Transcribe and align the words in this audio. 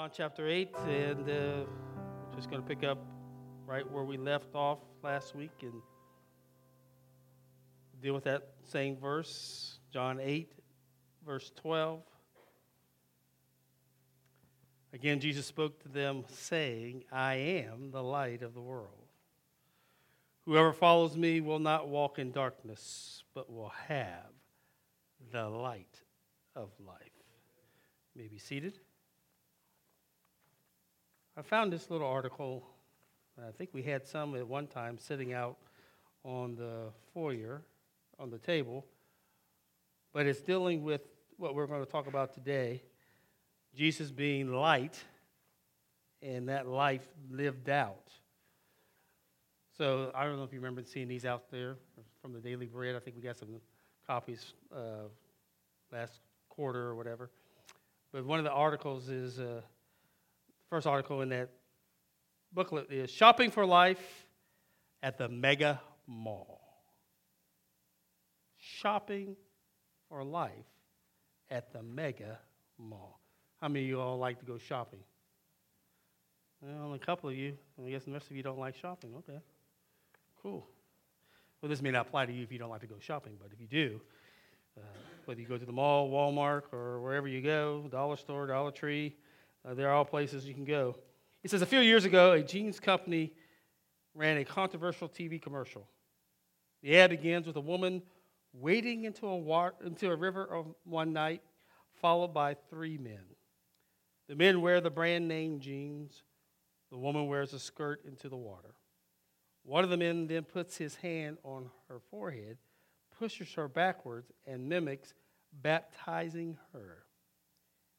John 0.00 0.10
chapter 0.14 0.48
8, 0.48 0.74
and 0.88 1.28
uh, 1.28 1.64
just 2.34 2.48
going 2.48 2.62
to 2.62 2.66
pick 2.66 2.82
up 2.84 3.04
right 3.66 3.84
where 3.92 4.02
we 4.02 4.16
left 4.16 4.54
off 4.54 4.78
last 5.02 5.36
week 5.36 5.50
and 5.60 5.74
deal 8.00 8.14
with 8.14 8.24
that 8.24 8.48
same 8.64 8.96
verse, 8.96 9.78
John 9.92 10.18
8, 10.18 10.54
verse 11.26 11.52
12. 11.56 12.00
Again, 14.94 15.20
Jesus 15.20 15.44
spoke 15.44 15.82
to 15.82 15.88
them, 15.90 16.24
saying, 16.30 17.04
I 17.12 17.34
am 17.34 17.90
the 17.90 18.02
light 18.02 18.42
of 18.42 18.54
the 18.54 18.62
world. 18.62 19.04
Whoever 20.46 20.72
follows 20.72 21.14
me 21.14 21.42
will 21.42 21.58
not 21.58 21.88
walk 21.88 22.18
in 22.18 22.32
darkness, 22.32 23.22
but 23.34 23.52
will 23.52 23.72
have 23.86 24.32
the 25.30 25.46
light 25.46 26.00
of 26.56 26.70
life. 26.80 26.96
May 28.16 28.28
be 28.28 28.38
seated. 28.38 28.78
I 31.40 31.42
found 31.42 31.72
this 31.72 31.88
little 31.88 32.06
article. 32.06 32.62
I 33.38 33.50
think 33.52 33.70
we 33.72 33.82
had 33.82 34.06
some 34.06 34.36
at 34.36 34.46
one 34.46 34.66
time 34.66 34.98
sitting 34.98 35.32
out 35.32 35.56
on 36.22 36.54
the 36.54 36.88
foyer, 37.14 37.62
on 38.18 38.28
the 38.28 38.36
table, 38.36 38.84
but 40.12 40.26
it's 40.26 40.42
dealing 40.42 40.84
with 40.84 41.00
what 41.38 41.54
we're 41.54 41.66
going 41.66 41.82
to 41.82 41.90
talk 41.90 42.08
about 42.08 42.34
today 42.34 42.82
Jesus 43.74 44.10
being 44.10 44.52
light 44.52 45.02
and 46.20 46.50
that 46.50 46.68
life 46.68 47.08
lived 47.30 47.70
out. 47.70 48.10
So 49.78 50.10
I 50.14 50.24
don't 50.24 50.36
know 50.36 50.44
if 50.44 50.52
you 50.52 50.58
remember 50.58 50.82
seeing 50.84 51.08
these 51.08 51.24
out 51.24 51.50
there 51.50 51.76
from 52.20 52.34
the 52.34 52.40
Daily 52.40 52.66
Bread. 52.66 52.96
I 52.96 52.98
think 52.98 53.16
we 53.16 53.22
got 53.22 53.38
some 53.38 53.62
copies 54.06 54.52
uh, 54.76 55.08
last 55.90 56.20
quarter 56.50 56.82
or 56.82 56.96
whatever. 56.96 57.30
But 58.12 58.26
one 58.26 58.38
of 58.38 58.44
the 58.44 58.52
articles 58.52 59.08
is 59.08 59.38
uh, 59.38 59.62
first 60.70 60.86
article 60.86 61.20
in 61.20 61.30
that 61.30 61.50
booklet 62.52 62.92
is 62.92 63.10
Shopping 63.10 63.50
for 63.50 63.66
Life 63.66 63.98
at 65.02 65.18
the 65.18 65.28
Mega 65.28 65.80
Mall. 66.06 66.60
Shopping 68.56 69.36
for 70.08 70.22
Life 70.22 70.52
at 71.50 71.72
the 71.72 71.82
Mega 71.82 72.38
Mall. 72.78 73.18
How 73.60 73.66
many 73.66 73.84
of 73.84 73.88
you 73.88 74.00
all 74.00 74.16
like 74.16 74.38
to 74.38 74.46
go 74.46 74.58
shopping? 74.58 75.00
Well, 76.60 76.84
only 76.84 77.00
a 77.02 77.04
couple 77.04 77.28
of 77.28 77.36
you. 77.36 77.56
I 77.84 77.90
guess 77.90 78.04
the 78.04 78.12
rest 78.12 78.30
of 78.30 78.36
you 78.36 78.44
don't 78.44 78.58
like 78.58 78.76
shopping. 78.76 79.10
Okay. 79.18 79.38
Cool. 80.40 80.64
Well, 81.60 81.68
this 81.68 81.82
may 81.82 81.90
not 81.90 82.06
apply 82.06 82.26
to 82.26 82.32
you 82.32 82.44
if 82.44 82.52
you 82.52 82.58
don't 82.58 82.70
like 82.70 82.82
to 82.82 82.86
go 82.86 82.94
shopping, 83.00 83.32
but 83.40 83.50
if 83.52 83.60
you 83.60 83.66
do, 83.66 84.00
uh, 84.78 84.82
whether 85.24 85.40
you 85.40 85.48
go 85.48 85.58
to 85.58 85.66
the 85.66 85.72
mall, 85.72 86.08
Walmart, 86.08 86.62
or 86.72 87.00
wherever 87.00 87.26
you 87.26 87.42
go, 87.42 87.88
Dollar 87.90 88.16
Store, 88.16 88.46
Dollar 88.46 88.70
Tree, 88.70 89.16
uh, 89.66 89.74
there 89.74 89.88
are 89.88 89.94
all 89.94 90.04
places 90.04 90.46
you 90.46 90.54
can 90.54 90.64
go. 90.64 90.96
He 91.42 91.48
says 91.48 91.62
a 91.62 91.66
few 91.66 91.80
years 91.80 92.04
ago, 92.04 92.32
a 92.32 92.42
jeans 92.42 92.80
company 92.80 93.32
ran 94.14 94.38
a 94.38 94.44
controversial 94.44 95.08
TV 95.08 95.40
commercial. 95.40 95.86
The 96.82 96.96
ad 96.98 97.10
begins 97.10 97.46
with 97.46 97.56
a 97.56 97.60
woman 97.60 98.02
wading 98.52 99.04
into 99.04 99.26
a, 99.26 99.36
water, 99.36 99.74
into 99.84 100.10
a 100.10 100.16
river 100.16 100.64
one 100.84 101.12
night, 101.12 101.42
followed 102.00 102.34
by 102.34 102.54
three 102.70 102.98
men. 102.98 103.22
The 104.28 104.36
men 104.36 104.60
wear 104.60 104.80
the 104.80 104.90
brand 104.90 105.28
name 105.28 105.60
jeans. 105.60 106.22
The 106.90 106.98
woman 106.98 107.26
wears 107.28 107.52
a 107.52 107.58
skirt 107.58 108.04
into 108.04 108.28
the 108.28 108.36
water. 108.36 108.74
One 109.62 109.84
of 109.84 109.90
the 109.90 109.96
men 109.96 110.26
then 110.26 110.44
puts 110.44 110.76
his 110.76 110.96
hand 110.96 111.38
on 111.44 111.70
her 111.88 112.00
forehead, 112.10 112.58
pushes 113.18 113.52
her 113.54 113.68
backwards, 113.68 114.32
and 114.46 114.68
mimics 114.68 115.14
baptizing 115.52 116.58
her. 116.72 117.04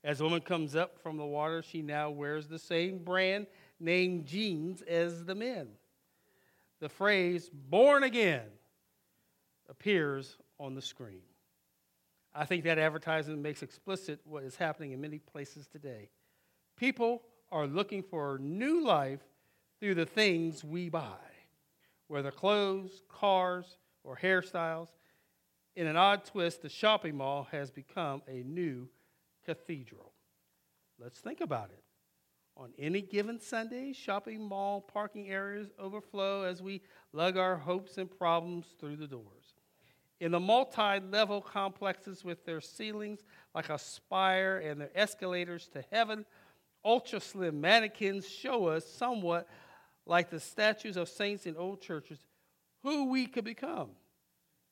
As 0.03 0.17
the 0.17 0.23
woman 0.23 0.41
comes 0.41 0.75
up 0.75 0.97
from 0.97 1.17
the 1.17 1.25
water, 1.25 1.61
she 1.61 1.81
now 1.81 2.09
wears 2.09 2.47
the 2.47 2.57
same 2.57 2.99
brand 2.99 3.47
name 3.79 4.23
jeans 4.25 4.81
as 4.81 5.25
the 5.25 5.35
men. 5.35 5.67
The 6.79 6.89
phrase 6.89 7.49
born 7.53 8.03
again 8.03 8.47
appears 9.69 10.37
on 10.59 10.73
the 10.73 10.81
screen. 10.81 11.21
I 12.33 12.45
think 12.45 12.63
that 12.63 12.79
advertisement 12.79 13.41
makes 13.41 13.61
explicit 13.61 14.21
what 14.23 14.43
is 14.43 14.55
happening 14.55 14.91
in 14.91 15.01
many 15.01 15.19
places 15.19 15.67
today. 15.67 16.09
People 16.77 17.21
are 17.51 17.67
looking 17.67 18.01
for 18.01 18.39
new 18.39 18.83
life 18.83 19.19
through 19.79 19.95
the 19.95 20.05
things 20.05 20.63
we 20.63 20.89
buy, 20.89 21.17
whether 22.07 22.31
clothes, 22.31 23.03
cars, 23.09 23.77
or 24.03 24.17
hairstyles. 24.17 24.87
In 25.75 25.87
an 25.87 25.97
odd 25.97 26.25
twist, 26.25 26.61
the 26.61 26.69
shopping 26.69 27.17
mall 27.17 27.47
has 27.51 27.69
become 27.69 28.21
a 28.27 28.43
new 28.43 28.87
cathedral. 29.51 30.13
Let's 30.97 31.19
think 31.19 31.41
about 31.41 31.71
it. 31.71 31.83
On 32.55 32.71
any 32.77 33.01
given 33.01 33.39
Sunday, 33.39 33.91
shopping 33.91 34.41
mall 34.41 34.81
parking 34.81 35.29
areas 35.29 35.69
overflow 35.79 36.43
as 36.43 36.61
we 36.61 36.81
lug 37.11 37.37
our 37.37 37.57
hopes 37.57 37.97
and 37.97 38.09
problems 38.09 38.67
through 38.79 38.97
the 38.97 39.07
doors. 39.07 39.55
In 40.19 40.31
the 40.31 40.39
multi 40.39 40.99
level 40.99 41.41
complexes 41.41 42.23
with 42.23 42.45
their 42.45 42.61
ceilings 42.61 43.21
like 43.55 43.69
a 43.69 43.79
spire 43.79 44.59
and 44.59 44.79
their 44.79 44.91
escalators 44.95 45.67
to 45.69 45.83
heaven, 45.91 46.25
ultra 46.85 47.19
slim 47.19 47.59
mannequins 47.59 48.29
show 48.29 48.67
us 48.67 48.85
somewhat 48.85 49.47
like 50.05 50.29
the 50.29 50.39
statues 50.39 50.97
of 50.97 51.09
saints 51.09 51.45
in 51.45 51.57
old 51.57 51.81
churches 51.81 52.19
who 52.83 53.09
we 53.09 53.25
could 53.25 53.45
become. 53.45 53.89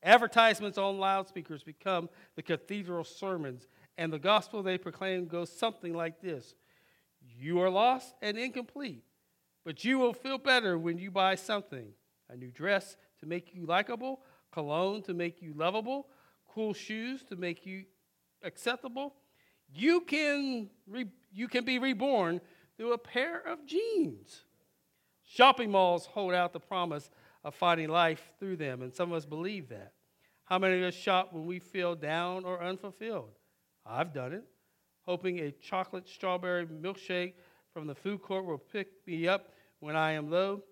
Advertisements 0.04 0.78
on 0.78 1.00
loudspeakers 1.00 1.64
become 1.64 2.10
the 2.36 2.42
cathedral 2.42 3.04
sermons 3.04 3.68
and 4.00 4.14
the 4.14 4.18
gospel 4.18 4.64
they 4.64 4.78
proclaim 4.78 5.26
goes 5.26 5.52
something 5.52 5.94
like 5.94 6.22
this 6.22 6.56
You 7.22 7.60
are 7.60 7.70
lost 7.70 8.16
and 8.22 8.38
incomplete, 8.38 9.04
but 9.66 9.84
you 9.84 10.00
will 10.00 10.14
feel 10.14 10.38
better 10.38 10.80
when 10.80 10.98
you 10.98 11.12
buy 11.12 11.36
something 11.36 11.90
a 12.30 12.38
new 12.38 12.50
dress 12.50 12.96
to 13.20 13.26
make 13.26 13.54
you 13.54 13.66
likable, 13.66 14.22
cologne 14.52 15.02
to 15.04 15.14
make 15.14 15.42
you 15.42 15.54
lovable, 15.54 16.08
cool 16.48 16.74
shoes 16.74 17.24
to 17.24 17.36
make 17.36 17.66
you 17.66 17.84
acceptable. 18.42 19.16
You 19.72 20.02
can, 20.02 20.70
re- 20.88 21.12
you 21.32 21.48
can 21.48 21.66
be 21.66 21.78
reborn 21.78 22.40
through 22.78 22.94
a 22.94 22.98
pair 22.98 23.46
of 23.46 23.66
jeans. 23.66 24.44
Shopping 25.26 25.72
malls 25.72 26.06
hold 26.06 26.34
out 26.34 26.54
the 26.54 26.60
promise 26.60 27.12
of 27.44 27.54
finding 27.54 27.90
life 27.90 28.32
through 28.40 28.56
them, 28.56 28.82
and 28.82 28.94
some 28.94 29.12
of 29.12 29.18
us 29.18 29.26
believe 29.26 29.70
that. 29.70 29.92
How 30.46 30.58
many 30.58 30.78
of 30.82 30.88
us 30.88 30.96
shop 30.96 31.34
when 31.34 31.46
we 31.46 31.60
feel 31.60 31.96
down 31.96 32.46
or 32.46 32.64
unfulfilled? 32.64 33.39
I've 33.90 34.14
done 34.14 34.34
it, 34.34 34.44
hoping 35.06 35.40
a 35.40 35.52
chocolate 35.52 36.08
strawberry 36.08 36.68
milkshake 36.68 37.34
from 37.74 37.88
the 37.88 37.96
food 37.96 38.22
court 38.22 38.46
will 38.46 38.60
pick 38.60 38.88
me 39.08 39.28
up 39.28 39.52
when 39.80 39.96
I 39.96 40.12
am 40.12 40.30
low. 40.30 40.64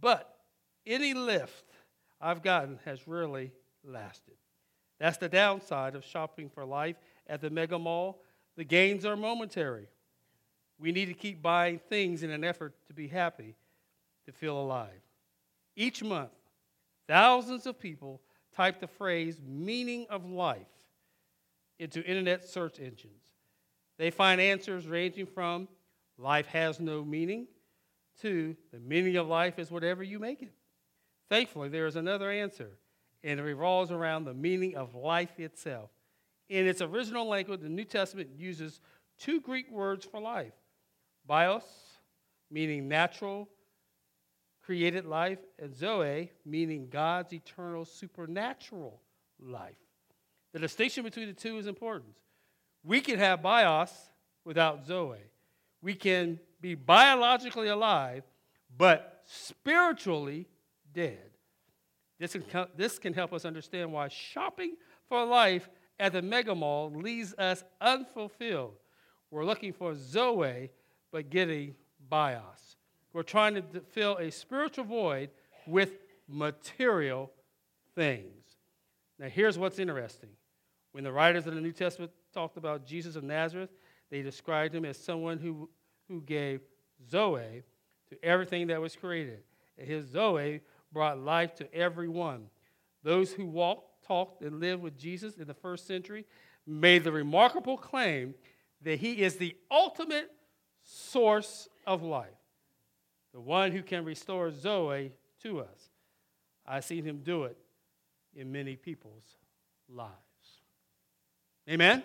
But 0.00 0.36
any 0.86 1.14
lift 1.14 1.64
I've 2.20 2.42
gotten 2.42 2.78
has 2.84 3.08
rarely 3.08 3.52
lasted. 3.82 4.34
That's 5.00 5.16
the 5.16 5.28
downside 5.28 5.94
of 5.94 6.04
shopping 6.04 6.50
for 6.50 6.64
life 6.64 6.96
at 7.26 7.40
the 7.40 7.50
mega 7.50 7.78
mall. 7.78 8.22
The 8.56 8.64
gains 8.64 9.06
are 9.06 9.16
momentary. 9.16 9.88
We 10.78 10.92
need 10.92 11.06
to 11.06 11.14
keep 11.14 11.42
buying 11.42 11.78
things 11.78 12.22
in 12.22 12.30
an 12.30 12.44
effort 12.44 12.74
to 12.88 12.92
be 12.92 13.08
happy, 13.08 13.56
to 14.26 14.32
feel 14.32 14.60
alive. 14.60 15.00
Each 15.74 16.02
month, 16.02 16.32
thousands 17.08 17.66
of 17.66 17.80
people 17.80 18.20
type 18.54 18.80
the 18.80 18.86
phrase 18.86 19.40
meaning 19.42 20.06
of 20.10 20.28
life 20.28 20.66
into 21.82 22.02
internet 22.04 22.48
search 22.48 22.78
engines. 22.78 23.24
They 23.98 24.10
find 24.10 24.40
answers 24.40 24.86
ranging 24.86 25.26
from 25.26 25.68
life 26.16 26.46
has 26.46 26.78
no 26.78 27.04
meaning 27.04 27.48
to 28.20 28.56
the 28.72 28.78
meaning 28.78 29.16
of 29.16 29.26
life 29.26 29.58
is 29.58 29.70
whatever 29.70 30.02
you 30.02 30.18
make 30.20 30.42
it. 30.42 30.54
Thankfully, 31.28 31.68
there 31.68 31.86
is 31.86 31.96
another 31.96 32.30
answer, 32.30 32.78
and 33.24 33.40
it 33.40 33.42
revolves 33.42 33.90
around 33.90 34.24
the 34.24 34.34
meaning 34.34 34.76
of 34.76 34.94
life 34.94 35.40
itself. 35.40 35.90
In 36.48 36.66
its 36.66 36.82
original 36.82 37.26
language, 37.26 37.60
the 37.60 37.68
New 37.68 37.84
Testament 37.84 38.30
uses 38.36 38.80
two 39.18 39.40
Greek 39.40 39.70
words 39.70 40.04
for 40.04 40.20
life 40.20 40.52
bios, 41.26 41.64
meaning 42.50 42.86
natural, 42.86 43.48
created 44.62 45.04
life, 45.04 45.38
and 45.58 45.74
zoe, 45.74 46.30
meaning 46.44 46.88
God's 46.90 47.32
eternal, 47.32 47.84
supernatural 47.84 49.00
life. 49.40 49.76
The 50.52 50.58
distinction 50.58 51.04
between 51.04 51.28
the 51.28 51.32
two 51.32 51.58
is 51.58 51.66
important. 51.66 52.14
We 52.84 53.00
can 53.00 53.18
have 53.18 53.42
bios 53.42 53.92
without 54.44 54.86
Zoe. 54.86 55.18
We 55.80 55.94
can 55.94 56.38
be 56.60 56.74
biologically 56.74 57.68
alive, 57.68 58.22
but 58.76 59.22
spiritually 59.24 60.46
dead. 60.92 61.30
This 62.18 62.32
can, 62.32 62.66
this 62.76 62.98
can 62.98 63.14
help 63.14 63.32
us 63.32 63.44
understand 63.44 63.92
why 63.92 64.08
shopping 64.08 64.76
for 65.08 65.24
life 65.24 65.68
at 65.98 66.12
the 66.12 66.22
mega 66.22 66.54
mall 66.54 66.90
leaves 66.94 67.34
us 67.38 67.64
unfulfilled. 67.80 68.74
We're 69.30 69.44
looking 69.44 69.72
for 69.72 69.94
Zoe, 69.94 70.70
but 71.10 71.30
getting 71.30 71.74
bios. 72.08 72.76
We're 73.12 73.22
trying 73.22 73.54
to 73.54 73.62
fill 73.92 74.16
a 74.18 74.30
spiritual 74.30 74.84
void 74.84 75.30
with 75.66 75.92
material 76.28 77.30
things. 77.94 78.44
Now, 79.18 79.28
here's 79.28 79.58
what's 79.58 79.78
interesting 79.78 80.30
when 80.92 81.04
the 81.04 81.12
writers 81.12 81.46
of 81.46 81.54
the 81.54 81.60
New 81.60 81.72
Testament 81.72 82.12
talked 82.32 82.56
about 82.56 82.86
Jesus 82.86 83.16
of 83.16 83.24
Nazareth, 83.24 83.70
they 84.10 84.22
described 84.22 84.74
him 84.74 84.84
as 84.84 84.96
someone 84.96 85.38
who 85.38 85.68
who 86.08 86.20
gave 86.20 86.60
Zoe 87.10 87.62
to 88.10 88.24
everything 88.24 88.66
that 88.68 88.80
was 88.80 88.94
created. 88.94 89.42
And 89.78 89.88
his 89.88 90.06
Zoe 90.06 90.60
brought 90.92 91.18
life 91.18 91.54
to 91.56 91.74
everyone. 91.74 92.48
Those 93.02 93.32
who 93.32 93.46
walked, 93.46 94.06
talked, 94.06 94.42
and 94.42 94.60
lived 94.60 94.82
with 94.82 94.98
Jesus 94.98 95.36
in 95.36 95.46
the 95.46 95.54
first 95.54 95.86
century 95.86 96.26
made 96.66 97.02
the 97.02 97.12
remarkable 97.12 97.76
claim 97.78 98.34
that 98.82 98.98
he 98.98 99.22
is 99.22 99.36
the 99.36 99.56
ultimate 99.70 100.30
source 100.84 101.68
of 101.86 102.02
life, 102.02 102.28
the 103.32 103.40
one 103.40 103.72
who 103.72 103.82
can 103.82 104.04
restore 104.04 104.50
Zoe 104.50 105.12
to 105.42 105.60
us. 105.60 105.90
I've 106.66 106.84
seen 106.84 107.04
him 107.04 107.20
do 107.24 107.44
it 107.44 107.56
in 108.34 108.52
many 108.52 108.76
people's 108.76 109.36
lives. 109.88 110.12
Amen? 111.68 112.02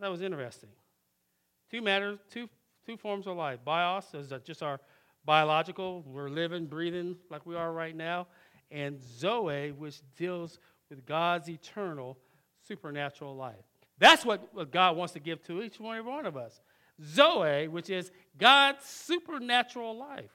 that 0.00 0.10
was 0.10 0.22
interesting. 0.22 0.70
Two 1.70 1.80
matters, 1.80 2.18
two, 2.30 2.48
two 2.84 2.96
forms 2.96 3.26
of 3.26 3.36
life. 3.36 3.60
Bios 3.64 4.12
is 4.14 4.32
uh, 4.32 4.38
just 4.44 4.62
our 4.62 4.80
biological, 5.24 6.02
we're 6.02 6.28
living, 6.28 6.66
breathing 6.66 7.16
like 7.30 7.46
we 7.46 7.54
are 7.54 7.72
right 7.72 7.94
now, 7.94 8.26
and 8.70 9.00
Zoe, 9.00 9.70
which 9.70 10.00
deals 10.16 10.58
with 10.90 11.06
God's 11.06 11.48
eternal 11.48 12.18
supernatural 12.66 13.36
life. 13.36 13.64
That's 13.98 14.24
what, 14.24 14.52
what 14.52 14.72
God 14.72 14.96
wants 14.96 15.12
to 15.12 15.20
give 15.20 15.42
to 15.46 15.62
each 15.62 15.78
one, 15.78 15.96
every 15.96 16.10
one 16.10 16.26
of 16.26 16.36
us. 16.36 16.60
Zoe, 17.02 17.68
which 17.68 17.88
is 17.88 18.10
God's 18.36 18.84
supernatural 18.84 19.96
life. 19.96 20.32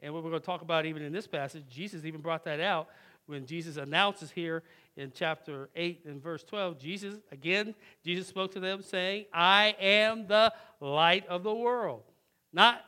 And 0.00 0.12
what 0.14 0.22
we're 0.22 0.30
going 0.30 0.42
to 0.42 0.46
talk 0.46 0.62
about 0.62 0.86
even 0.86 1.02
in 1.02 1.12
this 1.12 1.26
passage, 1.26 1.64
Jesus 1.68 2.04
even 2.04 2.20
brought 2.20 2.44
that 2.44 2.60
out 2.60 2.88
when 3.28 3.46
Jesus 3.46 3.76
announces 3.76 4.30
here 4.30 4.62
in 4.96 5.12
chapter 5.14 5.68
8 5.76 6.04
and 6.06 6.22
verse 6.22 6.42
12. 6.42 6.78
Jesus, 6.78 7.14
again, 7.30 7.74
Jesus 8.04 8.26
spoke 8.26 8.52
to 8.52 8.60
them 8.60 8.82
saying, 8.82 9.26
I 9.32 9.76
am 9.80 10.26
the 10.26 10.52
light 10.80 11.26
of 11.28 11.42
the 11.42 11.54
world. 11.54 12.02
Not 12.52 12.84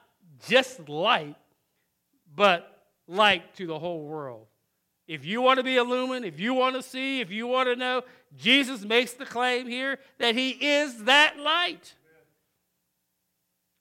just 0.48 0.88
light, 0.88 1.36
but 2.34 2.84
light 3.06 3.54
to 3.56 3.66
the 3.66 3.78
whole 3.78 4.02
world. 4.02 4.46
If 5.06 5.24
you 5.24 5.42
want 5.42 5.58
to 5.58 5.64
be 5.64 5.76
illumined, 5.76 6.24
if 6.24 6.38
you 6.38 6.54
want 6.54 6.76
to 6.76 6.82
see, 6.82 7.20
if 7.20 7.30
you 7.30 7.46
want 7.46 7.68
to 7.68 7.76
know, 7.76 8.02
Jesus 8.36 8.82
makes 8.84 9.12
the 9.12 9.26
claim 9.26 9.66
here 9.66 9.98
that 10.18 10.34
he 10.34 10.50
is 10.50 11.04
that 11.04 11.38
light. 11.38 11.94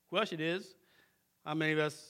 Question 0.10 0.40
is, 0.40 0.74
how 1.46 1.54
many 1.54 1.74
of 1.74 1.80
us 1.80 2.09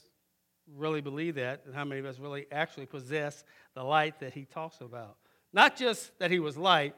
really 0.75 1.01
believe 1.01 1.36
that, 1.36 1.63
and 1.66 1.74
how 1.74 1.86
many 1.86 2.00
of 2.00 2.06
us 2.06 2.19
really 2.19 2.45
actually 2.51 2.86
possess 2.86 3.44
the 3.74 3.83
light 3.83 4.19
that 4.19 4.33
he 4.33 4.45
talks 4.45 4.81
about? 4.81 5.18
Not 5.51 5.75
just 5.75 6.18
that 6.19 6.31
he 6.31 6.39
was 6.39 6.57
light, 6.57 6.95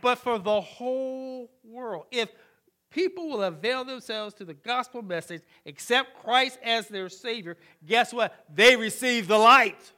but 0.00 0.18
for 0.18 0.38
the 0.38 0.60
whole 0.60 1.50
world. 1.64 2.06
If 2.10 2.30
people 2.90 3.28
will 3.28 3.42
avail 3.42 3.84
themselves 3.84 4.34
to 4.34 4.44
the 4.44 4.54
gospel 4.54 5.02
message, 5.02 5.42
accept 5.66 6.22
Christ 6.22 6.58
as 6.62 6.88
their 6.88 7.08
Savior, 7.08 7.56
guess 7.86 8.12
what? 8.12 8.34
They 8.52 8.76
receive 8.76 9.28
the 9.28 9.38
light. 9.38 9.92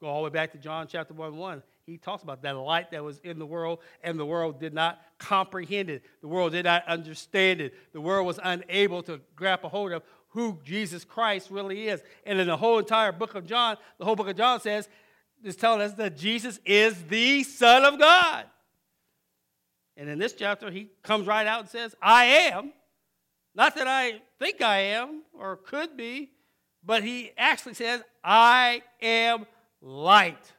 Go 0.00 0.06
all 0.06 0.22
the 0.22 0.24
way 0.24 0.30
back 0.30 0.52
to 0.52 0.58
John 0.58 0.86
chapter 0.86 1.12
1 1.12 1.36
1. 1.36 1.62
He 1.86 1.98
talks 1.98 2.22
about 2.22 2.42
that 2.42 2.56
light 2.56 2.92
that 2.92 3.02
was 3.02 3.18
in 3.18 3.38
the 3.38 3.46
world, 3.46 3.80
and 4.02 4.18
the 4.18 4.24
world 4.24 4.60
did 4.60 4.72
not 4.72 5.00
comprehend 5.18 5.90
it. 5.90 6.04
The 6.20 6.28
world 6.28 6.52
did 6.52 6.64
not 6.64 6.86
understand 6.86 7.60
it. 7.60 7.74
The 7.92 8.00
world 8.00 8.26
was 8.26 8.38
unable 8.42 9.02
to 9.04 9.20
grab 9.34 9.60
a 9.64 9.68
hold 9.68 9.92
of 9.92 10.02
who 10.30 10.58
Jesus 10.64 11.04
Christ 11.04 11.50
really 11.50 11.88
is. 11.88 12.02
And 12.24 12.38
in 12.38 12.46
the 12.46 12.56
whole 12.56 12.78
entire 12.78 13.12
book 13.12 13.34
of 13.34 13.46
John, 13.46 13.76
the 13.98 14.04
whole 14.04 14.16
book 14.16 14.28
of 14.28 14.36
John 14.36 14.60
says, 14.60 14.88
is 15.44 15.56
telling 15.56 15.80
us 15.80 15.94
that 15.94 16.16
Jesus 16.16 16.58
is 16.64 17.02
the 17.04 17.42
Son 17.44 17.84
of 17.84 17.98
God. 17.98 18.46
And 19.96 20.08
in 20.08 20.18
this 20.18 20.32
chapter, 20.32 20.70
he 20.70 20.88
comes 21.02 21.26
right 21.26 21.46
out 21.46 21.60
and 21.60 21.68
says, 21.68 21.94
I 22.00 22.24
am. 22.24 22.72
Not 23.54 23.74
that 23.74 23.86
I 23.86 24.20
think 24.38 24.62
I 24.62 24.78
am 24.78 25.22
or 25.32 25.56
could 25.56 25.96
be, 25.96 26.30
but 26.84 27.02
he 27.02 27.32
actually 27.36 27.74
says, 27.74 28.02
I 28.22 28.82
am 29.02 29.46
light. 29.82 30.52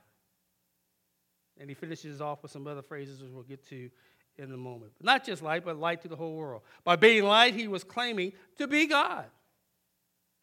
And 1.60 1.70
he 1.70 1.74
finishes 1.76 2.22
off 2.22 2.44
with 2.44 2.52
some 2.52 2.68
other 2.68 2.82
phrases, 2.82 3.22
which 3.22 3.32
we'll 3.32 3.44
get 3.44 3.68
to 3.70 3.90
in 4.38 4.52
a 4.52 4.58
moment. 4.58 4.92
Not 5.02 5.26
just 5.26 5.42
light, 5.42 5.64
but 5.64 5.78
light 5.78 6.02
to 6.02 6.08
the 6.08 6.16
whole 6.16 6.36
world. 6.36 6.64
By 6.84 6.96
being 6.96 7.24
light, 7.24 7.54
he 7.54 7.68
was 7.68 7.84
claiming 7.84 8.34
to 8.58 8.68
be 8.68 8.88
God. 8.88 9.26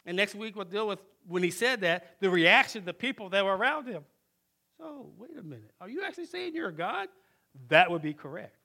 And 0.08 0.16
next 0.16 0.34
week, 0.34 0.56
we'll 0.56 0.64
deal 0.64 0.88
with, 0.88 1.00
when 1.26 1.42
he 1.42 1.50
said 1.50 1.82
that, 1.82 2.18
the 2.18 2.30
reaction 2.30 2.78
of 2.78 2.86
the 2.86 2.94
people 2.94 3.28
that 3.28 3.44
were 3.44 3.54
around 3.54 3.86
him. 3.86 4.04
So, 4.78 5.10
wait 5.18 5.36
a 5.38 5.42
minute. 5.42 5.70
Are 5.82 5.88
you 5.90 6.02
actually 6.02 6.24
saying 6.24 6.54
you're 6.54 6.70
a 6.70 6.72
God? 6.72 7.08
That 7.68 7.90
would 7.90 8.00
be 8.00 8.14
correct. 8.14 8.56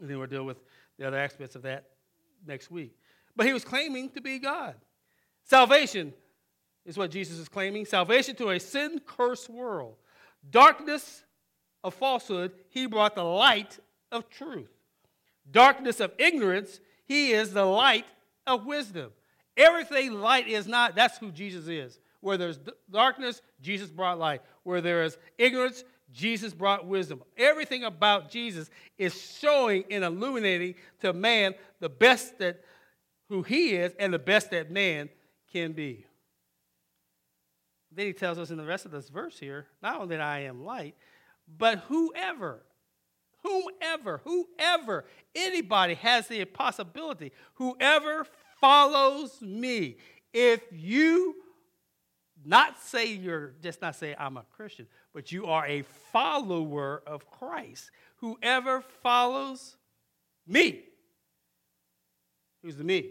And 0.00 0.10
then 0.10 0.18
we'll 0.18 0.26
deal 0.26 0.42
with 0.42 0.56
the 0.98 1.06
other 1.06 1.18
aspects 1.18 1.54
of 1.54 1.62
that 1.62 1.84
next 2.44 2.68
week. 2.68 2.96
But 3.36 3.46
he 3.46 3.52
was 3.52 3.64
claiming 3.64 4.10
to 4.10 4.20
be 4.20 4.40
God. 4.40 4.74
Salvation 5.44 6.12
is 6.84 6.98
what 6.98 7.12
Jesus 7.12 7.38
is 7.38 7.48
claiming 7.48 7.84
salvation 7.84 8.34
to 8.34 8.50
a 8.50 8.58
sin 8.58 9.00
cursed 9.06 9.48
world. 9.48 9.94
Darkness 10.50 11.22
of 11.84 11.94
falsehood, 11.94 12.50
he 12.70 12.86
brought 12.86 13.14
the 13.14 13.22
light 13.22 13.78
of 14.10 14.28
truth. 14.30 14.72
Darkness 15.48 16.00
of 16.00 16.10
ignorance, 16.18 16.80
he 17.06 17.30
is 17.30 17.52
the 17.52 17.64
light 17.64 18.06
of 18.48 18.66
wisdom. 18.66 19.12
Everything 19.56 20.14
light 20.14 20.48
is 20.48 20.66
not, 20.66 20.94
that's 20.94 21.18
who 21.18 21.30
Jesus 21.30 21.68
is. 21.68 21.98
Where 22.20 22.36
there's 22.36 22.58
darkness, 22.90 23.42
Jesus 23.60 23.90
brought 23.90 24.18
light. 24.18 24.42
Where 24.62 24.80
there 24.80 25.04
is 25.04 25.18
ignorance, 25.38 25.84
Jesus 26.12 26.54
brought 26.54 26.86
wisdom. 26.86 27.22
Everything 27.36 27.84
about 27.84 28.30
Jesus 28.30 28.70
is 28.98 29.38
showing 29.40 29.84
and 29.90 30.04
illuminating 30.04 30.74
to 31.00 31.12
man 31.12 31.54
the 31.80 31.88
best 31.88 32.38
that 32.38 32.62
who 33.28 33.42
he 33.42 33.74
is 33.74 33.92
and 33.98 34.12
the 34.12 34.18
best 34.18 34.50
that 34.50 34.70
man 34.70 35.08
can 35.52 35.72
be. 35.72 36.06
Then 37.92 38.06
he 38.06 38.12
tells 38.12 38.38
us 38.38 38.50
in 38.50 38.56
the 38.56 38.64
rest 38.64 38.86
of 38.86 38.90
this 38.90 39.08
verse 39.08 39.38
here, 39.38 39.66
not 39.82 40.00
only 40.00 40.16
that 40.16 40.20
I 40.20 40.40
am 40.40 40.64
light, 40.64 40.94
but 41.58 41.78
whoever, 41.88 42.62
whomever, 43.42 44.20
whoever, 44.24 45.04
anybody 45.34 45.94
has 45.94 46.26
the 46.26 46.44
possibility, 46.44 47.32
whoever 47.54 48.26
follows 48.64 49.42
me, 49.42 49.98
if 50.32 50.62
you 50.72 51.34
not 52.46 52.80
say 52.82 53.12
you're 53.12 53.52
just 53.62 53.82
not 53.82 53.94
say 53.94 54.16
I'm 54.18 54.38
a 54.38 54.44
Christian, 54.56 54.86
but 55.12 55.30
you 55.30 55.44
are 55.44 55.66
a 55.66 55.82
follower 55.82 57.02
of 57.06 57.30
Christ. 57.30 57.90
Whoever 58.16 58.80
follows 58.80 59.76
me, 60.46 60.80
who's 62.62 62.76
the 62.76 62.84
me? 62.84 63.10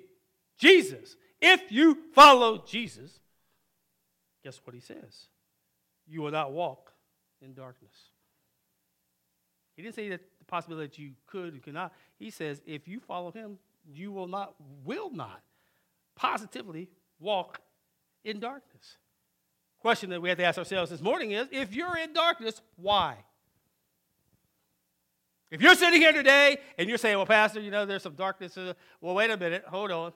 Jesus. 0.58 1.18
If 1.40 1.72
you 1.72 2.00
follow 2.16 2.58
Jesus, 2.58 3.20
guess 4.44 4.60
what 4.64 4.74
he 4.74 4.82
says? 4.82 5.28
You 6.08 6.24
will 6.24 6.32
not 6.32 6.52
walk 6.52 6.94
in 7.44 7.54
darkness. 7.54 7.94
He 9.76 9.84
didn't 9.84 9.94
say 9.94 10.10
that 10.10 10.22
the 10.40 10.46
possibility 10.46 10.88
that 10.88 10.98
you 10.98 11.12
could 11.28 11.54
and 11.54 11.62
could 11.62 11.76
not. 11.76 11.94
He 12.18 12.32
says, 12.32 12.60
if 12.66 12.88
you 12.88 13.00
follow 13.00 13.32
him, 13.32 13.60
you 13.92 14.12
will 14.12 14.28
not, 14.28 14.56
will 14.84 15.12
not 15.12 15.42
positively 16.16 16.90
walk 17.20 17.60
in 18.24 18.40
darkness 18.40 18.98
question 19.84 20.10
that 20.12 20.22
we 20.22 20.30
have 20.30 20.38
to 20.38 20.46
ask 20.46 20.58
ourselves 20.58 20.90
this 20.90 21.02
morning 21.02 21.32
is 21.32 21.46
if 21.52 21.76
you're 21.76 21.98
in 21.98 22.14
darkness, 22.14 22.62
why? 22.78 23.18
If 25.52 25.62
you're 25.62 25.76
sitting 25.76 26.00
here 26.00 26.14
today 26.14 26.58
and 26.78 26.88
you're 26.88 26.98
saying, 26.98 27.18
well, 27.18 27.26
Pastor, 27.26 27.60
you 27.60 27.70
know, 27.70 27.86
there's 27.86 28.02
some 28.02 28.16
darkness. 28.16 28.58
Well, 29.02 29.14
wait 29.14 29.30
a 29.30 29.36
minute, 29.36 29.66
hold 29.68 29.92
on. 29.92 30.14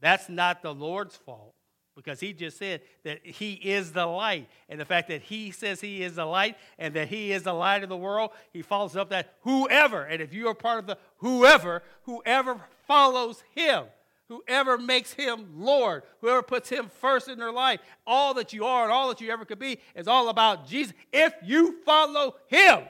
That's 0.00 0.30
not 0.30 0.62
the 0.62 0.72
Lord's 0.72 1.14
fault 1.14 1.54
because 1.94 2.20
he 2.20 2.32
just 2.32 2.58
said 2.58 2.80
that 3.04 3.24
he 3.24 3.52
is 3.52 3.92
the 3.92 4.06
light. 4.06 4.48
And 4.68 4.80
the 4.80 4.84
fact 4.84 5.08
that 5.08 5.22
he 5.22 5.50
says 5.50 5.80
he 5.80 6.02
is 6.02 6.14
the 6.14 6.24
light 6.24 6.56
and 6.78 6.94
that 6.94 7.08
he 7.08 7.32
is 7.32 7.42
the 7.42 7.52
light 7.52 7.82
of 7.82 7.88
the 7.88 7.96
world, 7.96 8.30
he 8.52 8.62
follows 8.62 8.96
up 8.96 9.10
that 9.10 9.34
whoever, 9.42 10.02
and 10.02 10.22
if 10.22 10.32
you 10.32 10.48
are 10.48 10.54
part 10.54 10.78
of 10.78 10.86
the 10.86 10.98
whoever, 11.18 11.82
whoever 12.04 12.60
follows 12.86 13.42
him 13.54 13.84
whoever 14.32 14.78
makes 14.78 15.12
him 15.12 15.46
Lord, 15.56 16.04
whoever 16.20 16.42
puts 16.42 16.68
him 16.68 16.90
first 17.00 17.28
in 17.28 17.38
their 17.38 17.52
life, 17.52 17.80
all 18.06 18.34
that 18.34 18.52
you 18.52 18.64
are 18.64 18.84
and 18.84 18.92
all 18.92 19.08
that 19.08 19.20
you 19.20 19.30
ever 19.30 19.44
could 19.44 19.58
be 19.58 19.78
is 19.94 20.08
all 20.08 20.28
about 20.28 20.66
Jesus. 20.66 20.94
If 21.12 21.34
you 21.44 21.82
follow 21.84 22.36
him, 22.46 22.80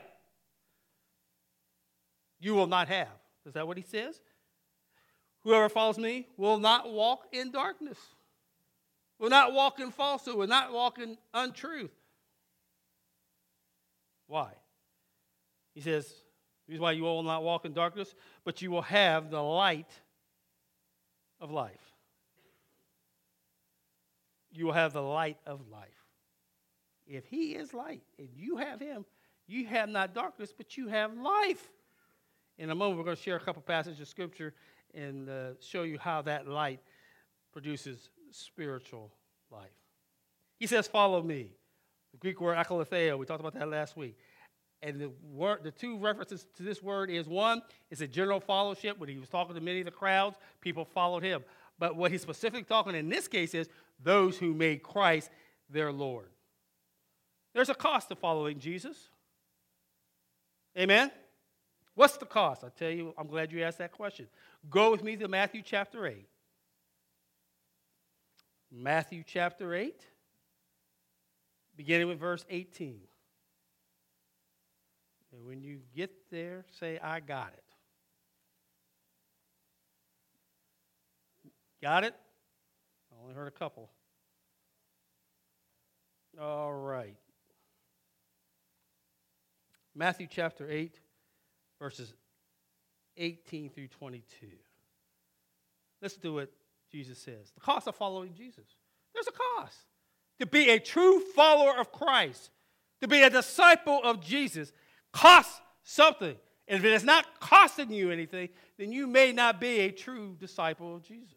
you 2.41 2.55
will 2.55 2.67
not 2.67 2.89
have. 2.89 3.09
Is 3.47 3.55
that 3.55 3.67
what 3.67 3.77
he 3.77 3.83
says? 3.83 4.21
Whoever 5.43 5.69
follows 5.69 5.99
me 5.99 6.29
will 6.37 6.59
not 6.59 6.93
walk 6.93 7.27
in 7.33 7.51
darkness, 7.51 7.99
will 9.23 9.31
not 9.31 9.53
walk 9.53 9.79
in 9.79 9.93
falsehood, 9.93 10.35
will 10.35 10.49
not 10.49 10.73
walk 10.73 10.99
in 10.99 11.17
untruth. 11.33 11.93
Why? 14.27 14.51
He 15.75 15.81
says, 15.81 16.07
the 16.67 16.73
reason 16.73 16.83
why 16.83 16.93
you 16.93 17.05
will 17.05 17.23
not 17.23 17.45
walk 17.45 17.65
in 17.65 17.73
darkness, 17.73 18.17
but 18.45 18.61
you 18.61 18.73
will 18.73 18.83
have 18.83 19.31
the 19.31 19.41
light 19.41 19.91
of 21.41 21.53
life. 21.53 21.93
You 24.51 24.67
will 24.67 24.73
have 24.73 24.93
the 24.93 25.03
light 25.03 25.39
of 25.47 25.61
life. 25.71 25.89
If 27.07 27.25
He 27.27 27.53
is 27.53 27.73
light 27.73 28.03
and 28.19 28.29
you 28.35 28.57
have 28.57 28.81
Him, 28.81 29.05
you 29.47 29.67
have 29.67 29.89
not 29.89 30.15
darkness, 30.15 30.53
but 30.57 30.77
you 30.77 30.89
have 30.89 31.17
life. 31.17 31.71
In 32.59 32.71
a 32.71 32.75
moment, 32.75 32.99
we're 32.99 33.05
going 33.05 33.17
to 33.17 33.23
share 33.23 33.37
a 33.37 33.41
couple 33.41 33.63
passages 33.63 34.01
of 34.01 34.09
Scripture 34.09 34.53
and 34.95 35.29
uh, 35.29 35.51
show 35.61 35.85
you 35.85 35.97
how 35.97 36.23
that 36.23 36.49
light 36.49 36.81
produces 37.53 38.11
spiritual 38.33 39.13
life. 39.51 39.71
He 40.59 40.67
says, 40.67 40.87
Follow 40.87 41.23
me. 41.23 41.51
The 42.13 42.19
Greek 42.19 42.41
word 42.41 42.57
akalatheo, 42.57 43.19
we 43.19 43.27
talked 43.27 43.41
about 43.41 43.55
that 43.55 43.69
last 43.69 43.97
week. 43.97 44.19
And 44.83 45.01
the, 45.01 45.11
word, 45.33 45.61
the 45.63 45.71
two 45.71 45.97
references 45.97 46.47
to 46.57 46.63
this 46.63 46.83
word 46.83 47.09
is 47.09 47.29
one, 47.29 47.63
it's 47.91 48.01
a 48.01 48.07
general 48.07 48.41
fellowship. 48.41 48.99
When 48.99 49.09
he 49.09 49.17
was 49.17 49.29
talking 49.29 49.55
to 49.55 49.61
many 49.61 49.81
of 49.81 49.85
the 49.85 49.93
crowds, 49.93 50.37
people 50.61 50.85
followed 50.85 51.23
him. 51.23 51.45
But 51.79 51.97
what 51.97 52.11
he's 52.11 52.23
specifically 52.23 52.65
talking 52.65 52.95
in 52.95 53.09
this 53.09 53.29
case 53.29 53.55
is 53.55 53.69
those 54.03 54.37
who 54.37 54.55
made 54.55 54.83
Christ 54.83 55.31
their 55.71 55.93
Lord. 55.93 56.29
There's 57.55 57.69
a 57.69 57.75
cost 57.75 58.09
to 58.09 58.17
following 58.17 58.59
Jesus. 58.59 59.09
Amen? 60.77 61.11
What's 61.95 62.17
the 62.17 62.27
cost? 62.27 62.65
I 62.65 62.69
tell 62.69 62.91
you, 62.91 63.15
I'm 63.19 63.27
glad 63.27 63.53
you 63.53 63.63
asked 63.63 63.79
that 63.79 63.93
question. 63.93 64.27
Go 64.71 64.91
with 64.91 65.05
me 65.05 65.17
to 65.17 65.29
Matthew 65.29 65.63
chapter 65.63 66.07
8. 66.07 66.27
Matthew 68.75 69.23
chapter 69.27 69.75
8, 69.75 70.01
beginning 71.77 72.09
with 72.09 72.19
verse 72.19 72.43
18. 72.49 73.01
And 75.33 75.47
when 75.47 75.63
you 75.63 75.81
get 75.95 76.11
there, 76.31 76.65
say, 76.81 76.99
I 76.99 77.21
got 77.21 77.53
it. 77.53 77.63
Got 81.83 82.05
it? 82.05 82.15
I 83.13 83.23
only 83.23 83.35
heard 83.35 83.49
a 83.49 83.51
couple. 83.51 83.91
All 86.41 86.73
right. 86.73 87.17
Matthew 89.95 90.29
chapter 90.31 90.67
8, 90.71 90.99
verses 91.79 92.15
18 93.19 93.69
through 93.69 93.89
22. 93.89 94.47
Let's 96.01 96.17
do 96.17 96.35
what 96.35 96.51
Jesus 96.93 97.19
says. 97.19 97.51
The 97.55 97.61
cost 97.61 97.89
of 97.89 97.97
following 97.97 98.35
Jesus. 98.35 98.67
There's 99.15 99.27
a 99.27 99.33
cost. 99.33 99.79
To 100.41 100.47
be 100.47 100.71
a 100.71 100.79
true 100.79 101.21
follower 101.21 101.79
of 101.79 101.93
Christ, 101.93 102.51
to 103.01 103.09
be 103.09 103.23
a 103.23 103.31
disciple 103.31 104.01
of 104.03 104.21
Jesus, 104.21 104.73
costs 105.13 105.61
something. 105.83 106.37
And 106.69 106.79
if 106.79 106.85
it 106.85 106.93
is 106.93 107.05
not 107.05 107.41
costing 107.41 107.91
you 107.91 108.11
anything, 108.11 108.49
then 108.79 108.93
you 108.93 109.07
may 109.07 109.33
not 109.33 109.61
be 109.61 109.81
a 109.81 109.91
true 109.91 110.37
disciple 110.39 110.97
of 110.97 111.03
Jesus. 111.03 111.37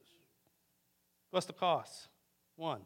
What's 1.31 1.45
the 1.45 1.53
cost? 1.53 2.07
One. 2.55 2.81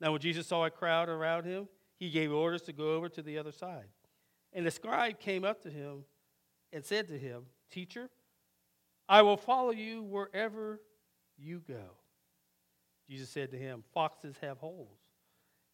Now, 0.00 0.12
when 0.12 0.20
Jesus 0.20 0.46
saw 0.46 0.64
a 0.64 0.70
crowd 0.70 1.08
around 1.08 1.44
him, 1.44 1.68
he 1.98 2.10
gave 2.10 2.32
orders 2.32 2.62
to 2.62 2.72
go 2.72 2.94
over 2.94 3.08
to 3.08 3.22
the 3.22 3.38
other 3.38 3.52
side. 3.52 3.86
And 4.52 4.66
the 4.66 4.70
scribe 4.70 5.18
came 5.18 5.44
up 5.44 5.62
to 5.62 5.70
him 5.70 6.04
and 6.72 6.84
said 6.84 7.08
to 7.08 7.18
him, 7.18 7.44
Teacher, 7.70 8.08
I 9.08 9.22
will 9.22 9.36
follow 9.36 9.70
you 9.70 10.02
wherever 10.02 10.80
you 11.38 11.62
go. 11.66 11.96
Jesus 13.08 13.30
said 13.30 13.50
to 13.52 13.58
him, 13.58 13.84
Foxes 13.94 14.36
have 14.42 14.58
holes, 14.58 14.98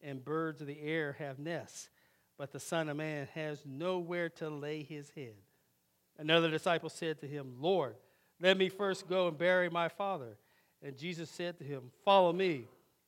and 0.01 0.23
birds 0.23 0.61
of 0.61 0.67
the 0.67 0.81
air 0.81 1.15
have 1.19 1.39
nests, 1.39 1.89
but 2.37 2.51
the 2.51 2.59
Son 2.59 2.89
of 2.89 2.97
Man 2.97 3.27
has 3.33 3.63
nowhere 3.65 4.29
to 4.29 4.49
lay 4.49 4.83
his 4.83 5.09
head. 5.11 5.35
Another 6.17 6.49
disciple 6.49 6.89
said 6.89 7.19
to 7.19 7.27
him, 7.27 7.55
Lord, 7.59 7.95
let 8.39 8.57
me 8.57 8.69
first 8.69 9.07
go 9.07 9.27
and 9.27 9.37
bury 9.37 9.69
my 9.69 9.89
father. 9.89 10.37
And 10.81 10.97
Jesus 10.97 11.29
said 11.29 11.57
to 11.57 11.63
him, 11.63 11.91
Follow 12.03 12.31
me 12.31 12.67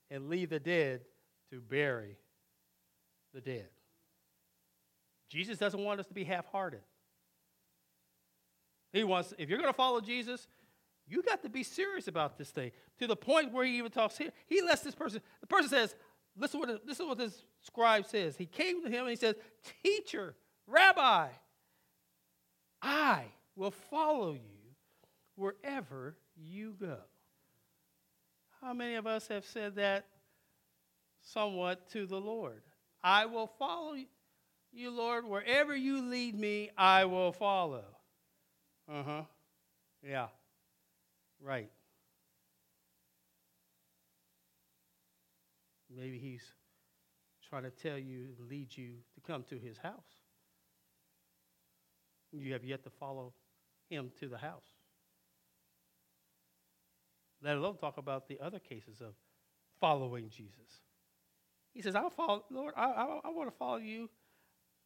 and 0.09 0.29
leave 0.29 0.49
the 0.49 0.59
dead 0.59 1.01
to 1.51 1.61
bury 1.61 2.17
the 3.33 3.41
dead. 3.41 3.67
Jesus 5.29 5.57
doesn't 5.57 5.83
want 5.83 5.99
us 5.99 6.07
to 6.07 6.13
be 6.13 6.23
half 6.23 6.45
hearted. 6.47 6.81
He 8.93 9.03
wants, 9.03 9.33
if 9.37 9.49
you're 9.49 9.59
going 9.59 9.69
to 9.69 9.77
follow 9.77 9.99
Jesus, 9.99 10.47
you 11.07 11.21
got 11.21 11.41
to 11.43 11.49
be 11.49 11.63
serious 11.63 12.07
about 12.07 12.37
this 12.37 12.49
thing 12.49 12.71
to 12.99 13.07
the 13.07 13.15
point 13.15 13.53
where 13.53 13.65
he 13.65 13.77
even 13.77 13.91
talks 13.91 14.17
here. 14.17 14.31
He 14.47 14.61
lets 14.61 14.81
this 14.81 14.95
person, 14.95 15.21
the 15.41 15.47
person 15.47 15.69
says, 15.69 15.95
listen 16.37 16.59
what, 16.59 16.85
this 16.85 16.99
is 16.99 17.05
what 17.05 17.17
this 17.17 17.43
scribe 17.61 18.05
says. 18.05 18.35
He 18.35 18.45
came 18.45 18.83
to 18.83 18.89
him 18.89 19.01
and 19.01 19.09
he 19.09 19.15
says, 19.15 19.35
Teacher, 19.83 20.35
Rabbi, 20.67 21.27
I 22.81 23.23
will 23.55 23.71
follow 23.71 24.33
you 24.33 24.75
wherever 25.35 26.15
you 26.35 26.75
go. 26.79 26.97
How 28.61 28.73
many 28.73 28.95
of 28.95 29.07
us 29.07 29.27
have 29.27 29.45
said 29.45 29.75
that 29.75 30.05
somewhat 31.21 31.89
to 31.91 32.05
the 32.05 32.19
Lord? 32.19 32.61
I 33.03 33.25
will 33.25 33.47
follow 33.47 33.95
you, 34.73 34.91
Lord. 34.91 35.25
Wherever 35.25 35.75
you 35.75 36.01
lead 36.01 36.37
me, 36.37 36.71
I 36.77 37.05
will 37.05 37.31
follow. 37.31 37.85
Uh 38.91 39.03
huh. 39.03 39.21
Yeah. 40.07 40.27
Right. 41.41 41.69
Maybe 45.95 46.17
he's 46.17 46.43
trying 47.49 47.63
to 47.63 47.69
tell 47.69 47.97
you 47.97 48.27
lead 48.49 48.75
you 48.75 48.95
to 49.15 49.21
come 49.21 49.43
to 49.49 49.57
his 49.57 49.77
house. 49.77 49.93
You 52.31 52.53
have 52.53 52.65
yet 52.65 52.83
to 52.83 52.89
follow 52.89 53.33
him 53.89 54.11
to 54.19 54.27
the 54.27 54.37
house. 54.37 54.65
Let 57.41 57.55
alone 57.55 57.77
talk 57.77 57.97
about 57.97 58.27
the 58.27 58.39
other 58.41 58.59
cases 58.59 58.99
of 58.99 59.13
following 59.79 60.29
Jesus. 60.29 60.81
He 61.73 61.81
says, 61.81 61.95
I'll 61.95 62.09
follow, 62.09 62.43
Lord, 62.49 62.73
I, 62.75 62.85
I, 62.85 63.19
I 63.25 63.29
want 63.29 63.49
to 63.49 63.55
follow 63.57 63.77
you 63.77 64.09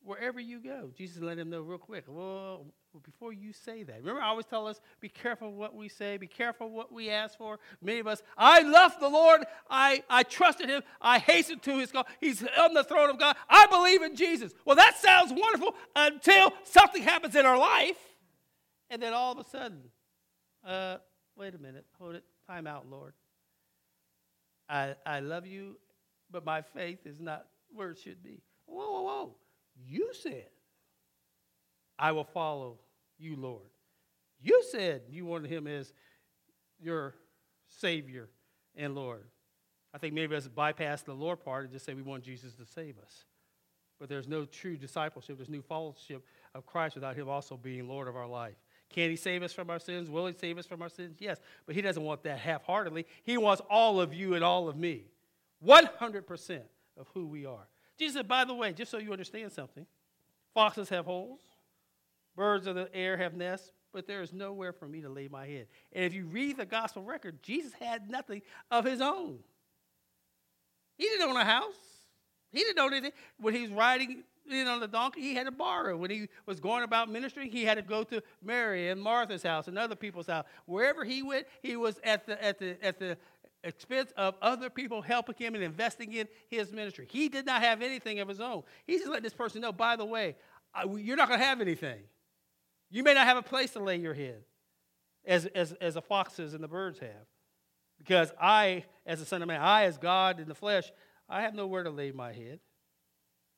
wherever 0.04 0.40
you 0.40 0.60
go. 0.60 0.92
Jesus 0.96 1.22
let 1.22 1.38
him 1.38 1.50
know 1.50 1.62
real 1.62 1.78
quick. 1.78 2.04
Well, 2.08 2.66
before 3.00 3.32
you 3.32 3.54
say 3.54 3.84
that, 3.84 4.00
remember 4.00 4.22
I 4.22 4.28
always 4.28 4.46
tell 4.46 4.68
us, 4.68 4.82
be 5.00 5.10
careful 5.10 5.52
what 5.52 5.74
we 5.74 5.88
say, 5.88 6.18
be 6.18 6.28
careful 6.28 6.70
what 6.70 6.92
we 6.92 7.10
ask 7.10 7.38
for. 7.38 7.60
Many 7.82 8.00
of 8.00 8.08
us, 8.08 8.22
I 8.38 8.62
love 8.62 9.00
the 9.00 9.10
Lord, 9.10 9.46
I, 9.70 10.04
I 10.10 10.24
trusted 10.24 10.70
him, 10.70 10.84
I 11.02 11.20
hastened 11.20 11.64
to 11.64 11.78
his 11.78 11.92
call. 11.92 12.06
he's 12.20 12.44
on 12.60 12.74
the 12.74 12.84
throne 12.84 13.10
of 13.10 13.18
God, 13.18 13.36
I 13.50 13.66
believe 13.68 14.02
in 14.02 14.16
Jesus. 14.16 14.54
Well, 14.66 14.76
that 14.76 14.98
sounds 14.98 15.32
wonderful 15.32 15.76
until 15.96 16.52
something 16.64 17.02
happens 17.02 17.36
in 17.36 17.46
our 17.46 17.58
life, 17.58 17.98
and 18.90 19.02
then 19.02 19.14
all 19.14 19.32
of 19.32 19.40
a 19.40 19.50
sudden, 19.50 19.84
uh, 20.66 20.98
wait 21.38 21.56
a 21.56 21.60
minute, 21.60 21.86
hold 21.98 22.16
it, 22.16 22.24
time 22.48 22.68
out, 22.68 22.86
Lord. 22.90 23.14
I, 24.68 24.96
I 25.06 25.20
love 25.20 25.46
you, 25.46 25.78
but 26.30 26.46
my 26.46 26.62
faith 26.62 27.06
is 27.06 27.20
not 27.20 27.46
where 27.74 27.92
it 27.92 28.00
should 28.00 28.24
be. 28.24 28.42
Whoa, 28.66 28.92
whoa, 28.92 29.02
whoa. 29.02 29.36
You 29.86 30.12
said, 30.14 30.48
I 32.02 32.12
will 32.12 32.24
follow 32.24 32.80
you, 33.20 33.36
Lord. 33.36 33.70
You 34.42 34.64
said 34.72 35.04
you 35.10 35.26
wanted 35.26 35.52
him 35.52 35.68
as 35.68 35.94
your 36.82 37.14
Savior 37.70 38.28
and 38.76 38.96
Lord. 38.96 39.24
I 39.94 40.00
think 40.00 40.16
maybe 40.16 40.36
us 40.36 40.48
bypass 40.48 41.04
the 41.04 41.14
Lord 41.14 41.46
part 41.46 41.66
and 41.66 41.72
just 41.72 41.86
say 41.86 41.94
we 41.94 42.02
want 42.02 42.24
Jesus 42.24 42.56
to 42.56 42.66
save 42.66 42.98
us. 42.98 43.26
But 44.00 44.10
there's 44.10 44.28
no 44.28 44.46
true 44.46 44.78
discipleship, 44.78 45.38
there's 45.38 45.48
no 45.48 45.62
fellowship 45.62 46.26
of 46.56 46.66
Christ 46.66 46.96
without 46.96 47.16
him 47.16 47.30
also 47.30 47.56
being 47.56 47.88
Lord 47.88 48.08
of 48.08 48.16
our 48.16 48.28
life. 48.28 48.56
Can 48.90 49.12
he 49.12 49.16
save 49.16 49.44
us 49.44 49.54
from 49.54 49.70
our 49.70 49.80
sins? 49.80 50.10
Will 50.10 50.26
he 50.26 50.34
save 50.34 50.58
us 50.58 50.66
from 50.66 50.82
our 50.82 50.90
sins? 50.90 51.18
Yes. 51.20 51.40
But 51.68 51.76
he 51.76 51.82
doesn't 51.82 52.04
want 52.04 52.24
that 52.24 52.40
half 52.40 52.64
heartedly. 52.64 53.06
He 53.24 53.38
wants 53.38 53.62
all 53.70 54.02
of 54.02 54.12
you 54.14 54.34
and 54.34 54.44
all 54.44 54.68
of 54.68 54.76
me. 54.76 55.06
100% 55.64 56.62
of 56.98 57.08
who 57.14 57.28
we 57.28 57.46
are. 57.46 57.68
Jesus 57.98 58.16
said, 58.16 58.28
by 58.28 58.44
the 58.44 58.56
way, 58.56 58.74
just 58.74 58.90
so 58.90 58.98
you 58.98 59.12
understand 59.12 59.52
something, 59.52 59.86
foxes 60.54 60.90
have 60.90 61.06
holes, 61.06 61.42
birds 62.36 62.68
of 62.68 62.76
the 62.76 62.94
air 62.96 63.18
have 63.18 63.34
nests, 63.34 63.72
but 63.94 64.08
there 64.08 64.22
is 64.22 64.34
nowhere 64.34 64.74
for 64.74 64.88
me 64.88 65.02
to 65.02 65.10
lay 65.10 65.28
my 65.28 65.46
head. 65.46 65.68
And 65.94 66.06
if 66.06 66.14
you 66.14 66.26
read 66.26 66.58
the 66.58 66.66
gospel 66.66 67.04
record, 67.04 67.44
Jesus 67.44 67.74
had 67.74 68.10
nothing 68.10 68.42
of 68.70 68.86
his 68.86 69.02
own. 69.02 69.40
He 70.98 71.06
didn't 71.06 71.30
own 71.30 71.38
a 71.38 71.46
house. 71.46 71.74
He 72.52 72.60
didn't 72.60 72.80
own 72.80 72.94
anything. 72.94 73.12
When 73.40 73.54
he 73.54 73.62
was 73.62 73.72
riding 73.72 74.24
in 74.50 74.68
on 74.68 74.80
the 74.80 74.88
donkey, 74.88 75.22
he 75.22 75.36
had 75.36 75.46
to 75.46 75.52
borrow. 75.52 75.98
When 75.98 76.12
he 76.12 76.28
was 76.46 76.60
going 76.60 76.84
about 76.84 77.10
ministering, 77.10 77.52
he 77.52 77.64
had 77.64 77.76
to 77.76 77.82
go 77.82 78.04
to 78.06 78.22
Mary 78.44 78.90
and 78.90 79.02
Martha's 79.02 79.44
house 79.44 79.68
and 79.68 79.78
other 79.78 79.96
people's 79.96 80.28
house. 80.28 80.46
Wherever 80.66 81.04
he 81.04 81.24
went, 81.24 81.48
he 81.62 81.76
was 81.76 82.00
at 82.04 82.26
the, 82.26 82.44
at 82.44 82.60
the, 82.60 82.84
at 82.84 83.00
the 83.00 83.18
expense 83.64 84.12
of 84.18 84.36
other 84.42 84.70
people 84.70 85.02
helping 85.02 85.36
him 85.36 85.56
and 85.56 85.64
investing 85.64 86.14
in 86.14 86.28
his 86.50 86.72
ministry. 86.72 87.08
He 87.10 87.30
did 87.30 87.46
not 87.46 87.62
have 87.62 87.82
anything 87.82 88.20
of 88.20 88.28
his 88.28 88.40
own. 88.40 88.64
He's 88.86 89.02
just 89.02 89.10
letting 89.10 89.24
this 89.24 89.34
person 89.34 89.62
know, 89.62 89.72
by 89.72 89.96
the 89.96 90.06
way, 90.06 90.36
you're 90.98 91.18
not 91.18 91.28
going 91.28 91.40
to 91.40 91.46
have 91.46 91.62
anything. 91.62 92.00
You 92.92 93.04
may 93.04 93.14
not 93.14 93.26
have 93.26 93.38
a 93.38 93.42
place 93.42 93.72
to 93.72 93.80
lay 93.80 93.96
your 93.96 94.14
head, 94.14 94.44
as, 95.26 95.46
as, 95.48 95.72
as 95.80 95.94
the 95.94 96.02
foxes 96.02 96.54
and 96.54 96.64
the 96.64 96.68
birds 96.68 97.00
have. 97.00 97.26
Because 97.98 98.32
I, 98.40 98.84
as 99.06 99.20
the 99.20 99.26
Son 99.26 99.42
of 99.42 99.48
Man, 99.48 99.62
I, 99.62 99.86
as 99.86 99.98
God 99.98 100.40
in 100.40 100.48
the 100.48 100.56
flesh, 100.56 100.92
I 101.30 101.44
have 101.44 101.56
nowhere 101.56 101.84
to 101.84 101.90
lay 101.90 102.12
my 102.12 102.34
head. 102.34 102.60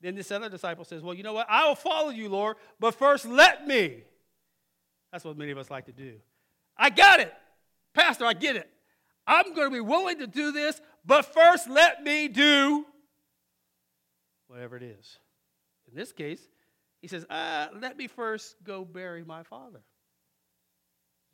Then 0.01 0.15
this 0.15 0.31
other 0.31 0.49
disciple 0.49 0.85
says, 0.85 1.01
Well, 1.01 1.15
you 1.15 1.23
know 1.23 1.33
what? 1.33 1.47
I 1.49 1.67
will 1.67 1.75
follow 1.75 2.09
you, 2.09 2.29
Lord, 2.29 2.57
but 2.79 2.93
first 2.93 3.25
let 3.25 3.65
me. 3.65 4.03
That's 5.11 5.23
what 5.25 5.37
many 5.37 5.51
of 5.51 5.57
us 5.57 5.71
like 5.71 5.85
to 5.85 5.91
do. 5.91 6.15
I 6.77 6.89
got 6.89 7.19
it. 7.19 7.33
Pastor, 7.93 8.25
I 8.25 8.33
get 8.33 8.55
it. 8.55 8.69
I'm 9.25 9.53
going 9.53 9.69
to 9.69 9.73
be 9.73 9.79
willing 9.79 10.19
to 10.19 10.27
do 10.27 10.51
this, 10.51 10.81
but 11.05 11.25
first 11.33 11.69
let 11.69 12.03
me 12.03 12.27
do 12.27 12.85
whatever 14.47 14.75
it 14.75 14.83
is. 14.83 15.17
In 15.89 15.95
this 15.95 16.11
case, 16.11 16.41
he 17.03 17.09
says, 17.09 17.25
uh, 17.29 17.67
Let 17.81 17.97
me 17.97 18.07
first 18.07 18.55
go 18.63 18.85
bury 18.85 19.25
my 19.25 19.43
father. 19.43 19.81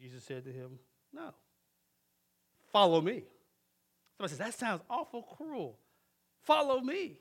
Jesus 0.01 0.23
said 0.23 0.43
to 0.45 0.51
him, 0.51 0.79
No. 1.13 1.29
Follow 2.73 2.99
me. 2.99 3.23
Somebody 4.17 4.31
says, 4.31 4.37
that 4.39 4.53
sounds 4.55 4.81
awful 4.89 5.21
cruel. 5.21 5.77
Follow 6.41 6.81
me. 6.81 7.19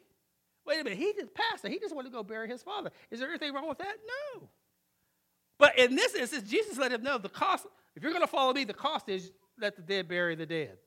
Wait 0.67 0.81
a 0.81 0.85
minute, 0.85 0.99
he 0.99 1.13
just 1.13 1.33
pastor. 1.35 1.69
He 1.69 1.79
just 1.79 1.95
wanted 1.95 2.09
to 2.09 2.15
go 2.15 2.23
bury 2.23 2.49
his 2.49 2.63
father. 2.63 2.91
Is 3.11 3.21
there 3.21 3.29
anything 3.29 3.53
wrong 3.53 3.69
with 3.69 3.79
that? 3.79 3.97
No. 4.35 4.49
But 5.59 5.79
in 5.79 5.95
this 5.95 6.15
instance, 6.15 6.49
Jesus 6.49 6.79
let 6.79 6.91
him 6.91 7.03
know 7.03 7.19
the 7.19 7.29
cost, 7.29 7.67
if 7.95 8.03
you're 8.03 8.13
going 8.13 8.25
to 8.25 8.31
follow 8.31 8.53
me, 8.53 8.65
the 8.65 8.75
cost 8.75 9.09
is 9.09 9.31
let 9.61 9.77
the 9.77 9.83
dead 9.83 10.09
bury 10.09 10.35
the 10.35 10.47
dead. 10.47 10.79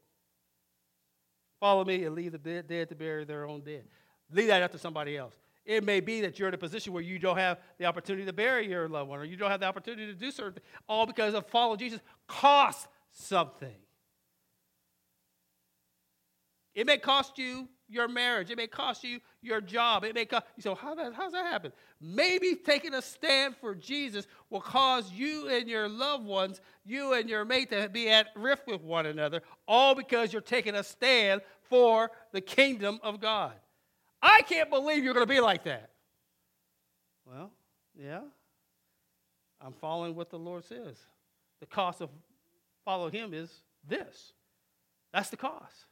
Follow 1.60 1.86
me 1.86 2.04
and 2.06 2.16
leave 2.16 2.32
the 2.32 2.40
dead, 2.40 2.68
dead 2.68 2.90
to 2.90 2.96
bury 2.96 3.24
their 3.24 3.48
own 3.48 3.62
dead. 3.62 3.84
Leave 4.32 4.48
that 4.48 4.64
up 4.64 4.72
to 4.72 4.80
somebody 4.80 5.16
else. 5.16 5.36
It 5.72 5.86
may 5.86 6.02
be 6.02 6.20
that 6.20 6.38
you're 6.38 6.50
in 6.50 6.54
a 6.54 6.58
position 6.58 6.92
where 6.92 7.02
you 7.02 7.18
don't 7.18 7.38
have 7.38 7.58
the 7.78 7.86
opportunity 7.86 8.26
to 8.26 8.34
bury 8.34 8.68
your 8.68 8.90
loved 8.90 9.10
one, 9.10 9.20
or 9.20 9.24
you 9.24 9.38
don't 9.38 9.50
have 9.50 9.62
the 9.62 9.68
opportunity 9.68 10.06
to 10.06 10.14
do 10.14 10.30
certain 10.30 10.56
things, 10.56 10.66
all 10.90 11.06
because 11.06 11.34
of 11.34 11.48
following 11.48 11.80
Jesus 11.80 12.02
costs 12.28 12.90
something. 13.14 13.78
It 16.76 16.86
may 16.86 16.98
cost 16.98 17.38
you 17.38 17.70
your 17.88 18.10
marriage. 18.10 18.52
It 18.52 18.58
may 18.58 18.68
cost 18.68 19.06
you 19.06 19.22
your 19.42 19.62
job. 19.62 20.04
It 20.04 20.14
may 20.14 20.26
cost 20.26 20.46
you. 20.58 20.62
So 20.62 20.76
how 20.76 20.94
that 20.94 21.14
how's 21.14 21.32
that 21.32 21.46
happen? 21.46 21.72
Maybe 22.02 22.56
taking 22.56 22.94
a 22.94 23.02
stand 23.02 23.56
for 23.56 23.74
Jesus 23.74 24.28
will 24.50 24.60
cause 24.60 25.10
you 25.14 25.48
and 25.48 25.70
your 25.70 25.88
loved 25.88 26.26
ones, 26.26 26.60
you 26.84 27.14
and 27.14 27.30
your 27.30 27.46
mate, 27.46 27.70
to 27.70 27.88
be 27.88 28.10
at 28.10 28.28
rift 28.36 28.68
with 28.68 28.82
one 28.82 29.06
another, 29.06 29.42
all 29.70 29.96
because 29.96 30.34
you're 30.34 30.42
taking 30.42 30.76
a 30.76 30.84
stand 30.84 31.40
for 31.70 32.12
the 32.34 32.42
kingdom 32.42 33.00
of 33.04 33.22
God. 33.22 33.54
I 34.22 34.42
can't 34.44 34.70
believe 34.70 35.04
you're 35.04 35.14
going 35.14 35.26
to 35.26 35.34
be 35.34 35.40
like 35.40 35.64
that. 35.64 35.90
Well, 37.26 37.52
yeah. 37.96 38.22
I'm 39.60 39.74
following 39.74 40.16
what 40.16 40.30
the 40.30 40.40
Lord 40.40 40.66
says. 40.66 40.98
The 41.60 41.66
cost 41.66 42.02
of 42.02 42.10
follow 42.84 43.10
Him 43.10 43.34
is 43.34 43.52
this. 43.88 44.34
That's 45.14 45.30
the 45.30 45.38
cost. 45.38 45.86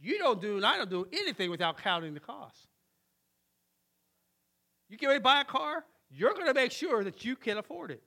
You 0.00 0.18
don't 0.18 0.40
do, 0.40 0.56
and 0.56 0.64
I 0.64 0.76
don't 0.76 0.90
do 0.90 1.06
anything 1.12 1.50
without 1.50 1.78
counting 1.82 2.14
the 2.14 2.20
cost. 2.20 2.68
You 4.88 4.96
get 4.96 5.06
ready 5.06 5.18
to 5.18 5.24
buy 5.24 5.40
a 5.40 5.44
car, 5.44 5.84
you're 6.10 6.32
going 6.32 6.46
to 6.46 6.54
make 6.54 6.72
sure 6.72 7.04
that 7.04 7.24
you 7.24 7.36
can 7.36 7.58
afford 7.58 7.90
it. 7.90 8.02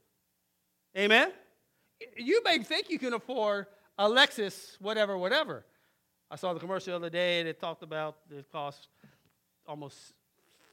Amen? 0.98 1.32
You 2.18 2.42
may 2.44 2.60
think 2.60 2.90
you 2.90 3.00
can 3.00 3.14
afford 3.14 3.68
a 3.98 4.10
Lexus, 4.10 4.80
whatever, 4.82 5.18
whatever. 5.18 5.66
I 6.30 6.36
saw 6.36 6.54
the 6.54 6.60
commercial 6.60 6.92
the 6.92 6.96
other 6.98 7.10
day, 7.10 7.40
and 7.40 7.48
it 7.48 7.60
talked 7.60 7.84
about 7.84 8.18
the 8.30 8.44
costs 8.52 8.88
almost 9.68 10.14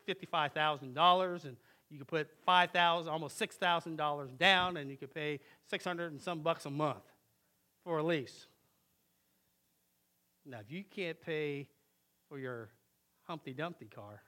$55,000, 0.09 1.44
and 1.44 1.56
you 1.90 1.99
could 1.99 2.09
put 2.09 2.28
5000 2.44 3.12
almost 3.12 3.38
$6,000 3.38 4.38
down, 4.38 4.76
and 4.76 4.90
you 4.90 4.97
could 4.97 5.12
pay 5.12 5.40
600 5.68 6.12
and 6.12 6.20
some 6.20 6.40
bucks 6.40 6.66
a 6.66 6.70
month 6.70 7.04
for 7.85 7.99
a 7.99 8.02
lease. 8.02 8.47
Now, 10.47 10.59
if 10.61 10.70
you 10.70 10.85
can't 10.85 11.20
pay 11.20 11.68
for 12.28 12.38
your 12.38 12.70
Humpty 13.26 13.52
Dumpty 13.52 13.87
car, 13.87 14.23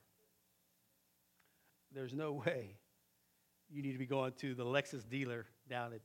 there's 1.95 2.12
no 2.12 2.33
way 2.47 2.76
you 3.71 3.83
need 3.83 3.92
to 3.92 3.99
be 3.99 4.07
going 4.07 4.33
to 4.33 4.54
the 4.54 4.64
Lexus 4.64 5.09
dealer 5.09 5.47
down 5.69 5.92
at 5.92 6.00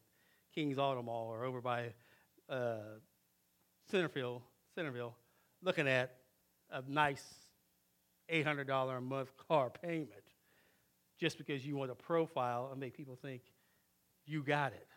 King's 0.54 0.78
Auto 0.78 1.02
Mall 1.02 1.30
or 1.30 1.44
over 1.44 1.62
by 1.62 1.94
uh, 2.50 2.78
Centerville, 3.90 4.42
Centerville, 4.74 5.16
looking 5.62 5.88
at 5.88 6.16
a 6.72 6.82
nice 6.88 7.24
$800 8.32 8.98
a 8.98 9.02
month 9.02 9.32
car 9.48 9.70
payment 9.70 10.12
just 11.20 11.38
because 11.38 11.66
you 11.66 11.76
want 11.76 11.92
to 11.92 11.96
profile 11.96 12.70
and 12.72 12.80
make 12.80 12.96
people 12.96 13.18
think 13.22 13.42
you 14.26 14.44
got 14.44 14.74
it. 14.74 14.88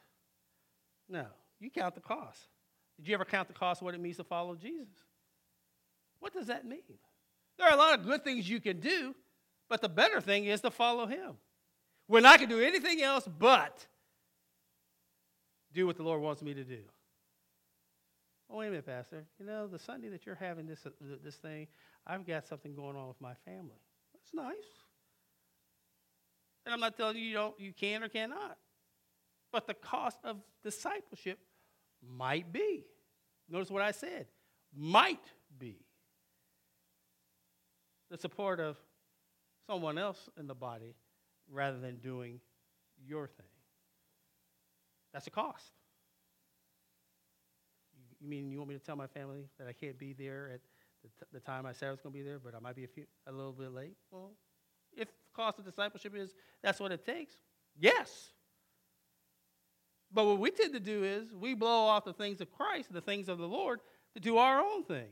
No, 1.08 1.26
you 1.58 1.70
count 1.70 1.94
the 1.94 2.00
cost. 2.00 2.40
Did 2.96 3.08
you 3.08 3.14
ever 3.14 3.24
count 3.24 3.48
the 3.48 3.54
cost 3.54 3.80
of 3.80 3.86
what 3.86 3.94
it 3.94 4.00
means 4.00 4.16
to 4.18 4.24
follow 4.24 4.54
Jesus? 4.54 4.88
What 6.18 6.34
does 6.34 6.46
that 6.46 6.66
mean? 6.66 6.98
There 7.56 7.66
are 7.66 7.72
a 7.72 7.76
lot 7.76 7.98
of 7.98 8.04
good 8.04 8.24
things 8.24 8.48
you 8.48 8.60
can 8.60 8.80
do, 8.80 9.14
but 9.68 9.80
the 9.80 9.88
better 9.88 10.20
thing 10.20 10.44
is 10.44 10.60
to 10.60 10.70
follow 10.70 11.06
Him. 11.06 11.36
When 12.06 12.26
I 12.26 12.36
can 12.36 12.48
do 12.48 12.60
anything 12.60 13.02
else 13.02 13.26
but 13.38 13.86
do 15.72 15.86
what 15.86 15.96
the 15.96 16.02
Lord 16.02 16.20
wants 16.20 16.42
me 16.42 16.54
to 16.54 16.64
do. 16.64 16.80
Oh, 18.50 18.58
wait 18.58 18.66
a 18.66 18.70
minute, 18.70 18.86
Pastor. 18.86 19.24
You 19.38 19.46
know, 19.46 19.68
the 19.68 19.78
Sunday 19.78 20.08
that 20.08 20.26
you're 20.26 20.34
having 20.34 20.66
this, 20.66 20.84
uh, 20.84 20.90
this 21.22 21.36
thing, 21.36 21.68
I've 22.06 22.26
got 22.26 22.46
something 22.46 22.74
going 22.74 22.96
on 22.96 23.06
with 23.06 23.20
my 23.20 23.34
family. 23.44 23.78
That's 24.12 24.34
nice. 24.34 24.54
And 26.66 26.74
I'm 26.74 26.80
not 26.80 26.96
telling 26.96 27.16
you 27.16 27.22
you, 27.22 27.34
don't, 27.34 27.60
you 27.60 27.72
can 27.72 28.02
or 28.02 28.08
cannot. 28.08 28.58
But 29.52 29.66
the 29.66 29.74
cost 29.74 30.18
of 30.24 30.38
discipleship 30.64 31.38
might 32.02 32.52
be. 32.52 32.84
Notice 33.48 33.70
what 33.70 33.82
I 33.82 33.92
said 33.92 34.26
might 34.76 35.24
be. 35.58 35.78
The 38.10 38.18
support 38.18 38.58
of 38.58 38.76
someone 39.66 39.98
else 39.98 40.28
in 40.36 40.46
the 40.46 40.54
body 40.54 40.96
rather 41.48 41.78
than 41.78 41.96
doing 41.96 42.40
your 43.04 43.28
thing. 43.28 43.46
That's 45.12 45.26
a 45.26 45.30
cost. 45.30 45.72
You 48.20 48.28
mean 48.28 48.50
you 48.50 48.58
want 48.58 48.68
me 48.68 48.76
to 48.76 48.84
tell 48.84 48.96
my 48.96 49.06
family 49.06 49.46
that 49.58 49.66
I 49.66 49.72
can't 49.72 49.98
be 49.98 50.12
there 50.12 50.50
at 50.54 50.60
the, 51.02 51.08
t- 51.08 51.30
the 51.32 51.40
time 51.40 51.64
I 51.64 51.72
said 51.72 51.88
I 51.88 51.90
was 51.92 52.00
going 52.00 52.12
to 52.12 52.18
be 52.18 52.24
there, 52.24 52.38
but 52.38 52.54
I 52.54 52.58
might 52.58 52.76
be 52.76 52.84
a, 52.84 52.88
few, 52.88 53.04
a 53.26 53.32
little 53.32 53.52
bit 53.52 53.72
late? 53.72 53.96
Well, 54.10 54.32
if 54.92 55.08
the 55.08 55.14
cost 55.34 55.58
of 55.58 55.64
discipleship 55.64 56.14
is 56.14 56.34
that's 56.62 56.80
what 56.80 56.92
it 56.92 57.04
takes, 57.04 57.34
yes. 57.78 58.32
But 60.12 60.26
what 60.26 60.38
we 60.38 60.50
tend 60.50 60.74
to 60.74 60.80
do 60.80 61.04
is 61.04 61.32
we 61.32 61.54
blow 61.54 61.86
off 61.86 62.04
the 62.04 62.12
things 62.12 62.40
of 62.40 62.50
Christ, 62.52 62.92
the 62.92 63.00
things 63.00 63.28
of 63.28 63.38
the 63.38 63.48
Lord, 63.48 63.80
to 64.14 64.20
do 64.20 64.38
our 64.38 64.60
own 64.60 64.84
thing. 64.84 65.08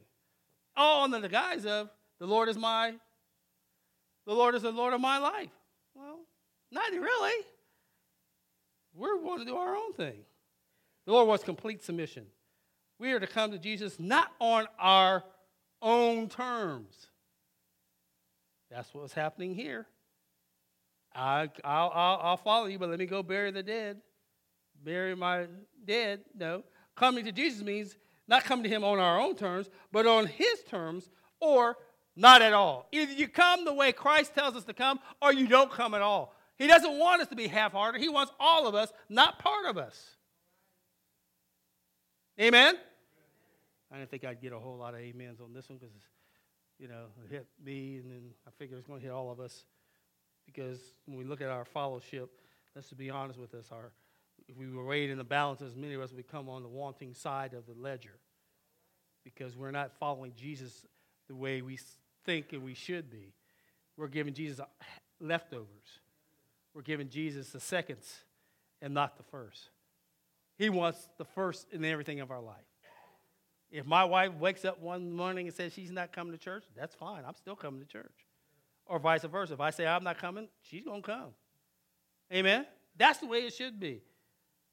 All 0.77 1.05
under 1.05 1.21
the 1.21 1.29
guise 1.29 1.64
of 1.64 1.88
the 2.18 2.27
Lord 2.27 2.49
is 2.49 2.59
my, 2.59 2.94
the 4.27 4.35
Lord 4.35 4.55
is 4.55 4.62
the 4.62 4.73
Lord 4.73 4.92
of 4.92 5.01
my 5.01 5.18
life. 5.18 5.51
Well, 5.94 6.18
not 6.71 6.90
really. 6.90 7.44
We're 8.94 9.18
going 9.18 9.38
to 9.38 9.44
do 9.44 9.57
our 9.57 9.77
own 9.77 9.92
thing. 9.92 10.18
The 11.07 11.12
Lord 11.12 11.29
wants 11.29 11.44
complete 11.44 11.83
submission. 11.83 12.27
We 12.99 13.13
are 13.13 13.21
to 13.21 13.27
come 13.27 13.53
to 13.53 13.59
Jesus 13.59 13.99
not 14.01 14.33
on 14.41 14.67
our 14.79 15.25
own 15.81 16.29
terms. 16.29 16.95
That's 18.71 18.93
what's 18.93 19.13
happening 19.13 19.55
here. 19.55 19.87
I, 21.15 21.43
will 21.43 21.51
I'll, 21.65 22.21
I'll 22.23 22.37
follow 22.37 22.67
you, 22.67 22.79
but 22.79 22.91
let 22.91 22.99
me 22.99 23.07
go 23.07 23.23
bury 23.23 23.51
the 23.51 23.63
dead. 23.63 24.01
Bury 24.85 25.17
my 25.17 25.47
dead. 25.85 26.21
No. 26.37 26.65
Coming 26.97 27.25
to 27.25 27.33
Jesus 27.33 27.63
means 27.63 27.97
not 28.27 28.45
coming 28.45 28.65
to 28.65 28.69
him 28.69 28.85
on 28.85 28.99
our 28.99 29.19
own 29.19 29.37
terms, 29.37 29.71
but 29.91 30.07
on 30.07 30.27
his 30.27 30.63
terms, 30.69 31.09
or 31.41 31.77
not 32.15 32.43
at 32.43 32.53
all. 32.53 32.89
Either 32.93 33.13
you 33.13 33.27
come 33.29 33.65
the 33.65 33.73
way 33.73 33.93
Christ 33.93 34.35
tells 34.35 34.55
us 34.55 34.65
to 34.65 34.75
come, 34.75 34.99
or 35.23 35.33
you 35.33 35.47
don't 35.47 35.71
come 35.71 35.95
at 35.95 36.03
all. 36.03 36.35
He 36.57 36.67
doesn't 36.67 36.99
want 36.99 37.23
us 37.23 37.29
to 37.29 37.37
be 37.37 37.47
half 37.47 37.73
hearted. 37.73 38.01
He 38.01 38.09
wants 38.09 38.33
all 38.39 38.67
of 38.67 38.75
us, 38.75 38.93
not 39.09 39.39
part 39.39 39.67
of 39.67 39.79
us. 39.79 40.17
Amen? 42.41 42.75
I 43.92 43.98
didn't 43.98 44.11
think 44.11 44.24
I'd 44.24 44.40
get 44.40 44.53
a 44.53 44.59
whole 44.59 44.77
lot 44.77 44.94
of 44.94 45.01
amens 45.01 45.40
on 45.40 45.53
this 45.53 45.68
one 45.68 45.79
because, 45.79 45.94
you 46.79 46.88
know, 46.88 47.07
it 47.24 47.33
hit 47.33 47.46
me, 47.64 47.96
and 47.96 48.11
then 48.11 48.22
I 48.46 48.51
figured 48.59 48.79
it's 48.79 48.87
going 48.87 49.01
to 49.01 49.07
hit 49.07 49.12
all 49.12 49.31
of 49.31 49.40
us. 49.40 49.64
Because 50.46 50.79
when 51.07 51.18
we 51.18 51.24
look 51.24 51.40
at 51.40 51.48
our 51.48 51.64
fellowship, 51.64 52.31
let's 52.74 52.90
be 52.92 53.11
honest 53.11 53.38
with 53.38 53.55
us. 53.55 53.66
Our, 53.72 53.92
if 54.48 54.57
we 54.57 54.70
were 54.70 54.85
weighed 54.85 55.11
in 55.11 55.18
the 55.18 55.24
balances, 55.24 55.74
many 55.74 55.94
of 55.94 56.01
us 56.01 56.12
would 56.12 56.29
come 56.29 56.48
on 56.48 56.62
the 56.62 56.68
wanting 56.68 57.14
side 57.14 57.55
of 57.55 57.66
the 57.66 57.74
ledger 57.74 58.18
because 59.24 59.57
we're 59.57 59.70
not 59.70 59.92
following 59.98 60.33
Jesus 60.37 60.87
the 61.29 61.35
way 61.35 61.61
we 61.61 61.79
think 62.24 62.53
and 62.53 62.62
we 62.62 62.74
should 62.74 63.11
be. 63.11 63.35
We're 63.96 64.09
giving 64.09 64.33
Jesus 64.33 64.64
leftovers. 65.20 66.01
We're 66.74 66.83
giving 66.83 67.09
Jesus 67.09 67.51
the 67.51 67.61
seconds 67.61 68.24
and 68.81 68.94
not 68.94 69.16
the 69.16 69.24
first. 69.24 69.70
He 70.57 70.70
wants 70.70 71.09
the 71.18 71.24
first 71.24 71.66
in 71.72 71.85
everything 71.85 72.20
of 72.20 72.31
our 72.31 72.40
life. 72.40 72.67
If 73.70 73.85
my 73.87 74.04
wife 74.04 74.33
wakes 74.35 74.64
up 74.64 74.81
one 74.81 75.12
morning 75.12 75.46
and 75.46 75.54
says 75.54 75.72
she's 75.72 75.90
not 75.90 76.12
coming 76.12 76.33
to 76.33 76.38
church, 76.38 76.64
that's 76.76 76.94
fine. 76.94 77.22
I'm 77.26 77.35
still 77.35 77.57
coming 77.57 77.81
to 77.81 77.87
church. 77.87 78.14
Or 78.87 78.98
vice 78.98 79.24
versa. 79.24 79.54
If 79.54 79.61
I 79.61 79.70
say 79.70 79.87
I'm 79.87 80.04
not 80.04 80.18
coming, 80.18 80.48
she's 80.62 80.85
going 80.85 81.02
to 81.02 81.07
come. 81.07 81.31
Amen? 82.33 82.66
That's 82.96 83.18
the 83.18 83.26
way 83.26 83.40
it 83.40 83.52
should 83.52 83.78
be. 83.78 84.00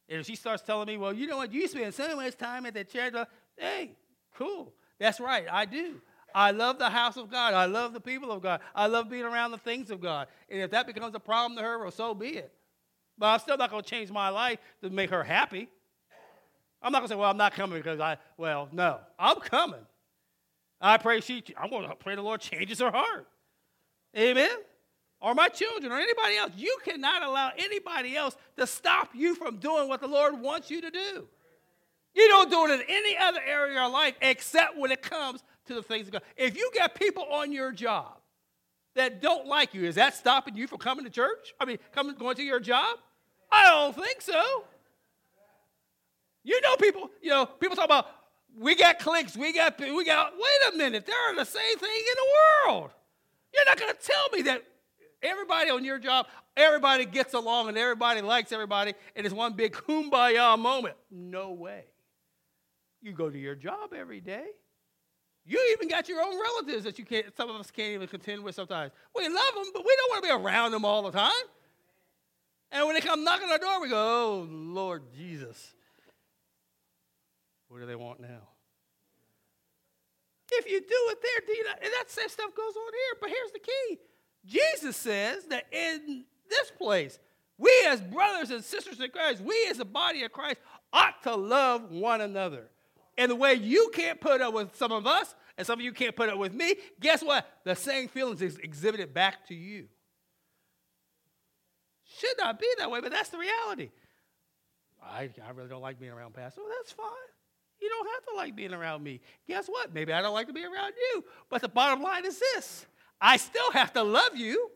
And 0.08 0.19
if 0.19 0.25
she 0.25 0.36
starts 0.36 0.62
telling 0.62 0.88
me, 0.88 0.97
well, 0.97 1.13
you 1.13 1.27
know 1.27 1.38
what, 1.38 1.51
you 1.51 1.67
spend 1.67 1.93
so 1.93 2.15
much 2.15 2.38
time 2.38 2.65
at 2.65 2.73
the 2.73 2.84
church, 2.84 3.13
hey, 3.58 3.91
cool. 4.38 4.73
That's 4.99 5.19
right, 5.19 5.45
I 5.51 5.65
do. 5.65 6.01
I 6.34 6.51
love 6.51 6.79
the 6.79 6.89
house 6.89 7.15
of 7.15 7.31
God. 7.31 7.53
I 7.53 7.65
love 7.65 7.93
the 7.93 8.01
people 8.01 8.29
of 8.31 8.41
God. 8.41 8.60
I 8.75 8.88
love 8.88 9.10
being 9.10 9.23
around 9.23 9.51
the 9.51 9.58
things 9.58 9.89
of 9.89 10.01
God. 10.01 10.27
And 10.49 10.62
if 10.62 10.71
that 10.71 10.86
becomes 10.86 11.15
a 11.15 11.19
problem 11.19 11.58
to 11.58 11.63
her, 11.63 11.79
well, 11.79 11.91
so 11.91 12.13
be 12.13 12.29
it. 12.29 12.51
But 13.17 13.27
I'm 13.27 13.39
still 13.39 13.58
not 13.58 13.71
going 13.71 13.84
to 13.84 13.89
change 13.89 14.12
my 14.12 14.27
life 14.27 14.60
to 14.81 14.89
make 14.89 15.10
her 15.12 15.23
happy. 15.23 15.69
I'm 16.86 16.91
not 16.91 17.00
going 17.00 17.08
to 17.08 17.13
say, 17.15 17.19
well, 17.19 17.32
I'm 17.32 17.38
not 17.38 17.54
coming 17.54 17.80
because 17.80 18.00
I, 18.00 18.17
well, 18.38 18.69
no, 18.71 19.00
I'm 19.17 19.39
coming. 19.39 19.82
I 20.80 20.98
pray 20.98 21.19
she, 21.19 21.43
I'm 21.60 21.71
going 21.71 21.89
to 21.89 21.95
pray 21.95 22.13
the 22.13 22.21
Lord 22.21 22.41
changes 22.41 22.80
her 22.80 22.91
heart. 22.91 23.28
Amen? 24.15 24.56
Or 25.19 25.34
my 25.34 25.48
children 25.48 25.91
or 25.91 25.98
anybody 25.98 26.38
else. 26.38 26.52
You 26.56 26.78
cannot 26.86 27.24
allow 27.24 27.52
anybody 27.58 28.15
else 28.15 28.38
to 28.58 28.67
stop 28.67 29.10
you 29.15 29.34
from 29.34 29.58
doing 29.58 29.89
what 29.89 30.00
the 30.00 30.08
Lord 30.08 30.39
wants 30.39 30.69
you 30.69 30.80
to 30.82 30.91
do. 30.91 31.28
You 32.13 32.28
don't 32.28 32.52
do 32.52 32.67
it 32.67 32.80
in 32.80 32.86
any 32.88 33.17
other 33.17 33.41
area 33.43 33.69
of 33.69 33.74
your 33.74 33.89
life 33.89 34.13
except 34.21 34.78
when 34.78 34.91
it 34.91 35.02
comes 35.02 35.43
to 35.65 35.74
the 35.74 35.82
things 35.82 36.06
of 36.06 36.13
God. 36.13 36.21
If 36.38 36.56
you 36.56 36.69
got 36.76 36.93
people 36.93 37.24
on 37.24 37.52
your 37.52 37.71
job 37.71 38.13
that 38.93 39.24
don't 39.24 39.48
like 39.48 39.74
you, 39.74 39.86
is 39.86 39.95
that 39.95 40.13
stopping 40.13 40.56
you 40.56 40.67
from 40.67 40.78
coming 40.78 41.04
to 41.06 41.10
church? 41.10 41.52
I 41.60 41.65
mean, 41.65 41.80
coming 41.93 42.13
going 42.13 42.36
to 42.36 42.43
your 42.43 42.60
job? 42.60 43.00
I 43.52 43.63
don't 43.71 43.95
think 43.95 44.21
so. 44.21 44.65
You 46.45 46.62
know, 46.62 46.75
people, 46.77 47.10
you 47.21 47.31
know, 47.31 47.47
people 47.47 47.75
talk 47.75 47.86
about 47.86 48.08
we 48.58 48.75
got 48.75 48.99
clicks, 48.99 49.36
we 49.36 49.51
got, 49.51 49.77
we 49.79 50.05
got. 50.05 50.31
Wait 50.34 50.73
a 50.73 50.77
minute, 50.77 51.05
they're 51.05 51.36
the 51.36 51.43
same 51.43 51.77
thing 51.77 51.89
in 51.89 52.15
the 52.15 52.71
world. 52.71 52.91
You're 53.53 53.65
not 53.65 53.77
going 53.77 53.91
to 53.91 53.99
tell 53.99 54.29
me 54.31 54.43
that 54.43 54.63
everybody 55.23 55.71
on 55.71 55.84
your 55.84 55.97
job, 55.97 56.27
everybody 56.55 57.05
gets 57.05 57.34
along 57.34 57.69
and 57.69 57.77
everybody 57.77 58.21
likes 58.21 58.51
everybody, 58.51 58.93
and 59.15 59.25
it's 59.25 59.36
one 59.36 59.53
big 59.53 59.73
kumbaya 59.73 60.58
moment. 60.58 60.95
No 61.10 61.51
way. 61.51 61.86
You 63.01 63.12
go 63.12 63.29
to 63.29 63.38
your 63.38 63.55
job 63.55 63.93
every 63.93 64.21
day. 64.21 64.45
You 65.45 65.60
even 65.73 65.89
got 65.89 66.08
your 66.08 66.21
own 66.23 66.39
relatives 66.39 66.86
that 66.86 66.97
you 66.97 67.05
can't, 67.05 67.25
some 67.36 67.49
of 67.49 67.55
us 67.55 67.69
can't 67.71 67.93
even 67.93 68.08
contend 68.08 68.43
with 68.43 68.55
sometimes. 68.55 68.91
We 69.15 69.27
love 69.27 69.53
them, 69.53 69.65
but 69.73 69.86
we 69.86 69.95
don't 69.95 70.10
want 70.10 70.23
to 70.23 70.29
be 70.29 70.43
around 70.43 70.71
them 70.71 70.86
all 70.86 71.03
the 71.03 71.12
time. 71.12 71.31
And 72.71 72.86
when 72.88 72.95
they 72.95 73.01
come 73.01 73.23
knocking 73.23 73.45
on 73.45 73.51
our 73.51 73.58
door, 73.58 73.81
we 73.81 73.89
go, 73.89 73.95
oh, 73.97 74.47
Lord 74.49 75.03
Jesus. 75.15 75.75
What 77.76 77.82
do 77.82 77.88
they 77.88 77.96
want 77.98 78.22
now? 78.22 78.48
If 80.50 80.66
you 80.66 80.80
do 80.80 80.86
it 80.88 81.18
there, 81.22 81.56
do 81.56 81.64
not, 81.66 81.84
and 81.84 81.92
that 82.00 82.10
same 82.10 82.30
stuff 82.30 82.56
goes 82.56 82.74
on 82.74 82.94
here. 82.94 83.18
But 83.20 83.30
here's 83.30 83.52
the 83.52 83.60
key 83.60 84.00
Jesus 84.46 84.96
says 84.96 85.44
that 85.48 85.66
in 85.74 86.24
this 86.50 86.72
place, 86.72 87.20
we 87.58 87.70
as 87.90 88.00
brothers 88.00 88.52
and 88.52 88.64
sisters 88.64 89.02
in 89.02 89.10
Christ, 89.10 89.42
we 89.42 89.68
as 89.70 89.82
a 89.82 89.84
body 89.86 90.24
of 90.24 90.32
Christ 90.32 90.62
ought 90.94 91.22
to 91.24 91.36
love 91.36 91.92
one 91.92 92.22
another. 92.22 92.70
And 93.18 93.30
the 93.30 93.36
way 93.36 93.56
you 93.56 93.92
can't 93.94 94.22
put 94.22 94.40
up 94.40 94.54
with 94.54 94.74
some 94.78 94.94
of 94.94 95.06
us, 95.06 95.36
and 95.58 95.68
some 95.68 95.78
of 95.78 95.84
you 95.84 95.92
can't 95.92 96.16
put 96.16 96.30
up 96.30 96.38
with 96.38 96.54
me, 96.54 96.76
guess 97.02 97.22
what? 97.22 97.46
The 97.66 97.76
same 97.76 98.08
feelings 98.08 98.42
is 98.42 98.58
exhibited 98.60 99.14
back 99.14 99.46
to 99.48 99.54
you. 99.54 99.90
Should 102.20 102.38
not 102.38 102.58
be 102.58 102.68
that 102.78 102.90
way, 102.90 103.02
but 103.02 103.12
that's 103.12 103.32
the 103.32 103.38
reality. 103.38 103.90
I, 105.04 105.30
I 105.46 105.50
really 105.54 105.68
don't 105.68 105.82
like 105.82 106.00
being 106.00 106.14
around 106.14 106.36
pastors. 106.36 106.64
Well, 106.64 106.74
that's 106.80 106.94
fine. 106.94 107.35
You 107.82 107.90
don't 107.90 108.08
have 108.08 108.26
to 108.26 108.36
like 108.36 108.56
being 108.56 108.74
around 108.74 109.04
me. 109.04 109.22
Guess 109.48 109.68
what? 109.68 109.94
Maybe 109.94 110.14
I 110.14 110.22
don't 110.22 110.34
like 110.34 110.48
to 110.48 110.54
be 110.54 110.64
around 110.64 110.94
you. 110.98 111.24
But 111.50 111.62
the 111.62 111.70
bottom 111.70 112.02
line 112.02 112.26
is 112.26 112.40
this 112.40 112.86
I 113.22 113.38
still 113.38 113.72
have 113.72 113.94
to 113.94 114.04
love 114.04 114.36
you. 114.36 114.72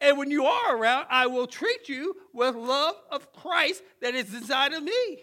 And 0.00 0.16
when 0.16 0.30
you 0.30 0.44
are 0.44 0.76
around, 0.76 1.06
I 1.10 1.26
will 1.26 1.46
treat 1.46 1.88
you 1.88 2.14
with 2.32 2.54
love 2.54 2.94
of 3.10 3.32
Christ 3.32 3.82
that 4.00 4.14
is 4.14 4.32
inside 4.32 4.72
of 4.72 4.82
me. 4.82 5.18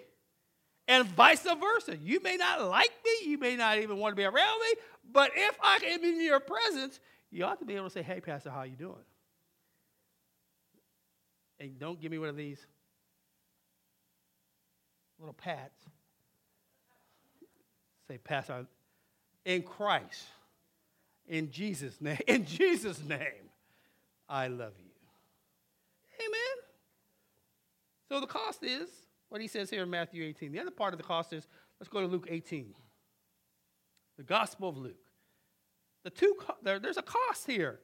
And 0.88 1.08
vice 1.08 1.44
versa. 1.44 1.98
You 1.98 2.20
may 2.22 2.36
not 2.36 2.62
like 2.68 2.92
me, 3.04 3.30
you 3.30 3.38
may 3.38 3.56
not 3.56 3.80
even 3.80 3.98
want 3.98 4.12
to 4.12 4.16
be 4.16 4.26
around 4.26 4.60
me, 4.60 4.82
but 5.12 5.32
if 5.36 5.58
I 5.64 5.80
am 5.88 6.04
in 6.04 6.22
your 6.22 6.40
presence, 6.40 7.00
you 7.32 7.46
ought 7.46 7.60
to 7.60 7.66
be 7.66 7.76
able 7.76 7.86
to 7.86 7.90
say, 7.90 8.04
hey, 8.04 8.20
Pastor, 8.20 8.52
how 8.52 8.64
you 8.64 8.76
doing? 8.76 8.96
And 11.60 11.80
don't 11.80 12.00
give 12.00 12.12
me 12.12 12.20
one 12.20 12.30
of 12.30 12.36
these 12.36 12.66
little 15.20 15.34
pats. 15.34 15.80
Say, 18.08 18.18
Pastor, 18.18 18.66
in 19.46 19.64
Christ, 19.64 20.26
in 21.28 21.52
Jesus' 21.52 22.00
name, 22.02 22.20
in 22.28 22.46
Jesus' 22.46 23.04
name, 23.04 23.50
I 24.30 24.48
love 24.48 24.74
you. 24.78 24.92
Amen. 26.20 26.66
So 28.10 28.20
the 28.20 28.28
cost 28.28 28.64
is 28.64 28.90
what 29.30 29.42
he 29.42 29.48
says 29.48 29.70
here 29.70 29.84
in 29.84 29.90
Matthew 29.90 30.24
18. 30.24 30.52
The 30.52 30.60
other 30.60 30.72
part 30.72 30.94
of 30.94 31.00
the 31.00 31.04
cost 31.04 31.34
is 31.34 31.48
let's 31.80 31.90
go 31.90 32.02
to 32.02 32.08
Luke 32.08 32.28
18. 32.30 32.74
The 34.18 34.24
Gospel 34.24 34.70
of 34.70 34.78
Luke. 34.78 34.96
The 36.04 36.10
two 36.10 36.36
there, 36.62 36.80
there's 36.80 36.98
a 36.98 37.02
cost 37.02 37.48
here. 37.48 37.80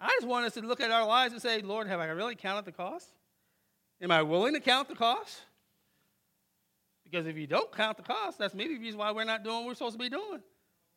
I 0.00 0.08
just 0.18 0.26
want 0.26 0.46
us 0.46 0.54
to 0.54 0.62
look 0.62 0.80
at 0.80 0.90
our 0.90 1.06
lives 1.06 1.32
and 1.32 1.40
say, 1.40 1.60
Lord, 1.60 1.86
have 1.86 2.00
I 2.00 2.06
really 2.06 2.34
counted 2.34 2.64
the 2.64 2.72
cost? 2.72 3.12
Am 4.00 4.10
I 4.10 4.22
willing 4.22 4.54
to 4.54 4.60
count 4.60 4.88
the 4.88 4.96
cost? 4.96 5.42
Because 7.12 7.26
if 7.26 7.36
you 7.36 7.46
don't 7.46 7.70
count 7.70 7.98
the 7.98 8.02
cost, 8.02 8.38
that's 8.38 8.54
maybe 8.54 8.74
the 8.74 8.80
reason 8.80 8.98
why 8.98 9.12
we're 9.12 9.24
not 9.24 9.44
doing 9.44 9.56
what 9.56 9.66
we're 9.66 9.74
supposed 9.74 9.98
to 9.98 9.98
be 9.98 10.08
doing. 10.08 10.40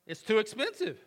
It's 0.08 0.22
too 0.22 0.38
expensive. 0.38 0.98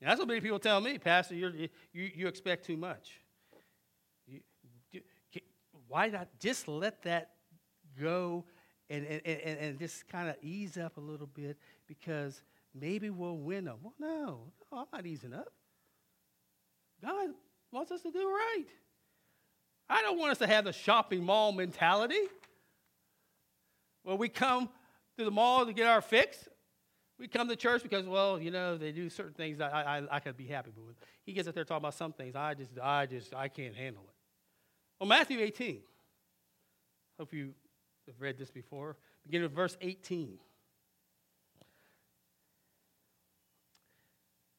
And 0.00 0.08
that's 0.08 0.20
what 0.20 0.28
many 0.28 0.40
people 0.40 0.60
tell 0.60 0.80
me, 0.80 0.96
Pastor, 0.98 1.34
you 1.34 1.68
you, 1.92 2.28
expect 2.28 2.66
too 2.66 2.76
much. 2.76 3.20
You, 4.28 4.40
you, 4.92 5.00
why 5.88 6.06
not 6.08 6.28
just 6.38 6.68
let 6.68 7.02
that 7.02 7.30
go 8.00 8.44
and, 8.88 9.04
and, 9.04 9.22
and, 9.26 9.58
and 9.58 9.78
just 9.80 10.06
kind 10.06 10.28
of 10.28 10.36
ease 10.40 10.76
up 10.78 10.96
a 10.96 11.00
little 11.00 11.26
bit 11.26 11.58
because 11.88 12.40
maybe 12.72 13.10
we'll 13.10 13.38
win 13.38 13.64
them? 13.64 13.78
Well, 13.82 13.94
no, 13.98 14.52
no, 14.70 14.78
I'm 14.78 14.86
not 14.92 15.04
easing 15.04 15.34
up. 15.34 15.52
God 17.02 17.30
wants 17.72 17.90
us 17.90 18.02
to 18.02 18.12
do 18.12 18.24
right. 18.24 18.66
I 19.90 20.00
don't 20.02 20.16
want 20.16 20.30
us 20.30 20.38
to 20.38 20.46
have 20.46 20.64
the 20.64 20.72
shopping 20.72 21.24
mall 21.24 21.50
mentality. 21.50 22.20
Well, 24.08 24.16
we 24.16 24.30
come 24.30 24.70
to 25.18 25.24
the 25.26 25.30
mall 25.30 25.66
to 25.66 25.72
get 25.74 25.86
our 25.86 26.00
fix. 26.00 26.48
We 27.18 27.28
come 27.28 27.46
to 27.46 27.56
church 27.56 27.82
because, 27.82 28.06
well, 28.06 28.40
you 28.40 28.50
know, 28.50 28.78
they 28.78 28.90
do 28.90 29.10
certain 29.10 29.34
things 29.34 29.58
that 29.58 29.74
I, 29.74 29.98
I, 29.98 30.16
I 30.16 30.20
could 30.20 30.34
be 30.34 30.46
happy 30.46 30.70
with. 30.74 30.96
He 31.26 31.34
gets 31.34 31.46
up 31.46 31.54
there 31.54 31.64
talking 31.64 31.82
about 31.82 31.92
some 31.92 32.14
things 32.14 32.34
I 32.34 32.54
just, 32.54 32.70
I 32.82 33.04
just, 33.04 33.34
I 33.34 33.48
can't 33.48 33.74
handle 33.74 34.02
it. 34.08 34.14
Well, 34.98 35.10
Matthew 35.10 35.40
18. 35.40 35.80
Hope 37.18 37.34
you 37.34 37.52
have 38.06 38.18
read 38.18 38.38
this 38.38 38.50
before. 38.50 38.96
Beginning 39.26 39.42
with 39.42 39.52
verse 39.52 39.76
18. 39.82 40.38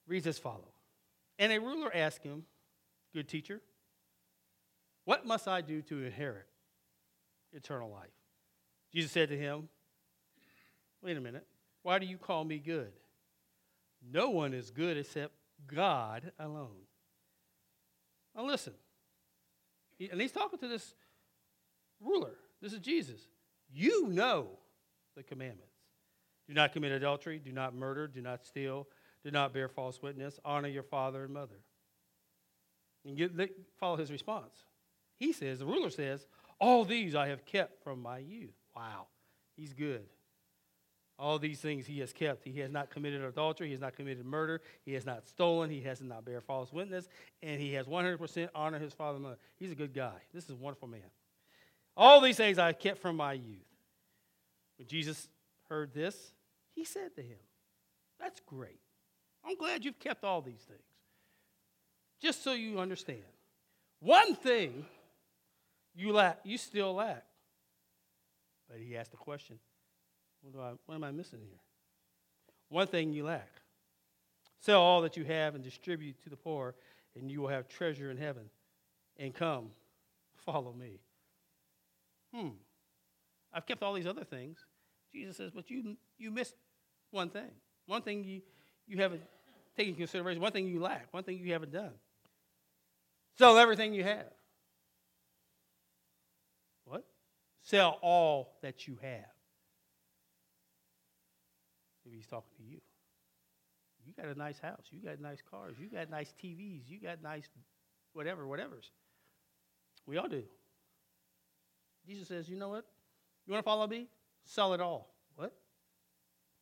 Reads 0.05 0.27
as 0.27 0.37
follow. 0.37 0.69
And 1.39 1.51
a 1.51 1.59
ruler 1.59 1.89
asked 1.91 2.21
him, 2.21 2.43
Good 3.15 3.27
teacher, 3.27 3.61
what 5.05 5.25
must 5.25 5.47
I 5.47 5.61
do 5.61 5.81
to 5.81 6.03
inherit 6.05 6.45
eternal 7.51 7.89
life? 7.89 8.18
Jesus 8.93 9.11
said 9.11 9.29
to 9.29 9.37
him, 9.37 9.69
Wait 11.01 11.15
a 11.15 11.21
minute. 11.21 11.45
Why 11.83 11.99
do 11.99 12.05
you 12.05 12.17
call 12.17 12.43
me 12.43 12.59
good? 12.59 12.91
No 14.11 14.29
one 14.29 14.53
is 14.53 14.69
good 14.69 14.97
except 14.97 15.33
God 15.67 16.31
alone. 16.39 16.85
Now 18.35 18.45
listen. 18.45 18.73
And 20.11 20.19
he's 20.19 20.31
talking 20.31 20.59
to 20.59 20.67
this 20.67 20.93
ruler. 21.99 22.35
This 22.61 22.73
is 22.73 22.79
Jesus. 22.79 23.27
You 23.71 24.07
know 24.07 24.47
the 25.15 25.23
commandments. 25.23 25.73
Do 26.47 26.53
not 26.53 26.73
commit 26.73 26.91
adultery, 26.91 27.39
do 27.39 27.51
not 27.51 27.75
murder, 27.75 28.07
do 28.07 28.21
not 28.21 28.43
steal, 28.43 28.87
do 29.23 29.29
not 29.29 29.53
bear 29.53 29.69
false 29.69 30.01
witness, 30.01 30.39
honor 30.43 30.67
your 30.67 30.83
father 30.83 31.25
and 31.25 31.33
mother. 31.33 31.59
And 33.05 33.17
get, 33.17 33.31
follow 33.79 33.97
his 33.97 34.11
response. 34.11 34.55
He 35.17 35.31
says, 35.31 35.59
the 35.59 35.65
ruler 35.65 35.89
says, 35.89 36.25
All 36.59 36.85
these 36.85 37.13
I 37.13 37.27
have 37.27 37.45
kept 37.45 37.83
from 37.83 38.01
my 38.01 38.17
youth. 38.17 38.58
Wow, 38.79 39.07
he's 39.57 39.73
good. 39.73 40.05
All 41.17 41.37
these 41.37 41.59
things 41.59 41.85
he 41.85 41.99
has 41.99 42.13
kept. 42.13 42.45
He 42.45 42.61
has 42.61 42.71
not 42.71 42.89
committed 42.89 43.21
adultery. 43.21 43.67
He 43.67 43.73
has 43.73 43.81
not 43.81 43.93
committed 43.93 44.25
murder. 44.25 44.61
He 44.85 44.93
has 44.93 45.05
not 45.05 45.27
stolen. 45.27 45.69
He 45.69 45.81
has 45.81 45.99
not 45.99 46.23
bear 46.23 46.39
false 46.39 46.71
witness. 46.71 47.09
And 47.43 47.59
he 47.59 47.73
has 47.73 47.87
100% 47.87 48.47
honor 48.55 48.79
his 48.79 48.93
father 48.93 49.15
and 49.15 49.23
mother. 49.23 49.37
He's 49.57 49.73
a 49.73 49.75
good 49.75 49.93
guy. 49.93 50.13
This 50.33 50.45
is 50.45 50.51
a 50.51 50.55
wonderful 50.55 50.87
man. 50.87 51.01
All 51.97 52.21
these 52.21 52.37
things 52.37 52.57
I 52.57 52.71
kept 52.71 53.01
from 53.01 53.17
my 53.17 53.33
youth. 53.33 53.67
When 54.77 54.87
Jesus 54.87 55.27
heard 55.67 55.93
this, 55.93 56.31
he 56.73 56.85
said 56.85 57.13
to 57.17 57.21
him, 57.21 57.37
That's 58.17 58.39
great. 58.45 58.79
I'm 59.45 59.57
glad 59.57 59.83
you've 59.83 59.99
kept 59.99 60.23
all 60.23 60.41
these 60.41 60.61
things. 60.65 60.79
Just 62.21 62.45
so 62.45 62.53
you 62.53 62.79
understand. 62.79 63.19
One 63.99 64.35
thing 64.35 64.85
you 65.93 66.13
lack, 66.13 66.39
you 66.45 66.57
still 66.57 66.93
lack. 66.93 67.25
But 68.69 68.79
he 68.79 68.95
asked 68.95 69.11
the 69.11 69.17
question, 69.17 69.57
what, 70.41 70.61
I, 70.61 70.73
what 70.85 70.95
am 70.95 71.03
I 71.03 71.11
missing 71.11 71.39
here? 71.41 71.59
One 72.69 72.87
thing 72.87 73.13
you 73.13 73.25
lack. 73.25 73.49
Sell 74.59 74.81
all 74.81 75.01
that 75.01 75.17
you 75.17 75.23
have 75.23 75.55
and 75.55 75.63
distribute 75.63 76.21
to 76.23 76.29
the 76.29 76.35
poor, 76.35 76.75
and 77.15 77.31
you 77.31 77.41
will 77.41 77.47
have 77.47 77.67
treasure 77.67 78.11
in 78.11 78.17
heaven. 78.17 78.43
And 79.17 79.33
come, 79.33 79.71
follow 80.35 80.73
me. 80.73 80.99
Hmm. 82.33 82.49
I've 83.53 83.65
kept 83.65 83.81
all 83.81 83.93
these 83.93 84.05
other 84.05 84.23
things. 84.23 84.59
Jesus 85.11 85.37
says, 85.37 85.51
but 85.53 85.71
you, 85.71 85.97
you 86.17 86.29
missed 86.29 86.53
one 87.11 87.29
thing. 87.29 87.49
One 87.87 88.03
thing 88.03 88.23
you, 88.23 88.41
you 88.87 89.01
haven't 89.01 89.23
taken 89.75 89.95
consideration, 89.95 90.41
one 90.41 90.51
thing 90.51 90.67
you 90.67 90.79
lack, 90.79 91.07
one 91.11 91.23
thing 91.23 91.39
you 91.39 91.53
haven't 91.53 91.71
done. 91.71 91.93
Sell 93.37 93.57
everything 93.57 93.93
you 93.93 94.03
have. 94.03 94.27
Sell 97.69 97.99
all 98.01 98.57
that 98.63 98.87
you 98.87 98.97
have. 98.99 99.29
Maybe 102.03 102.17
he's 102.17 102.25
talking 102.25 102.49
to 102.57 102.63
you. 102.63 102.81
You 104.07 104.13
got 104.17 104.25
a 104.25 104.37
nice 104.37 104.57
house. 104.57 104.85
You 104.89 104.99
got 104.99 105.19
nice 105.19 105.43
cars. 105.51 105.75
You 105.79 105.87
got 105.87 106.09
nice 106.09 106.33
TVs. 106.43 106.81
You 106.87 106.99
got 106.99 107.21
nice 107.21 107.47
whatever, 108.13 108.47
whatever's. 108.47 108.89
We 110.07 110.17
all 110.17 110.27
do. 110.27 110.41
Jesus 112.07 112.27
says, 112.27 112.49
you 112.49 112.57
know 112.57 112.69
what? 112.69 112.85
You 113.45 113.53
want 113.53 113.63
to 113.63 113.69
follow 113.69 113.85
me? 113.85 114.07
Sell 114.45 114.73
it 114.73 114.81
all. 114.81 115.13
What? 115.35 115.53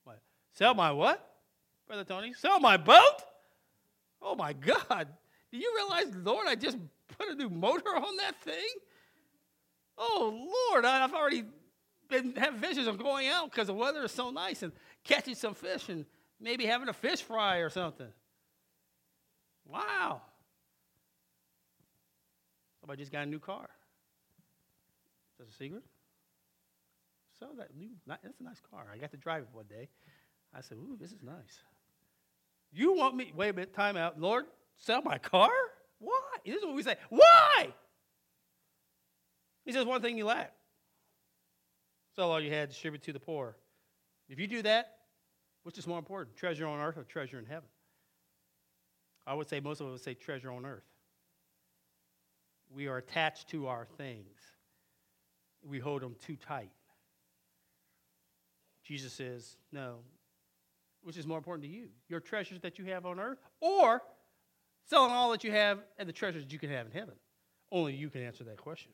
What? 0.04 0.20
Sell 0.52 0.74
my 0.74 0.92
what? 0.92 1.26
Brother 1.88 2.04
Tony, 2.04 2.34
sell 2.34 2.60
my 2.60 2.76
boat? 2.76 3.22
Oh 4.22 4.36
my 4.36 4.52
God. 4.52 5.08
Do 5.54 5.58
you 5.58 5.72
realize, 5.74 6.14
Lord, 6.22 6.48
I 6.50 6.56
just 6.56 6.78
put 7.18 7.30
a 7.30 7.36
new 7.36 7.50
motor 7.50 7.96
on 7.96 8.18
that 8.18 8.42
thing? 8.44 8.68
Oh 9.98 10.48
Lord, 10.72 10.86
I've 10.86 11.14
already 11.14 11.44
been 12.10 12.36
have 12.36 12.56
visions 12.56 12.88
of 12.88 12.98
going 12.98 13.28
out 13.28 13.52
because 13.52 13.68
the 13.68 13.74
weather 13.74 14.04
is 14.04 14.12
so 14.12 14.30
nice 14.30 14.64
and 14.64 14.72
catching 15.04 15.36
some 15.36 15.54
fish 15.54 15.90
and 15.90 16.06
maybe 16.40 16.66
having 16.66 16.90
a 16.90 16.94
fish 16.94 17.22
fry 17.22 17.58
or 17.58 17.70
something. 17.70 18.08
Wow. 19.66 20.22
Oh, 20.22 20.22
Somebody 22.82 23.02
just 23.02 23.12
got 23.12 23.24
a 23.24 23.30
new 23.30 23.40
car. 23.40 23.68
That's 25.38 25.52
a 25.52 25.54
secret? 25.54 25.84
So 27.40 27.48
that 27.58 27.76
new, 27.76 27.90
that's 28.08 28.40
a 28.40 28.44
nice 28.44 28.62
car. 28.72 28.88
I 28.92 28.98
got 28.98 29.12
to 29.12 29.18
drive 29.18 29.44
it 29.44 29.50
one 29.52 29.66
day. 29.66 29.90
I 30.54 30.62
said, 30.62 30.78
"Ooh, 30.78 30.98
this 31.00 31.12
is 31.12 31.22
nice." 31.22 31.60
You 32.72 32.94
want 32.94 33.16
me? 33.16 33.32
Wait 33.36 33.50
a 33.50 33.54
minute. 33.54 33.74
Time 33.74 33.98
out, 33.98 34.20
Lord. 34.20 34.46
Sell 34.78 35.02
my 35.02 35.18
car? 35.18 35.50
Why? 36.00 36.38
This 36.46 36.58
is 36.58 36.66
what 36.66 36.76
we 36.76 36.84
say. 36.84 36.96
Why? 37.10 37.74
He 39.68 39.74
says 39.74 39.86
one 39.86 40.02
thing 40.02 40.18
you 40.18 40.26
lack. 40.26 40.54
Sell 42.16 42.32
all 42.32 42.40
you 42.40 42.50
had, 42.50 42.70
distribute 42.70 43.04
to 43.04 43.12
the 43.12 43.20
poor. 43.20 43.58
If 44.30 44.40
you 44.40 44.48
do 44.48 44.62
that, 44.62 44.94
which 45.64 45.78
is 45.78 45.86
more 45.86 46.00
important, 46.00 46.38
treasure 46.38 46.66
on 46.66 46.80
earth 46.80 46.98
or 46.98 47.04
treasure 47.04 47.38
in 47.38 47.46
heaven? 47.46 47.68
I 49.28 49.34
would 49.34 49.50
say 49.50 49.60
most 49.60 49.82
of 49.82 49.88
us 49.88 49.92
would 49.92 50.02
say 50.02 50.14
treasure 50.14 50.50
on 50.52 50.66
earth. 50.66 50.86
We 52.70 52.88
are 52.88 52.96
attached 52.96 53.50
to 53.50 53.68
our 53.68 53.86
things. 53.98 54.40
We 55.62 55.80
hold 55.80 56.02
them 56.02 56.16
too 56.26 56.38
tight. 56.38 56.72
Jesus 58.86 59.12
says, 59.12 59.58
no, 59.74 59.98
which 61.04 61.18
is 61.18 61.28
more 61.28 61.38
important 61.38 61.66
to 61.68 61.70
you? 61.70 61.90
Your 62.08 62.22
treasures 62.22 62.62
that 62.62 62.80
you 62.80 62.86
have 62.86 63.06
on 63.06 63.20
earth 63.20 63.40
or 63.60 64.02
selling 64.86 65.12
all 65.12 65.32
that 65.32 65.44
you 65.44 65.52
have 65.52 65.80
and 65.98 66.08
the 66.08 66.14
treasures 66.14 66.44
that 66.44 66.54
you 66.54 66.60
can 66.60 66.70
have 66.70 66.86
in 66.86 66.94
heaven? 66.94 67.16
Only 67.70 67.96
you 67.96 68.10
can 68.10 68.22
answer 68.22 68.46
that 68.46 68.56
question. 68.56 68.94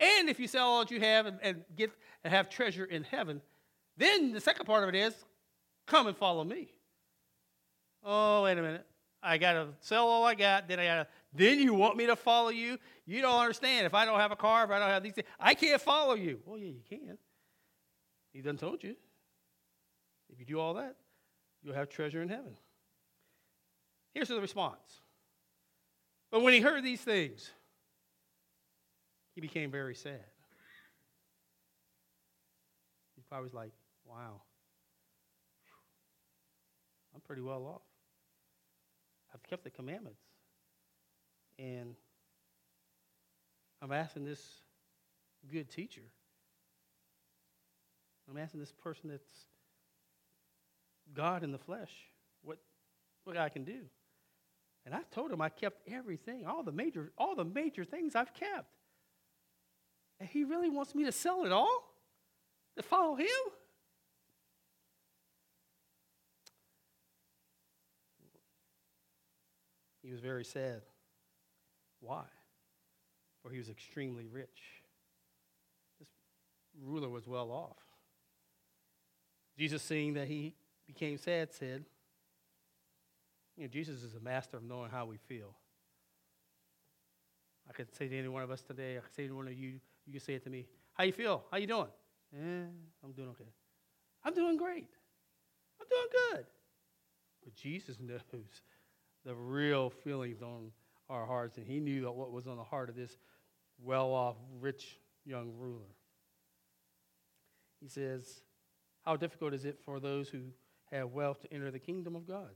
And 0.00 0.28
if 0.28 0.38
you 0.38 0.46
sell 0.46 0.68
all 0.68 0.80
that 0.80 0.90
you 0.90 1.00
have 1.00 1.26
and, 1.26 1.38
and 1.42 1.64
get 1.76 1.90
and 2.24 2.32
have 2.32 2.48
treasure 2.48 2.84
in 2.84 3.04
heaven, 3.04 3.40
then 3.96 4.32
the 4.32 4.40
second 4.40 4.66
part 4.66 4.82
of 4.82 4.88
it 4.88 4.94
is 4.94 5.14
come 5.86 6.06
and 6.06 6.16
follow 6.16 6.44
me. 6.44 6.68
Oh, 8.04 8.44
wait 8.44 8.58
a 8.58 8.62
minute. 8.62 8.86
I 9.22 9.38
gotta 9.38 9.68
sell 9.80 10.06
all 10.06 10.24
I 10.24 10.34
got, 10.34 10.68
then 10.68 10.78
I 10.78 10.84
gotta 10.84 11.06
then 11.34 11.58
you 11.58 11.74
want 11.74 11.96
me 11.96 12.06
to 12.06 12.16
follow 12.16 12.48
you? 12.48 12.78
You 13.06 13.20
don't 13.20 13.38
understand. 13.38 13.86
If 13.86 13.94
I 13.94 14.04
don't 14.04 14.18
have 14.18 14.32
a 14.32 14.36
car, 14.36 14.64
if 14.64 14.70
I 14.70 14.78
don't 14.78 14.88
have 14.88 15.02
these 15.02 15.12
things, 15.12 15.26
I 15.38 15.54
can't 15.54 15.80
follow 15.80 16.14
you. 16.14 16.40
Well, 16.46 16.58
yeah, 16.58 16.68
you 16.68 16.82
can. 16.88 17.18
He 18.32 18.40
done 18.40 18.56
told 18.56 18.82
you. 18.82 18.96
If 20.30 20.38
you 20.38 20.46
do 20.46 20.60
all 20.60 20.74
that, 20.74 20.96
you'll 21.62 21.74
have 21.74 21.88
treasure 21.88 22.22
in 22.22 22.28
heaven. 22.28 22.56
Here's 24.14 24.28
the 24.28 24.40
response. 24.40 25.00
But 26.30 26.42
when 26.42 26.52
he 26.52 26.60
heard 26.60 26.84
these 26.84 27.00
things, 27.00 27.50
he 29.38 29.40
became 29.40 29.70
very 29.70 29.94
sad. 29.94 30.24
He 33.14 33.22
probably 33.28 33.44
was 33.44 33.54
like, 33.54 33.70
wow, 34.04 34.42
I'm 37.14 37.20
pretty 37.20 37.42
well 37.42 37.64
off. 37.64 37.82
I've 39.32 39.42
kept 39.44 39.62
the 39.62 39.70
commandments. 39.70 40.18
And 41.56 41.94
I'm 43.80 43.92
asking 43.92 44.24
this 44.24 44.42
good 45.52 45.70
teacher, 45.70 46.02
I'm 48.28 48.38
asking 48.38 48.58
this 48.58 48.72
person 48.72 49.08
that's 49.08 49.46
God 51.14 51.44
in 51.44 51.52
the 51.52 51.58
flesh 51.58 51.92
what, 52.42 52.58
what 53.22 53.36
I 53.36 53.50
can 53.50 53.62
do. 53.62 53.82
And 54.84 54.96
I 54.96 55.02
told 55.12 55.30
him 55.30 55.40
I 55.40 55.48
kept 55.48 55.88
everything, 55.88 56.44
all 56.44 56.64
the 56.64 56.72
major, 56.72 57.12
all 57.16 57.36
the 57.36 57.44
major 57.44 57.84
things 57.84 58.16
I've 58.16 58.34
kept. 58.34 58.66
And 60.20 60.28
he 60.28 60.44
really 60.44 60.70
wants 60.70 60.94
me 60.94 61.04
to 61.04 61.12
sell 61.12 61.44
it 61.44 61.52
all 61.52 61.84
to 62.76 62.82
follow 62.82 63.16
him? 63.16 63.26
He 70.02 70.10
was 70.10 70.20
very 70.20 70.44
sad. 70.44 70.80
Why? 72.00 72.24
For 73.42 73.50
he 73.50 73.58
was 73.58 73.68
extremely 73.68 74.26
rich. 74.26 74.82
This 75.98 76.08
ruler 76.82 77.08
was 77.08 77.26
well 77.26 77.50
off. 77.50 77.76
Jesus, 79.58 79.82
seeing 79.82 80.14
that 80.14 80.28
he 80.28 80.54
became 80.86 81.18
sad, 81.18 81.52
said, 81.52 81.84
You 83.56 83.64
know, 83.64 83.68
Jesus 83.68 84.02
is 84.02 84.14
a 84.14 84.20
master 84.20 84.56
of 84.56 84.62
knowing 84.62 84.90
how 84.90 85.04
we 85.04 85.16
feel. 85.16 85.54
I 87.68 87.72
could 87.72 87.94
say 87.94 88.08
to 88.08 88.18
any 88.18 88.28
one 88.28 88.42
of 88.42 88.50
us 88.50 88.62
today, 88.62 88.96
I 88.96 89.00
could 89.00 89.14
say 89.14 89.26
to 89.26 89.36
one 89.36 89.48
of 89.48 89.52
you, 89.52 89.80
you 90.08 90.12
can 90.12 90.22
say 90.22 90.34
it 90.34 90.44
to 90.44 90.50
me. 90.50 90.66
How 90.94 91.04
you 91.04 91.12
feel? 91.12 91.44
How 91.50 91.58
you 91.58 91.66
doing? 91.66 91.88
Eh, 92.34 92.64
I'm 93.04 93.12
doing 93.12 93.28
okay. 93.28 93.50
I'm 94.24 94.34
doing 94.34 94.56
great. 94.56 94.88
I'm 95.80 95.86
doing 95.88 96.08
good. 96.32 96.46
But 97.44 97.54
Jesus 97.54 97.98
knows 98.00 98.62
the 99.24 99.34
real 99.34 99.90
feelings 99.90 100.40
on 100.40 100.72
our 101.10 101.26
hearts, 101.26 101.58
and 101.58 101.66
he 101.66 101.78
knew 101.78 102.10
what 102.10 102.32
was 102.32 102.46
on 102.46 102.56
the 102.56 102.64
heart 102.64 102.88
of 102.88 102.96
this 102.96 103.18
well 103.82 104.08
off, 104.12 104.36
rich 104.60 104.98
young 105.26 105.52
ruler. 105.58 105.94
He 107.80 107.88
says, 107.88 108.40
How 109.04 109.16
difficult 109.16 109.52
is 109.52 109.66
it 109.66 109.78
for 109.84 110.00
those 110.00 110.30
who 110.30 110.40
have 110.90 111.10
wealth 111.10 111.42
to 111.42 111.52
enter 111.52 111.70
the 111.70 111.78
kingdom 111.78 112.16
of 112.16 112.26
God? 112.26 112.50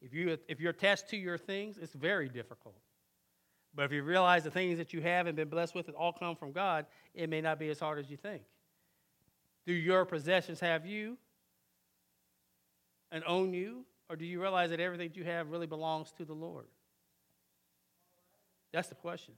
If, 0.00 0.14
you, 0.14 0.38
if 0.46 0.60
you're 0.60 0.70
attached 0.70 1.08
to 1.10 1.16
your 1.16 1.38
things, 1.38 1.76
it's 1.78 1.92
very 1.92 2.28
difficult. 2.28 2.76
But 3.76 3.84
if 3.84 3.92
you 3.92 4.02
realize 4.02 4.42
the 4.42 4.50
things 4.50 4.78
that 4.78 4.94
you 4.94 5.02
have 5.02 5.26
and 5.26 5.36
been 5.36 5.50
blessed 5.50 5.74
with, 5.74 5.88
it 5.90 5.94
all 5.94 6.12
come 6.12 6.34
from 6.34 6.50
God, 6.50 6.86
it 7.14 7.28
may 7.28 7.42
not 7.42 7.58
be 7.58 7.68
as 7.68 7.78
hard 7.78 7.98
as 7.98 8.10
you 8.10 8.16
think. 8.16 8.42
Do 9.66 9.74
your 9.74 10.06
possessions 10.06 10.60
have 10.60 10.86
you 10.86 11.18
and 13.12 13.22
own 13.26 13.52
you? 13.52 13.84
Or 14.08 14.16
do 14.16 14.24
you 14.24 14.40
realize 14.40 14.70
that 14.70 14.80
everything 14.80 15.08
that 15.08 15.16
you 15.16 15.24
have 15.24 15.50
really 15.50 15.66
belongs 15.66 16.12
to 16.16 16.24
the 16.24 16.32
Lord? 16.32 16.66
That's 18.72 18.88
the 18.88 18.94
question. 18.94 19.34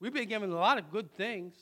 We've 0.00 0.12
been 0.12 0.28
given 0.28 0.50
a 0.50 0.56
lot 0.56 0.78
of 0.78 0.90
good 0.90 1.12
things. 1.14 1.54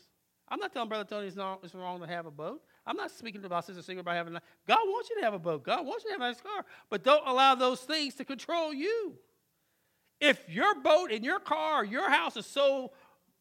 I'm 0.48 0.60
not 0.60 0.72
telling 0.72 0.88
Brother 0.88 1.04
Tony 1.04 1.26
it's, 1.26 1.36
not, 1.36 1.60
it's 1.62 1.74
wrong 1.74 2.00
to 2.00 2.06
have 2.06 2.26
a 2.26 2.30
boat. 2.30 2.62
I'm 2.86 2.96
not 2.96 3.10
speaking 3.10 3.44
about 3.44 3.66
Sister 3.66 3.82
Singer 3.82 4.00
about 4.00 4.14
having 4.14 4.34
a 4.34 4.42
God 4.66 4.78
wants 4.84 5.10
you 5.10 5.16
to 5.16 5.24
have 5.24 5.34
a 5.34 5.38
boat. 5.38 5.62
God 5.64 5.84
wants 5.84 6.04
you 6.04 6.10
to 6.10 6.14
have 6.14 6.22
a 6.22 6.32
nice 6.32 6.40
car. 6.40 6.64
But 6.88 7.04
don't 7.04 7.26
allow 7.26 7.54
those 7.54 7.80
things 7.80 8.14
to 8.14 8.24
control 8.24 8.72
you. 8.72 9.14
If 10.20 10.48
your 10.48 10.74
boat 10.80 11.10
and 11.10 11.24
your 11.24 11.40
car, 11.40 11.84
your 11.84 12.10
house 12.10 12.36
is 12.36 12.46
so 12.46 12.92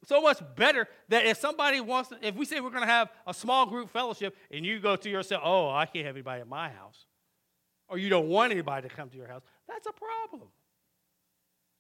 so 0.06 0.22
much 0.22 0.42
better 0.56 0.88
that 1.10 1.26
if 1.26 1.38
somebody 1.38 1.82
wants 1.82 2.10
to, 2.10 2.18
if 2.22 2.36
we 2.36 2.46
say 2.46 2.62
we're 2.62 2.70
going 2.70 2.84
to 2.84 2.88
have 2.88 3.10
a 3.28 3.34
small 3.34 3.66
group 3.66 3.90
fellowship 3.90 4.36
and 4.50 4.66
you 4.66 4.80
go 4.80 4.96
to 4.96 5.10
yourself, 5.10 5.42
oh, 5.44 5.70
I 5.70 5.86
can't 5.86 6.06
have 6.06 6.16
anybody 6.16 6.42
at 6.42 6.48
my 6.48 6.70
house, 6.70 7.06
or 7.90 7.98
you 7.98 8.10
don't 8.10 8.30
want 8.30 8.52
anybody 8.52 8.88
to 8.88 8.96
come 8.96 9.10
to 9.10 9.18
your 9.18 9.28
house, 9.28 9.42
that's 9.68 9.88
a 9.88 9.92
problem. 9.92 10.50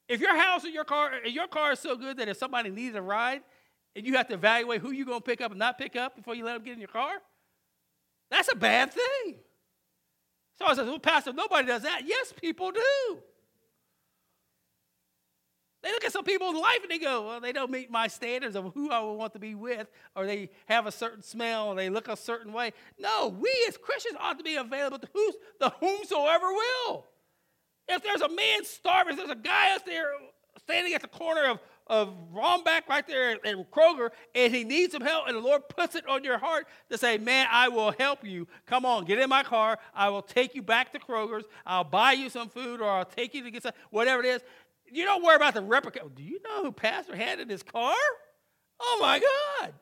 If 0.09 0.19
your 0.19 0.35
house 0.35 0.65
or 0.65 0.69
your 0.69 0.83
car, 0.83 1.11
your 1.25 1.47
car 1.47 1.73
is 1.73 1.79
so 1.79 1.95
good 1.95 2.17
that 2.17 2.27
if 2.27 2.37
somebody 2.37 2.69
needs 2.69 2.95
a 2.95 3.01
ride 3.01 3.41
and 3.95 4.05
you 4.05 4.17
have 4.17 4.27
to 4.27 4.33
evaluate 4.33 4.81
who 4.81 4.91
you're 4.91 5.05
going 5.05 5.19
to 5.19 5.25
pick 5.25 5.39
up 5.39 5.51
and 5.51 5.59
not 5.59 5.77
pick 5.77 5.95
up 5.95 6.15
before 6.15 6.35
you 6.35 6.43
let 6.43 6.55
them 6.55 6.63
get 6.63 6.73
in 6.73 6.79
your 6.79 6.87
car, 6.87 7.13
that's 8.29 8.51
a 8.51 8.55
bad 8.55 8.91
thing. 8.91 9.35
So 10.57 10.65
I 10.65 10.73
said, 10.73 10.87
well, 10.87 10.99
Pastor, 10.99 11.31
nobody 11.31 11.67
does 11.67 11.83
that. 11.83 12.01
Yes, 12.05 12.33
people 12.33 12.71
do. 12.71 13.19
They 15.81 15.91
look 15.91 16.03
at 16.03 16.11
some 16.11 16.25
people 16.25 16.49
in 16.49 16.59
life 16.59 16.79
and 16.81 16.91
they 16.91 16.99
go, 16.99 17.25
well, 17.25 17.39
they 17.39 17.53
don't 17.53 17.71
meet 17.71 17.89
my 17.89 18.07
standards 18.07 18.55
of 18.55 18.73
who 18.73 18.91
I 18.91 18.99
would 18.99 19.13
want 19.13 19.33
to 19.33 19.39
be 19.39 19.55
with, 19.55 19.87
or 20.15 20.25
they 20.25 20.49
have 20.67 20.87
a 20.87 20.91
certain 20.91 21.21
smell, 21.21 21.67
or 21.67 21.75
they 21.75 21.89
look 21.89 22.09
a 22.09 22.17
certain 22.17 22.51
way. 22.51 22.73
No, 22.97 23.29
we 23.39 23.49
as 23.67 23.77
Christians 23.77 24.17
ought 24.19 24.37
to 24.37 24.43
be 24.43 24.55
available 24.55 24.99
to 24.99 25.07
who's, 25.13 25.35
the 25.59 25.69
whomsoever 25.69 26.47
will. 26.47 27.05
If 27.87 28.03
there's 28.03 28.21
a 28.21 28.29
man 28.29 28.65
starving, 28.65 29.13
if 29.13 29.17
there's 29.17 29.29
a 29.29 29.35
guy 29.35 29.73
out 29.73 29.85
there 29.85 30.11
standing 30.59 30.93
at 30.93 31.01
the 31.01 31.07
corner 31.07 31.45
of, 31.45 31.59
of 31.87 32.13
Rombach 32.31 32.87
right 32.87 33.05
there 33.07 33.31
in 33.31 33.65
Kroger, 33.71 34.09
and 34.35 34.53
he 34.53 34.63
needs 34.63 34.93
some 34.93 35.01
help, 35.01 35.27
and 35.27 35.35
the 35.35 35.41
Lord 35.41 35.67
puts 35.69 35.95
it 35.95 36.07
on 36.07 36.23
your 36.23 36.37
heart 36.37 36.67
to 36.91 36.97
say, 36.97 37.17
Man, 37.17 37.47
I 37.49 37.69
will 37.69 37.91
help 37.97 38.23
you. 38.23 38.47
Come 38.67 38.85
on, 38.85 39.05
get 39.05 39.17
in 39.17 39.29
my 39.29 39.41
car. 39.41 39.79
I 39.95 40.09
will 40.09 40.21
take 40.21 40.53
you 40.53 40.61
back 40.61 40.91
to 40.93 40.99
Kroger's. 40.99 41.45
I'll 41.65 41.83
buy 41.83 42.11
you 42.11 42.29
some 42.29 42.49
food, 42.49 42.81
or 42.81 42.89
I'll 42.89 43.05
take 43.05 43.33
you 43.33 43.43
to 43.43 43.49
get 43.49 43.63
some, 43.63 43.71
whatever 43.89 44.21
it 44.21 44.27
is. 44.27 44.41
You 44.91 45.05
don't 45.05 45.23
worry 45.23 45.35
about 45.35 45.53
the 45.53 45.61
replica. 45.61 46.01
Do 46.13 46.23
you 46.23 46.39
know 46.43 46.63
who 46.63 46.71
Pastor 46.71 47.15
had 47.15 47.39
in 47.39 47.49
his 47.49 47.63
car? 47.63 47.95
Oh 48.79 48.97
my 49.01 49.19
God. 49.19 49.73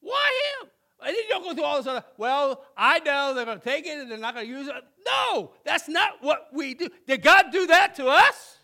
Why 0.00 0.52
him? 0.60 0.70
And 1.02 1.16
then 1.16 1.22
you 1.22 1.28
don't 1.30 1.44
go 1.44 1.54
through 1.54 1.64
all 1.64 1.76
this 1.78 1.86
other, 1.86 2.04
well, 2.18 2.64
I 2.76 2.98
know 3.00 3.32
they're 3.34 3.46
going 3.46 3.58
to 3.58 3.64
take 3.64 3.86
it 3.86 3.98
and 3.98 4.10
they're 4.10 4.18
not 4.18 4.34
going 4.34 4.46
to 4.46 4.52
use 4.52 4.68
it. 4.68 4.74
No, 5.06 5.52
that's 5.64 5.88
not 5.88 6.22
what 6.22 6.48
we 6.52 6.74
do. 6.74 6.88
Did 7.06 7.22
God 7.22 7.46
do 7.52 7.66
that 7.68 7.94
to 7.96 8.06
us? 8.06 8.58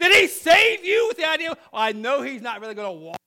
Did 0.00 0.12
He 0.12 0.26
save 0.26 0.84
you 0.84 1.06
with 1.08 1.16
the 1.16 1.28
idea, 1.28 1.50
well, 1.50 1.58
I 1.72 1.92
know 1.92 2.22
He's 2.22 2.42
not 2.42 2.60
really 2.60 2.74
going 2.74 2.88
to 2.88 3.04
walk. 3.04 3.21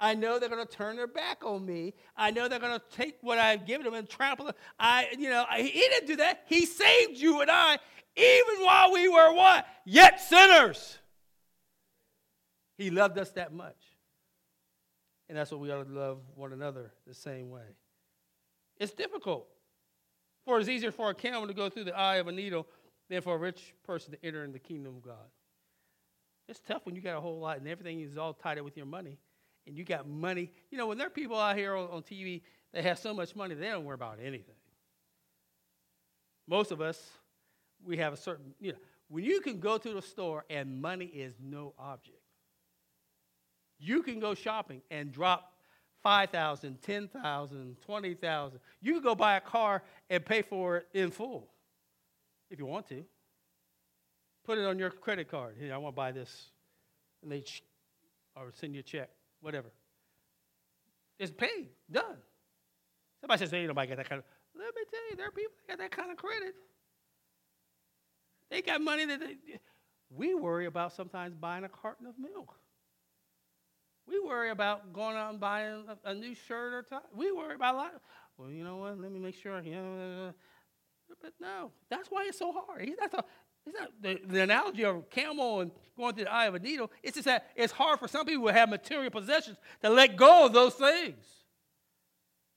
I 0.00 0.14
know 0.14 0.38
they're 0.38 0.48
going 0.48 0.66
to 0.66 0.72
turn 0.72 0.96
their 0.96 1.06
back 1.06 1.44
on 1.44 1.64
me. 1.64 1.94
I 2.16 2.30
know 2.30 2.48
they're 2.48 2.58
going 2.58 2.78
to 2.78 2.96
take 2.96 3.16
what 3.20 3.38
I've 3.38 3.64
given 3.64 3.84
them 3.84 3.94
and 3.94 4.08
trample 4.08 4.48
it. 4.48 4.56
I, 4.78 5.08
you 5.18 5.30
know, 5.30 5.44
he 5.56 5.70
didn't 5.70 6.06
do 6.06 6.16
that. 6.16 6.44
He 6.46 6.66
saved 6.66 7.18
you 7.18 7.40
and 7.40 7.50
I, 7.50 7.78
even 8.16 8.64
while 8.64 8.92
we 8.92 9.08
were 9.08 9.32
what? 9.32 9.66
Yet 9.84 10.20
sinners. 10.20 10.98
He 12.76 12.90
loved 12.90 13.18
us 13.18 13.30
that 13.32 13.52
much. 13.52 13.76
And 15.28 15.38
that's 15.38 15.50
what 15.50 15.60
we 15.60 15.70
ought 15.70 15.84
to 15.84 15.92
love 15.92 16.18
one 16.34 16.52
another 16.52 16.92
the 17.06 17.14
same 17.14 17.48
way. 17.50 17.62
It's 18.78 18.92
difficult. 18.92 19.46
For 20.44 20.58
it's 20.58 20.68
easier 20.68 20.90
for 20.90 21.10
a 21.10 21.14
camel 21.14 21.46
to 21.46 21.54
go 21.54 21.70
through 21.70 21.84
the 21.84 21.96
eye 21.96 22.16
of 22.16 22.28
a 22.28 22.32
needle 22.32 22.66
than 23.08 23.22
for 23.22 23.34
a 23.34 23.38
rich 23.38 23.72
person 23.84 24.12
to 24.12 24.26
enter 24.26 24.44
in 24.44 24.52
the 24.52 24.58
kingdom 24.58 24.96
of 24.96 25.02
God. 25.02 25.30
It's 26.48 26.60
tough 26.60 26.84
when 26.84 26.94
you 26.94 27.00
got 27.00 27.16
a 27.16 27.20
whole 27.20 27.38
lot 27.38 27.58
and 27.58 27.66
everything 27.66 28.00
is 28.00 28.18
all 28.18 28.34
tied 28.34 28.58
up 28.58 28.64
with 28.64 28.76
your 28.76 28.86
money. 28.86 29.18
And 29.66 29.76
you 29.76 29.84
got 29.84 30.06
money. 30.06 30.50
You 30.70 30.78
know, 30.78 30.86
when 30.86 30.98
there 30.98 31.06
are 31.06 31.10
people 31.10 31.38
out 31.38 31.56
here 31.56 31.74
on, 31.74 31.88
on 31.88 32.02
TV 32.02 32.42
that 32.72 32.84
have 32.84 32.98
so 32.98 33.14
much 33.14 33.34
money, 33.34 33.54
they 33.54 33.68
don't 33.68 33.84
worry 33.84 33.94
about 33.94 34.18
anything. 34.22 34.54
Most 36.46 36.70
of 36.70 36.80
us, 36.80 37.00
we 37.84 37.96
have 37.96 38.12
a 38.12 38.16
certain, 38.16 38.54
you 38.60 38.72
know, 38.72 38.78
when 39.08 39.24
you 39.24 39.40
can 39.40 39.60
go 39.60 39.78
to 39.78 39.94
the 39.94 40.02
store 40.02 40.44
and 40.50 40.80
money 40.80 41.06
is 41.06 41.34
no 41.42 41.74
object, 41.78 42.18
you 43.78 44.02
can 44.02 44.20
go 44.20 44.34
shopping 44.34 44.82
and 44.90 45.12
drop 45.12 45.52
5,000, 46.02 46.80
10,000, 46.82 47.76
20,000. 47.80 48.60
You 48.82 48.92
can 48.94 49.02
go 49.02 49.14
buy 49.14 49.36
a 49.36 49.40
car 49.40 49.82
and 50.10 50.24
pay 50.24 50.42
for 50.42 50.78
it 50.78 50.88
in 50.92 51.10
full 51.10 51.48
if 52.50 52.58
you 52.58 52.66
want 52.66 52.88
to. 52.88 53.04
Put 54.44 54.58
it 54.58 54.66
on 54.66 54.78
your 54.78 54.90
credit 54.90 55.30
card. 55.30 55.56
Hey, 55.58 55.70
I 55.70 55.78
want 55.78 55.94
to 55.94 55.96
buy 55.96 56.12
this. 56.12 56.50
And 57.22 57.32
they 57.32 57.42
or 58.36 58.52
send 58.52 58.74
you 58.74 58.80
a 58.80 58.82
check, 58.82 59.10
whatever. 59.44 59.70
It's 61.18 61.30
paid, 61.30 61.68
done. 61.90 62.18
Somebody 63.20 63.38
says, 63.38 63.50
hey, 63.50 63.66
nobody 63.66 63.88
got 63.88 63.98
that 63.98 64.08
kind 64.08 64.18
of. 64.18 64.24
Let 64.56 64.74
me 64.74 64.82
tell 64.90 65.10
you, 65.10 65.16
there 65.16 65.28
are 65.28 65.30
people 65.30 65.52
that 65.68 65.78
got 65.78 65.82
that 65.82 65.96
kind 65.96 66.10
of 66.10 66.16
credit. 66.16 66.54
They 68.50 68.62
got 68.62 68.80
money 68.80 69.04
that 69.06 69.20
they, 69.20 69.36
we 70.10 70.34
worry 70.34 70.66
about 70.66 70.92
sometimes 70.92 71.34
buying 71.34 71.64
a 71.64 71.68
carton 71.68 72.06
of 72.06 72.14
milk. 72.18 72.54
We 74.06 74.20
worry 74.20 74.50
about 74.50 74.92
going 74.92 75.16
out 75.16 75.30
and 75.30 75.40
buying 75.40 75.84
a, 75.88 76.10
a 76.10 76.14
new 76.14 76.34
shirt 76.34 76.74
or 76.74 76.82
tie. 76.82 76.98
We 77.14 77.32
worry 77.32 77.54
about 77.54 77.74
a 77.74 77.78
lot. 77.78 77.92
Well, 78.36 78.50
you 78.50 78.64
know 78.64 78.76
what? 78.76 79.00
Let 79.00 79.10
me 79.10 79.18
make 79.18 79.36
sure. 79.36 79.62
You 79.62 79.72
know, 79.72 80.34
but 81.22 81.32
no, 81.40 81.70
that's 81.88 82.08
why 82.10 82.26
it's 82.28 82.38
so 82.38 82.52
hard. 82.52 82.90
That's 83.00 83.14
a, 83.14 83.24
it's 83.66 83.78
not 83.78 83.90
the, 84.00 84.20
the 84.26 84.42
analogy 84.42 84.84
of 84.84 84.96
a 84.96 85.02
camel 85.02 85.60
and 85.60 85.70
going 85.96 86.14
through 86.14 86.24
the 86.24 86.32
eye 86.32 86.46
of 86.46 86.54
a 86.54 86.58
needle. 86.58 86.90
It's 87.02 87.14
just 87.14 87.26
that 87.26 87.50
it's 87.56 87.72
hard 87.72 87.98
for 87.98 88.08
some 88.08 88.26
people 88.26 88.42
who 88.42 88.48
have 88.48 88.68
material 88.68 89.10
possessions 89.10 89.56
to 89.82 89.90
let 89.90 90.16
go 90.16 90.46
of 90.46 90.52
those 90.52 90.74
things. 90.74 91.24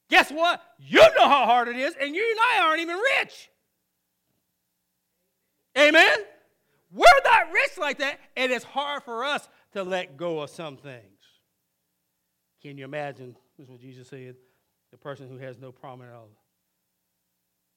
Guess 0.10 0.32
what? 0.32 0.62
You 0.80 1.00
know 1.00 1.28
how 1.28 1.46
hard 1.46 1.68
it 1.68 1.76
is, 1.76 1.94
and 2.00 2.16
you 2.16 2.28
and 2.30 2.40
I 2.40 2.66
aren't 2.66 2.82
even 2.82 2.98
rich. 3.20 3.50
Amen? 5.78 6.18
We're 6.92 7.06
not 7.26 7.52
rich 7.52 7.78
like 7.78 8.00
that, 8.00 8.20
and 8.36 8.52
it's 8.52 8.64
hard 8.64 9.04
for 9.04 9.24
us 9.24 9.48
to 9.74 9.84
let 9.84 10.18
go 10.18 10.40
of 10.40 10.50
some 10.50 10.78
things. 10.78 11.04
Can 12.62 12.78
you 12.78 12.86
imagine? 12.86 13.36
This 13.58 13.66
is 13.66 13.70
what 13.70 13.80
Jesus 13.80 14.08
said 14.08 14.36
the 14.92 14.98
person 14.98 15.28
who 15.28 15.38
has 15.38 15.58
no 15.58 15.72
problem 15.72 16.08
at 16.08 16.16
all. 16.16 16.30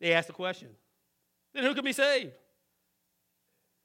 They 0.00 0.12
asked 0.12 0.28
the 0.28 0.32
question 0.32 0.68
then 1.52 1.64
who 1.64 1.74
can 1.74 1.84
be 1.84 1.92
saved? 1.92 2.32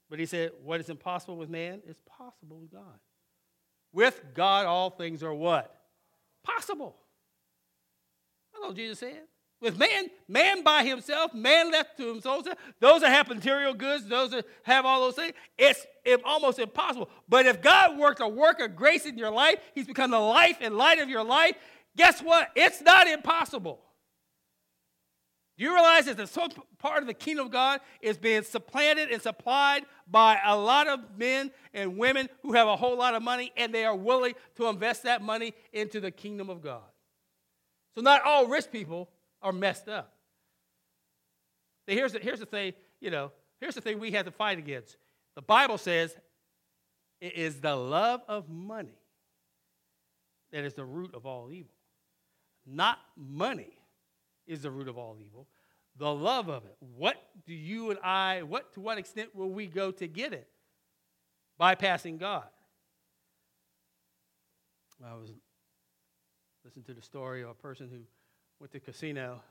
But 0.09 0.19
he 0.19 0.25
said, 0.25 0.51
What 0.63 0.79
is 0.79 0.89
impossible 0.89 1.37
with 1.37 1.49
man 1.49 1.81
is 1.87 1.97
possible 2.05 2.57
with 2.59 2.71
God. 2.71 2.99
With 3.91 4.21
God, 4.33 4.65
all 4.65 4.89
things 4.89 5.23
are 5.23 5.33
what? 5.33 5.73
Possible. 6.43 6.95
Know 8.53 8.67
what 8.67 8.75
Jesus 8.75 8.99
said. 8.99 9.21
With 9.61 9.79
man, 9.79 10.09
man 10.27 10.63
by 10.63 10.83
himself, 10.83 11.33
man 11.33 11.71
left 11.71 11.97
to 11.97 12.07
himself, 12.07 12.45
those 12.79 13.01
that 13.01 13.09
have 13.09 13.29
material 13.29 13.73
goods, 13.73 14.05
those 14.05 14.31
that 14.31 14.45
have 14.63 14.85
all 14.85 14.99
those 15.01 15.15
things, 15.15 15.33
it's 15.57 15.87
almost 16.25 16.59
impossible. 16.59 17.09
But 17.27 17.45
if 17.45 17.61
God 17.61 17.97
worked 17.97 18.19
a 18.19 18.27
work 18.27 18.59
of 18.59 18.75
grace 18.75 19.05
in 19.05 19.17
your 19.17 19.31
life, 19.31 19.59
He's 19.73 19.87
become 19.87 20.11
the 20.11 20.19
life 20.19 20.57
and 20.59 20.77
light 20.77 20.99
of 20.99 21.09
your 21.09 21.23
life, 21.23 21.55
guess 21.95 22.21
what? 22.21 22.49
It's 22.55 22.81
not 22.81 23.07
impossible. 23.07 23.79
Do 25.57 25.63
you 25.63 25.73
realize 25.73 26.05
that 26.05 26.17
the 26.17 26.27
some 26.27 26.49
part 26.79 27.01
of 27.01 27.07
the 27.07 27.13
kingdom 27.13 27.45
of 27.45 27.51
God 27.51 27.79
is 28.01 28.17
being 28.17 28.43
supplanted 28.43 29.09
and 29.09 29.21
supplied 29.21 29.85
by 30.09 30.37
a 30.43 30.55
lot 30.55 30.87
of 30.87 31.17
men 31.17 31.49
and 31.73 31.97
women 31.97 32.27
who 32.41 32.53
have 32.53 32.67
a 32.67 32.75
whole 32.75 32.97
lot 32.97 33.15
of 33.15 33.23
money 33.23 33.53
and 33.55 33.73
they 33.73 33.85
are 33.85 33.95
willing 33.95 34.33
to 34.55 34.67
invest 34.67 35.03
that 35.03 35.21
money 35.21 35.53
into 35.71 36.01
the 36.01 36.11
kingdom 36.11 36.49
of 36.49 36.61
God? 36.61 36.83
So, 37.95 38.01
not 38.01 38.23
all 38.23 38.47
rich 38.47 38.69
people 38.69 39.09
are 39.41 39.53
messed 39.53 39.87
up. 39.87 40.11
here's 41.87 42.11
the, 42.11 42.19
here's 42.19 42.39
the 42.39 42.45
thing, 42.45 42.73
you 42.99 43.09
know, 43.09 43.31
here's 43.61 43.75
the 43.75 43.81
thing 43.81 43.99
we 43.99 44.11
have 44.11 44.25
to 44.25 44.31
fight 44.31 44.57
against. 44.57 44.97
The 45.35 45.41
Bible 45.41 45.77
says 45.77 46.15
it 47.21 47.35
is 47.35 47.61
the 47.61 47.75
love 47.75 48.21
of 48.27 48.49
money 48.49 48.99
that 50.51 50.65
is 50.65 50.73
the 50.73 50.83
root 50.83 51.13
of 51.13 51.25
all 51.25 51.49
evil. 51.51 51.71
Not 52.65 52.99
money 53.15 53.77
is 54.47 54.61
the 54.61 54.71
root 54.71 54.87
of 54.87 54.97
all 54.97 55.17
evil. 55.19 55.47
The 55.97 56.13
love 56.13 56.49
of 56.49 56.65
it. 56.65 56.75
What 56.97 57.15
do 57.45 57.53
you 57.53 57.91
and 57.91 57.99
I, 58.01 58.43
what 58.43 58.73
to 58.73 58.81
what 58.81 58.97
extent 58.97 59.33
will 59.33 59.49
we 59.49 59.65
go 59.67 59.91
to 59.91 60.07
get 60.07 60.33
it? 60.33 60.47
Bypassing 61.59 62.19
God. 62.19 62.47
I 65.05 65.13
was 65.13 65.29
listening 66.63 66.85
to 66.85 66.93
the 66.93 67.01
story 67.01 67.43
of 67.43 67.49
a 67.49 67.53
person 67.53 67.89
who 67.89 67.99
went 68.59 68.71
to 68.71 68.79
casino 68.79 69.41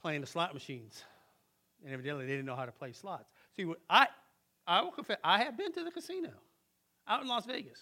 playing 0.00 0.20
the 0.20 0.26
slot 0.26 0.52
machines. 0.52 1.04
And 1.84 1.94
evidently 1.94 2.26
they 2.26 2.32
didn't 2.32 2.46
know 2.46 2.56
how 2.56 2.66
to 2.66 2.72
play 2.72 2.92
slots. 2.92 3.30
See, 3.56 3.66
I, 3.88 4.08
I 4.66 4.82
will 4.82 4.90
confess, 4.90 5.18
I 5.22 5.42
have 5.42 5.56
been 5.56 5.72
to 5.72 5.84
the 5.84 5.90
casino 5.90 6.30
out 7.06 7.22
in 7.22 7.28
Las 7.28 7.46
Vegas. 7.46 7.78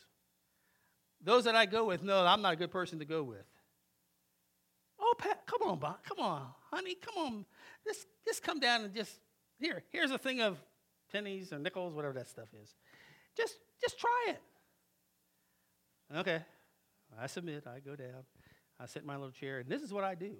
Those 1.22 1.44
that 1.44 1.54
I 1.54 1.66
go 1.66 1.84
with 1.84 2.02
know 2.02 2.24
I'm 2.24 2.42
not 2.42 2.52
a 2.52 2.56
good 2.56 2.70
person 2.70 2.98
to 2.98 3.04
go 3.04 3.22
with. 3.22 3.44
Oh, 5.10 5.14
Pat, 5.18 5.42
come 5.44 5.68
on, 5.68 5.78
Bob. 5.78 5.98
Come 6.04 6.20
on, 6.20 6.46
honey. 6.70 6.94
Come 6.94 7.14
on. 7.18 7.44
Just, 7.84 8.06
just 8.24 8.42
come 8.42 8.60
down 8.60 8.84
and 8.84 8.94
just, 8.94 9.18
here, 9.58 9.82
here's 9.90 10.12
a 10.12 10.18
thing 10.18 10.40
of 10.40 10.56
pennies 11.12 11.52
or 11.52 11.58
nickels, 11.58 11.94
whatever 11.94 12.14
that 12.14 12.28
stuff 12.28 12.48
is. 12.62 12.74
Just, 13.36 13.56
just 13.80 13.98
try 13.98 14.26
it. 14.28 14.40
Okay. 16.16 16.40
I 17.20 17.26
submit. 17.26 17.66
I 17.66 17.80
go 17.80 17.96
down. 17.96 18.24
I 18.78 18.86
sit 18.86 19.02
in 19.02 19.08
my 19.08 19.16
little 19.16 19.32
chair, 19.32 19.58
and 19.58 19.68
this 19.68 19.82
is 19.82 19.92
what 19.92 20.04
I 20.04 20.14
do. 20.14 20.36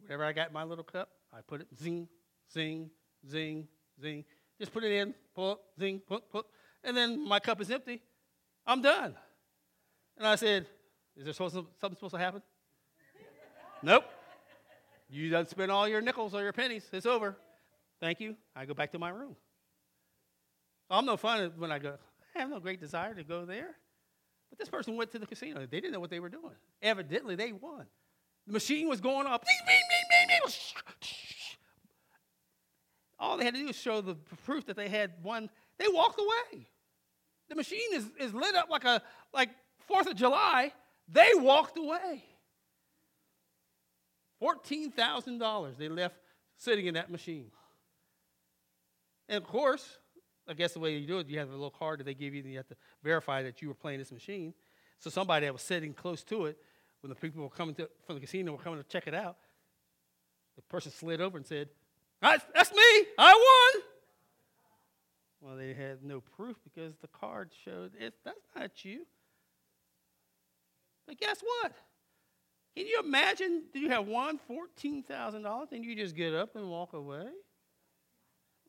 Whatever 0.00 0.24
I 0.24 0.32
got 0.32 0.52
my 0.52 0.64
little 0.64 0.84
cup, 0.84 1.10
I 1.32 1.40
put 1.46 1.60
it 1.60 1.68
zing, 1.78 2.08
zing, 2.50 2.90
zing, 3.28 3.68
zing. 4.00 4.24
Just 4.58 4.72
put 4.72 4.84
it 4.84 4.92
in, 4.92 5.14
pull 5.34 5.60
zing, 5.78 6.00
pull, 6.06 6.20
pull. 6.20 6.44
And 6.82 6.96
then 6.96 7.26
my 7.26 7.40
cup 7.40 7.60
is 7.60 7.70
empty. 7.70 8.02
I'm 8.66 8.80
done. 8.80 9.14
And 10.16 10.26
I 10.26 10.36
said, 10.36 10.66
Is 11.16 11.24
there 11.24 11.32
supposed 11.32 11.54
to, 11.54 11.66
something 11.80 11.96
supposed 11.96 12.14
to 12.14 12.20
happen? 12.20 12.42
Nope. 13.84 14.04
You 15.08 15.30
done 15.30 15.46
spent 15.46 15.70
all 15.70 15.86
your 15.86 16.00
nickels 16.00 16.34
or 16.34 16.42
your 16.42 16.52
pennies. 16.52 16.88
It's 16.92 17.06
over. 17.06 17.36
Thank 18.00 18.20
you. 18.20 18.36
I 18.56 18.64
go 18.64 18.74
back 18.74 18.92
to 18.92 18.98
my 18.98 19.10
room. 19.10 19.36
I'm 20.90 21.06
no 21.06 21.16
fun 21.16 21.52
when 21.56 21.70
I 21.70 21.78
go, 21.78 21.94
I 22.34 22.40
have 22.40 22.50
no 22.50 22.60
great 22.60 22.80
desire 22.80 23.14
to 23.14 23.24
go 23.24 23.44
there. 23.44 23.76
But 24.50 24.58
this 24.58 24.68
person 24.68 24.96
went 24.96 25.10
to 25.12 25.18
the 25.18 25.26
casino. 25.26 25.60
They 25.60 25.80
didn't 25.80 25.92
know 25.92 26.00
what 26.00 26.10
they 26.10 26.20
were 26.20 26.28
doing. 26.28 26.54
Evidently, 26.82 27.34
they 27.34 27.52
won. 27.52 27.86
The 28.46 28.52
machine 28.52 28.88
was 28.88 29.00
going 29.00 29.26
off. 29.26 29.42
All 33.18 33.36
they 33.36 33.44
had 33.44 33.54
to 33.54 33.60
do 33.60 33.66
was 33.66 33.76
show 33.76 34.00
the 34.00 34.16
proof 34.44 34.66
that 34.66 34.76
they 34.76 34.88
had 34.88 35.12
won. 35.22 35.48
They 35.78 35.88
walked 35.88 36.20
away. 36.20 36.68
The 37.48 37.54
machine 37.54 37.80
is, 37.92 38.06
is 38.20 38.34
lit 38.34 38.54
up 38.54 38.68
like 38.70 38.84
a 38.84 39.02
like 39.32 39.50
Fourth 39.86 40.06
of 40.06 40.16
July. 40.16 40.72
They 41.08 41.30
walked 41.34 41.78
away. 41.78 42.24
Fourteen 44.44 44.90
thousand 44.90 45.38
dollars 45.38 45.76
they 45.78 45.88
left 45.88 46.16
sitting 46.58 46.84
in 46.84 46.92
that 46.92 47.10
machine. 47.10 47.46
And 49.26 49.42
of 49.42 49.48
course, 49.48 49.96
I 50.46 50.52
guess 50.52 50.74
the 50.74 50.80
way 50.80 50.98
you 50.98 51.06
do 51.06 51.18
it, 51.20 51.28
you 51.28 51.38
have 51.38 51.48
a 51.48 51.52
little 51.52 51.70
card 51.70 52.00
that 52.00 52.04
they 52.04 52.12
give 52.12 52.34
you, 52.34 52.42
and 52.42 52.50
you 52.50 52.58
have 52.58 52.68
to 52.68 52.76
verify 53.02 53.42
that 53.42 53.62
you 53.62 53.68
were 53.68 53.74
playing 53.74 54.00
this 54.00 54.12
machine. 54.12 54.52
So 54.98 55.08
somebody 55.08 55.46
that 55.46 55.52
was 55.54 55.62
sitting 55.62 55.94
close 55.94 56.22
to 56.24 56.44
it, 56.44 56.58
when 57.00 57.08
the 57.08 57.14
people 57.14 57.42
were 57.42 57.48
coming 57.48 57.74
to, 57.76 57.88
from 58.04 58.16
the 58.16 58.20
casino 58.20 58.52
were 58.52 58.58
coming 58.58 58.78
to 58.82 58.86
check 58.86 59.06
it 59.06 59.14
out, 59.14 59.38
the 60.56 60.62
person 60.62 60.92
slid 60.92 61.22
over 61.22 61.38
and 61.38 61.46
said, 61.46 61.70
"That's, 62.20 62.44
me. 62.70 63.06
I 63.18 63.72
won." 63.72 63.82
Well, 65.40 65.56
they 65.56 65.72
had 65.72 66.04
no 66.04 66.20
proof 66.20 66.58
because 66.64 66.92
the 67.00 67.08
card 67.08 67.50
showed. 67.64 67.92
That's 67.98 68.42
not 68.54 68.84
you. 68.84 69.06
But 71.06 71.16
guess 71.16 71.40
what? 71.40 71.72
Can 72.76 72.86
you 72.86 73.00
imagine? 73.04 73.64
You 73.72 73.90
have 73.90 74.06
thousand 75.02 75.42
dollars 75.42 75.68
and 75.72 75.84
you 75.84 75.94
just 75.94 76.16
get 76.16 76.34
up 76.34 76.56
and 76.56 76.68
walk 76.68 76.92
away 76.92 77.26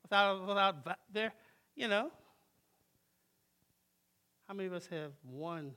without 0.04 0.48
without 0.48 0.98
there? 1.12 1.34
You 1.76 1.88
know, 1.88 2.12
how 4.48 4.54
many 4.54 4.68
of 4.68 4.74
us 4.74 4.88
have 4.88 5.12
won 5.24 5.74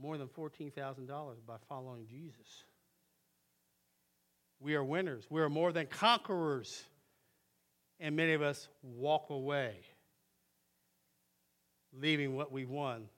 more 0.00 0.16
than 0.16 0.28
$14,000 0.28 1.34
by 1.46 1.56
following 1.68 2.06
Jesus. 2.06 2.64
We 4.58 4.74
are 4.74 4.84
winners. 4.84 5.24
We 5.30 5.40
are 5.40 5.48
more 5.48 5.72
than 5.72 5.86
conquerors. 5.86 6.84
And 7.98 8.16
many 8.16 8.32
of 8.32 8.40
us 8.40 8.68
walk 8.82 9.28
away, 9.28 9.76
leaving 11.92 12.34
what 12.34 12.50
we 12.50 12.64
won 12.64 13.08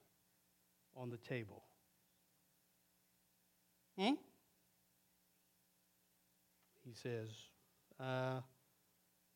on 0.95 1.09
the 1.09 1.17
table. 1.17 1.62
Hmm? 3.97 4.13
He 6.85 6.93
says, 6.93 7.29
uh, 7.99 8.39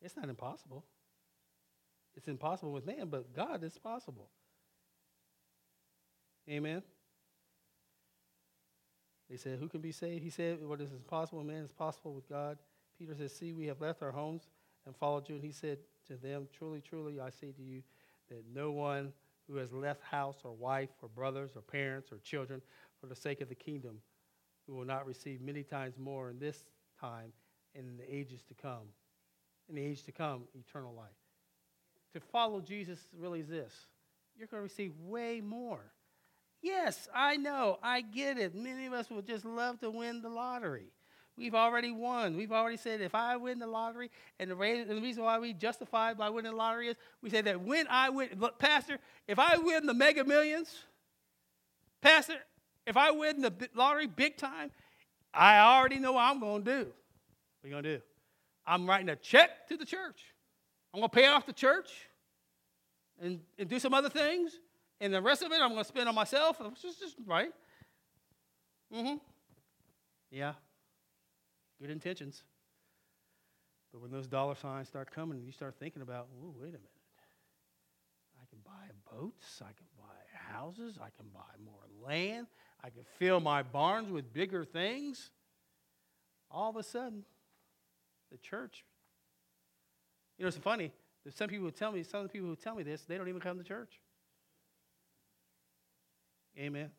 it's 0.02 0.16
not 0.16 0.28
impossible. 0.28 0.84
It's 2.16 2.28
impossible 2.28 2.72
with 2.72 2.86
man, 2.86 3.08
but 3.08 3.34
God 3.34 3.62
is 3.62 3.78
possible. 3.78 4.28
Amen. 6.48 6.82
They 9.30 9.36
said, 9.36 9.58
Who 9.58 9.68
can 9.68 9.80
be 9.80 9.92
saved? 9.92 10.24
He 10.24 10.30
said, 10.30 10.64
What 10.64 10.80
is 10.80 10.92
impossible 10.92 11.44
man 11.44 11.64
is 11.64 11.72
possible 11.72 12.14
with 12.14 12.28
God. 12.28 12.58
Peter 12.98 13.14
says, 13.14 13.34
See, 13.34 13.52
we 13.52 13.66
have 13.66 13.80
left 13.80 14.02
our 14.02 14.10
homes 14.10 14.48
and 14.86 14.96
followed 14.96 15.28
you. 15.28 15.36
And 15.36 15.44
he 15.44 15.52
said 15.52 15.78
to 16.08 16.16
them, 16.16 16.48
Truly, 16.56 16.80
truly, 16.80 17.20
I 17.20 17.30
say 17.30 17.52
to 17.52 17.62
you 17.62 17.82
that 18.30 18.42
no 18.52 18.72
one 18.72 19.12
who 19.46 19.56
has 19.56 19.72
left 19.72 20.02
house 20.02 20.38
or 20.44 20.52
wife 20.52 20.90
or 21.02 21.08
brothers 21.08 21.52
or 21.56 21.62
parents 21.62 22.10
or 22.12 22.18
children 22.18 22.62
for 23.00 23.06
the 23.06 23.16
sake 23.16 23.40
of 23.40 23.48
the 23.48 23.54
kingdom 23.54 23.98
who 24.68 24.74
will 24.74 24.84
not 24.84 25.06
receive 25.06 25.40
many 25.40 25.62
times 25.62 25.98
more 25.98 26.28
in 26.28 26.38
this 26.38 26.64
time 27.00 27.32
and 27.74 27.88
in 27.88 27.96
the 27.96 28.14
ages 28.14 28.42
to 28.48 28.54
come. 28.54 28.92
In 29.68 29.74
the 29.74 29.82
age 29.82 30.04
to 30.04 30.12
come, 30.12 30.42
eternal 30.54 30.94
life. 30.94 31.08
To 32.12 32.20
follow 32.20 32.60
Jesus 32.60 33.06
really 33.18 33.40
is 33.40 33.48
this 33.48 33.72
you're 34.38 34.46
going 34.46 34.60
to 34.60 34.62
receive 34.62 34.92
way 35.00 35.40
more. 35.40 35.80
Yes, 36.62 37.08
I 37.14 37.36
know. 37.36 37.78
I 37.82 38.00
get 38.00 38.38
it. 38.38 38.54
Many 38.54 38.86
of 38.86 38.92
us 38.92 39.10
would 39.10 39.26
just 39.26 39.44
love 39.44 39.80
to 39.80 39.90
win 39.90 40.22
the 40.22 40.28
lottery. 40.28 40.92
We've 41.36 41.54
already 41.54 41.92
won. 41.92 42.36
We've 42.36 42.52
already 42.52 42.76
said 42.76 43.00
if 43.00 43.14
I 43.14 43.36
win 43.36 43.58
the 43.58 43.66
lottery, 43.66 44.10
and 44.40 44.50
the, 44.50 44.56
reason, 44.56 45.22
why 45.22 45.38
we 45.38 45.52
justify 45.52 46.14
by 46.14 46.30
winning 46.30 46.50
the 46.50 46.56
lottery 46.56 46.88
is 46.88 46.96
we 47.22 47.30
say 47.30 47.40
that 47.42 47.60
when 47.60 47.86
I 47.88 48.10
win, 48.10 48.30
look, 48.38 48.58
Pastor, 48.58 48.98
if 49.28 49.38
I 49.38 49.56
win 49.56 49.86
the 49.86 49.94
mega 49.94 50.24
millions, 50.24 50.84
Pastor, 52.00 52.34
if 52.88 52.96
I 52.96 53.10
win 53.10 53.42
the 53.42 53.52
lottery 53.74 54.06
big 54.06 54.36
time, 54.36 54.70
I 55.32 55.58
already 55.58 55.98
know 55.98 56.12
what 56.12 56.22
I'm 56.22 56.40
going 56.40 56.64
to 56.64 56.70
do. 56.70 56.78
What 56.78 57.64
are 57.64 57.68
you 57.68 57.70
going 57.70 57.84
to 57.84 57.96
do? 57.98 58.02
I'm 58.66 58.88
writing 58.88 59.08
a 59.10 59.16
check 59.16 59.68
to 59.68 59.76
the 59.76 59.84
church. 59.84 60.34
I'm 60.92 61.00
going 61.00 61.10
to 61.10 61.14
pay 61.14 61.26
off 61.26 61.46
the 61.46 61.52
church 61.52 61.90
and, 63.20 63.40
and 63.58 63.68
do 63.68 63.78
some 63.78 63.92
other 63.92 64.08
things. 64.08 64.58
And 65.00 65.12
the 65.12 65.20
rest 65.20 65.42
of 65.42 65.52
it 65.52 65.60
I'm 65.60 65.70
going 65.70 65.82
to 65.82 65.88
spend 65.88 66.08
on 66.08 66.14
myself. 66.14 66.56
It's 66.60 66.82
just, 66.82 67.00
just 67.00 67.16
right. 67.26 67.52
Mm-hmm. 68.94 69.16
Yeah. 70.30 70.54
Good 71.80 71.90
intentions. 71.90 72.42
But 73.92 74.00
when 74.02 74.10
those 74.10 74.26
dollar 74.26 74.54
signs 74.54 74.88
start 74.88 75.10
coming, 75.10 75.42
you 75.44 75.52
start 75.52 75.76
thinking 75.78 76.02
about, 76.02 76.28
oh, 76.42 76.54
wait 76.58 76.68
a 76.68 76.72
minute. 76.72 76.90
I 78.40 78.44
can 78.50 78.58
buy 78.64 79.12
boats. 79.12 79.62
I 79.62 79.72
can 79.72 79.86
buy 79.98 80.54
houses. 80.54 80.98
I 80.98 81.08
can 81.16 81.30
buy 81.32 81.40
more 81.64 81.84
land. 82.06 82.46
I 82.82 82.90
can 82.90 83.02
fill 83.18 83.40
my 83.40 83.62
barns 83.62 84.10
with 84.10 84.32
bigger 84.32 84.64
things. 84.64 85.30
All 86.50 86.70
of 86.70 86.76
a 86.76 86.82
sudden, 86.82 87.24
the 88.30 88.38
church. 88.38 88.84
You 90.38 90.44
know, 90.44 90.48
it's 90.48 90.56
funny. 90.56 90.92
There's 91.24 91.34
some 91.34 91.48
people 91.48 91.66
who 91.66 91.72
tell 91.72 91.92
me, 91.92 92.02
some 92.02 92.28
people 92.28 92.48
who 92.48 92.56
tell 92.56 92.74
me 92.74 92.82
this, 92.82 93.02
they 93.02 93.18
don't 93.18 93.28
even 93.28 93.40
come 93.40 93.58
to 93.58 93.64
church. 93.64 94.00
Amen. 96.58 96.90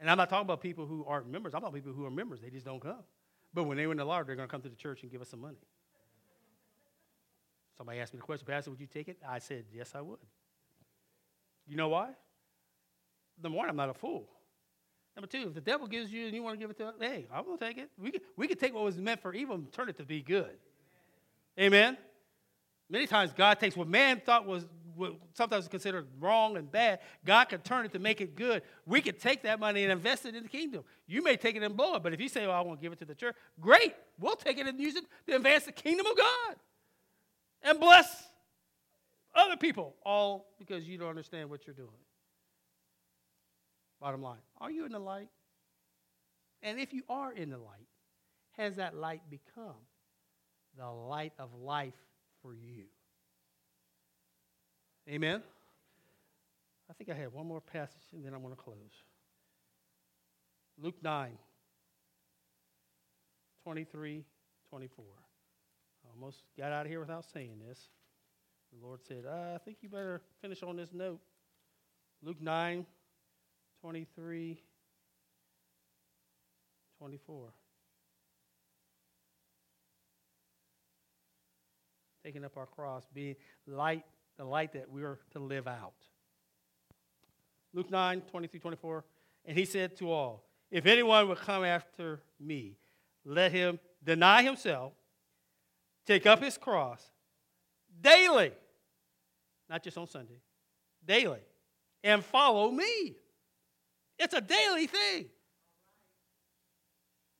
And 0.00 0.10
I'm 0.10 0.16
not 0.16 0.30
talking 0.30 0.46
about 0.46 0.60
people 0.60 0.86
who 0.86 1.04
aren't 1.06 1.28
members. 1.28 1.54
I'm 1.54 1.60
talking 1.60 1.74
about 1.74 1.84
people 1.84 1.92
who 1.92 2.06
are 2.06 2.10
members. 2.10 2.40
They 2.40 2.50
just 2.50 2.64
don't 2.64 2.80
come. 2.80 3.02
But 3.54 3.64
when 3.64 3.76
they 3.76 3.86
win 3.86 3.98
the 3.98 4.04
lottery, 4.04 4.26
they're 4.26 4.36
going 4.36 4.48
to 4.48 4.50
come 4.50 4.62
to 4.62 4.68
the 4.68 4.76
church 4.76 5.02
and 5.02 5.12
give 5.12 5.20
us 5.20 5.28
some 5.28 5.40
money. 5.40 5.58
Somebody 7.76 8.00
asked 8.00 8.12
me 8.12 8.18
the 8.18 8.24
question, 8.24 8.46
Pastor, 8.46 8.70
would 8.70 8.80
you 8.80 8.86
take 8.86 9.08
it? 9.08 9.18
I 9.28 9.38
said, 9.38 9.64
yes, 9.72 9.92
I 9.94 10.00
would. 10.00 10.18
You 11.66 11.76
know 11.76 11.88
why? 11.88 12.10
Number 13.40 13.58
one, 13.58 13.68
I'm 13.68 13.76
not 13.76 13.88
a 13.88 13.94
fool. 13.94 14.28
Number 15.14 15.26
two, 15.26 15.48
if 15.48 15.54
the 15.54 15.60
devil 15.60 15.86
gives 15.86 16.12
you 16.12 16.26
and 16.26 16.34
you 16.34 16.42
want 16.42 16.58
to 16.58 16.60
give 16.60 16.70
it 16.70 16.78
to, 16.78 16.94
hey, 16.98 17.26
I'm 17.32 17.44
to 17.44 17.56
take 17.58 17.78
it. 17.78 17.90
We 17.98 18.10
could, 18.10 18.22
we 18.36 18.48
could 18.48 18.58
take 18.58 18.74
what 18.74 18.82
was 18.82 18.96
meant 18.96 19.20
for 19.20 19.34
evil 19.34 19.56
and 19.56 19.70
turn 19.70 19.88
it 19.88 19.96
to 19.98 20.04
be 20.04 20.22
good. 20.22 20.56
Amen. 21.60 21.98
Many 22.88 23.06
times 23.06 23.32
God 23.32 23.60
takes 23.60 23.76
what 23.76 23.88
man 23.88 24.20
thought 24.24 24.46
was 24.46 24.66
what 24.96 25.14
sometimes 25.34 25.68
considered 25.68 26.06
wrong 26.20 26.56
and 26.56 26.70
bad, 26.70 27.00
God 27.24 27.46
can 27.46 27.60
turn 27.60 27.86
it 27.86 27.92
to 27.92 27.98
make 27.98 28.20
it 28.20 28.36
good. 28.36 28.62
We 28.86 29.00
could 29.00 29.18
take 29.18 29.42
that 29.42 29.58
money 29.58 29.82
and 29.82 29.92
invest 29.92 30.26
it 30.26 30.34
in 30.34 30.42
the 30.42 30.48
kingdom. 30.48 30.84
You 31.06 31.22
may 31.22 31.36
take 31.36 31.56
it 31.56 31.62
and 31.62 31.76
blow 31.76 31.94
it, 31.96 32.02
but 32.02 32.12
if 32.12 32.20
you 32.20 32.28
say, 32.28 32.46
well, 32.46 32.56
I 32.56 32.60
want 32.60 32.80
to 32.80 32.82
give 32.82 32.92
it 32.92 32.98
to 32.98 33.04
the 33.04 33.14
church, 33.14 33.34
great. 33.60 33.94
We'll 34.18 34.36
take 34.36 34.58
it 34.58 34.66
and 34.66 34.78
use 34.78 34.96
it 34.96 35.04
to 35.26 35.36
advance 35.36 35.64
the 35.64 35.72
kingdom 35.72 36.06
of 36.06 36.16
God 36.16 36.56
and 37.62 37.80
bless 37.80 38.24
other 39.34 39.56
people, 39.56 39.96
all 40.04 40.52
because 40.58 40.86
you 40.86 40.98
don't 40.98 41.08
understand 41.08 41.48
what 41.48 41.66
you're 41.66 41.74
doing. 41.74 41.88
Bottom 44.02 44.20
line, 44.20 44.40
are 44.60 44.68
you 44.68 44.84
in 44.84 44.90
the 44.90 44.98
light? 44.98 45.28
And 46.60 46.80
if 46.80 46.92
you 46.92 47.04
are 47.08 47.32
in 47.32 47.50
the 47.50 47.56
light, 47.56 47.86
has 48.58 48.74
that 48.76 48.96
light 48.96 49.22
become 49.30 49.76
the 50.76 50.90
light 50.90 51.32
of 51.38 51.50
life 51.54 51.94
for 52.42 52.52
you. 52.52 52.86
Amen? 55.08 55.40
I 56.90 56.92
think 56.94 57.10
I 57.10 57.14
have 57.14 57.32
one 57.32 57.46
more 57.46 57.60
passage 57.60 58.02
and 58.12 58.24
then 58.24 58.34
I'm 58.34 58.42
going 58.42 58.52
to 58.52 58.60
close. 58.60 58.76
Luke 60.80 60.96
9, 61.00 61.30
23, 63.62 64.24
24. 64.68 65.04
I 66.04 66.08
almost 66.12 66.42
got 66.58 66.72
out 66.72 66.86
of 66.86 66.90
here 66.90 66.98
without 66.98 67.24
saying 67.32 67.60
this. 67.68 67.78
The 68.72 68.84
Lord 68.84 68.98
said, 69.06 69.26
I 69.26 69.58
think 69.58 69.76
you 69.80 69.88
better 69.88 70.22
finish 70.40 70.64
on 70.64 70.76
this 70.76 70.92
note. 70.92 71.20
Luke 72.20 72.40
9, 72.40 72.84
23, 73.82 74.62
24. 76.98 77.52
taking 82.24 82.44
up 82.44 82.56
our 82.56 82.66
cross, 82.66 83.04
being 83.12 83.36
light, 83.66 84.04
the 84.38 84.44
light 84.44 84.72
that 84.72 84.90
we 84.90 85.02
are 85.02 85.18
to 85.32 85.38
live 85.38 85.66
out. 85.66 85.94
Luke 87.74 87.90
9, 87.90 88.22
23, 88.30 88.60
24. 88.60 89.04
And 89.44 89.58
he 89.58 89.64
said 89.64 89.96
to 89.96 90.10
all, 90.10 90.44
If 90.70 90.86
anyone 90.86 91.28
will 91.28 91.36
come 91.36 91.64
after 91.64 92.20
me, 92.38 92.76
let 93.24 93.52
him 93.52 93.78
deny 94.04 94.42
himself, 94.42 94.92
take 96.06 96.26
up 96.26 96.42
his 96.42 96.58
cross 96.58 97.04
daily, 98.00 98.52
not 99.68 99.82
just 99.82 99.96
on 99.96 100.06
Sunday, 100.06 100.40
daily, 101.04 101.40
and 102.04 102.24
follow 102.24 102.70
me. 102.70 103.16
It's 104.22 104.34
a 104.34 104.40
daily 104.40 104.86
thing. 104.86 105.26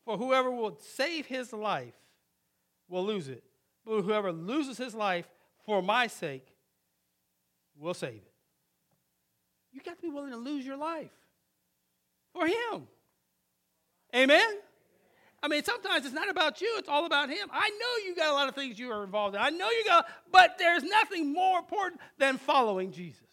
For 0.04 0.18
whoever 0.18 0.50
will 0.50 0.76
save 0.80 1.26
his 1.26 1.52
life 1.52 1.94
will 2.88 3.06
lose 3.06 3.28
it, 3.28 3.44
but 3.86 4.02
whoever 4.02 4.32
loses 4.32 4.78
his 4.78 4.92
life 4.92 5.28
for 5.64 5.80
my 5.80 6.08
sake 6.08 6.46
will 7.78 7.94
save 7.94 8.16
it. 8.16 8.32
You 9.70 9.80
got 9.80 9.96
to 9.96 10.02
be 10.02 10.10
willing 10.10 10.32
to 10.32 10.36
lose 10.36 10.66
your 10.66 10.76
life 10.76 11.12
for 12.32 12.48
him. 12.48 12.88
Amen? 14.14 14.58
I 15.40 15.46
mean, 15.48 15.62
sometimes 15.62 16.04
it's 16.04 16.14
not 16.14 16.28
about 16.28 16.60
you, 16.60 16.74
it's 16.78 16.88
all 16.88 17.06
about 17.06 17.28
him. 17.28 17.48
I 17.52 17.68
know 17.70 18.08
you 18.08 18.16
got 18.16 18.30
a 18.30 18.34
lot 18.34 18.48
of 18.48 18.56
things 18.56 18.76
you 18.76 18.90
are 18.90 19.04
involved 19.04 19.36
in. 19.36 19.40
I 19.40 19.50
know 19.50 19.70
you 19.70 19.84
got, 19.86 20.06
but 20.32 20.58
there's 20.58 20.82
nothing 20.82 21.32
more 21.32 21.60
important 21.60 22.00
than 22.18 22.38
following 22.38 22.90
Jesus. 22.90 23.31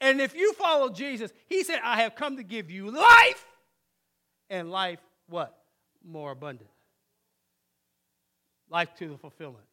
And 0.00 0.20
if 0.20 0.34
you 0.34 0.52
follow 0.52 0.90
Jesus, 0.90 1.32
he 1.46 1.64
said, 1.64 1.80
I 1.82 2.02
have 2.02 2.14
come 2.14 2.36
to 2.36 2.42
give 2.42 2.70
you 2.70 2.90
life 2.90 3.46
and 4.50 4.70
life 4.70 5.00
what? 5.28 5.56
More 6.04 6.32
abundant 6.32 6.70
life 8.70 8.94
to 8.98 9.08
the 9.08 9.16
fulfillment. 9.16 9.64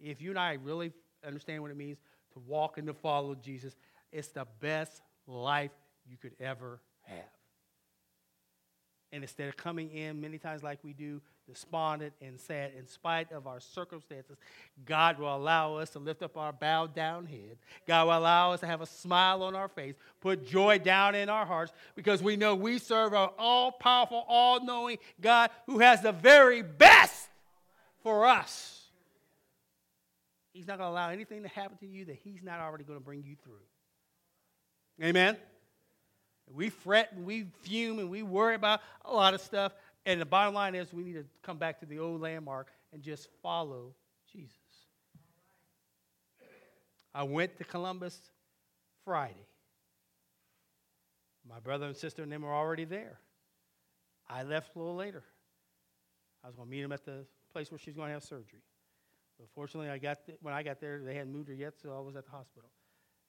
If 0.00 0.20
you 0.20 0.30
and 0.30 0.38
I 0.38 0.54
really 0.54 0.92
understand 1.26 1.62
what 1.62 1.70
it 1.70 1.76
means 1.76 1.98
to 2.32 2.40
walk 2.46 2.78
and 2.78 2.86
to 2.86 2.94
follow 2.94 3.34
Jesus, 3.34 3.76
it's 4.12 4.28
the 4.28 4.46
best 4.60 5.02
life 5.26 5.70
you 6.06 6.16
could 6.16 6.34
ever 6.40 6.80
have. 7.02 7.33
And 9.14 9.22
instead 9.22 9.48
of 9.48 9.56
coming 9.56 9.90
in 9.92 10.20
many 10.20 10.38
times 10.38 10.64
like 10.64 10.80
we 10.82 10.92
do, 10.92 11.20
despondent 11.48 12.14
and 12.20 12.40
sad, 12.40 12.72
in 12.76 12.84
spite 12.88 13.30
of 13.30 13.46
our 13.46 13.60
circumstances, 13.60 14.36
God 14.84 15.20
will 15.20 15.36
allow 15.36 15.76
us 15.76 15.90
to 15.90 16.00
lift 16.00 16.24
up 16.24 16.36
our 16.36 16.52
bowed 16.52 16.96
down 16.96 17.24
head. 17.26 17.56
God 17.86 18.08
will 18.08 18.18
allow 18.18 18.54
us 18.54 18.60
to 18.60 18.66
have 18.66 18.80
a 18.80 18.86
smile 18.86 19.44
on 19.44 19.54
our 19.54 19.68
face, 19.68 19.94
put 20.20 20.44
joy 20.44 20.80
down 20.80 21.14
in 21.14 21.28
our 21.28 21.46
hearts, 21.46 21.72
because 21.94 22.24
we 22.24 22.34
know 22.34 22.56
we 22.56 22.80
serve 22.80 23.12
an 23.12 23.28
all 23.38 23.70
powerful, 23.70 24.24
all 24.26 24.64
knowing 24.64 24.98
God 25.20 25.50
who 25.66 25.78
has 25.78 26.02
the 26.02 26.10
very 26.10 26.62
best 26.62 27.28
for 28.02 28.26
us. 28.26 28.82
He's 30.52 30.66
not 30.66 30.78
going 30.78 30.88
to 30.88 30.92
allow 30.92 31.10
anything 31.10 31.44
to 31.44 31.48
happen 31.48 31.76
to 31.78 31.86
you 31.86 32.06
that 32.06 32.16
He's 32.16 32.42
not 32.42 32.58
already 32.58 32.82
going 32.82 32.98
to 32.98 33.04
bring 33.04 33.22
you 33.22 33.36
through. 33.44 35.06
Amen? 35.06 35.36
We 36.52 36.70
fret 36.70 37.12
and 37.12 37.24
we 37.24 37.46
fume 37.62 37.98
and 37.98 38.10
we 38.10 38.22
worry 38.22 38.54
about 38.54 38.80
a 39.04 39.12
lot 39.12 39.34
of 39.34 39.40
stuff. 39.40 39.72
And 40.06 40.20
the 40.20 40.26
bottom 40.26 40.54
line 40.54 40.74
is 40.74 40.92
we 40.92 41.02
need 41.02 41.14
to 41.14 41.24
come 41.42 41.56
back 41.56 41.80
to 41.80 41.86
the 41.86 41.98
old 41.98 42.20
landmark 42.20 42.70
and 42.92 43.02
just 43.02 43.28
follow 43.42 43.94
Jesus. 44.30 44.52
I 47.14 47.22
went 47.22 47.56
to 47.58 47.64
Columbus 47.64 48.18
Friday. 49.04 49.46
My 51.48 51.60
brother 51.60 51.86
and 51.86 51.96
sister 51.96 52.22
and 52.22 52.32
them 52.32 52.42
were 52.42 52.54
already 52.54 52.84
there. 52.84 53.18
I 54.28 54.42
left 54.42 54.74
a 54.74 54.78
little 54.78 54.96
later. 54.96 55.22
I 56.42 56.48
was 56.48 56.56
going 56.56 56.68
to 56.68 56.70
meet 56.70 56.82
them 56.82 56.92
at 56.92 57.04
the 57.04 57.24
place 57.52 57.70
where 57.70 57.78
she's 57.78 57.94
going 57.94 58.08
to 58.08 58.14
have 58.14 58.22
surgery. 58.24 58.62
But 59.38 59.48
fortunately, 59.54 59.90
I 59.90 59.98
got 59.98 60.26
th- 60.26 60.38
when 60.42 60.54
I 60.54 60.62
got 60.62 60.80
there, 60.80 61.00
they 61.04 61.14
hadn't 61.14 61.32
moved 61.32 61.48
her 61.48 61.54
yet, 61.54 61.74
so 61.80 61.96
I 61.96 62.00
was 62.00 62.16
at 62.16 62.24
the 62.24 62.30
hospital. 62.30 62.70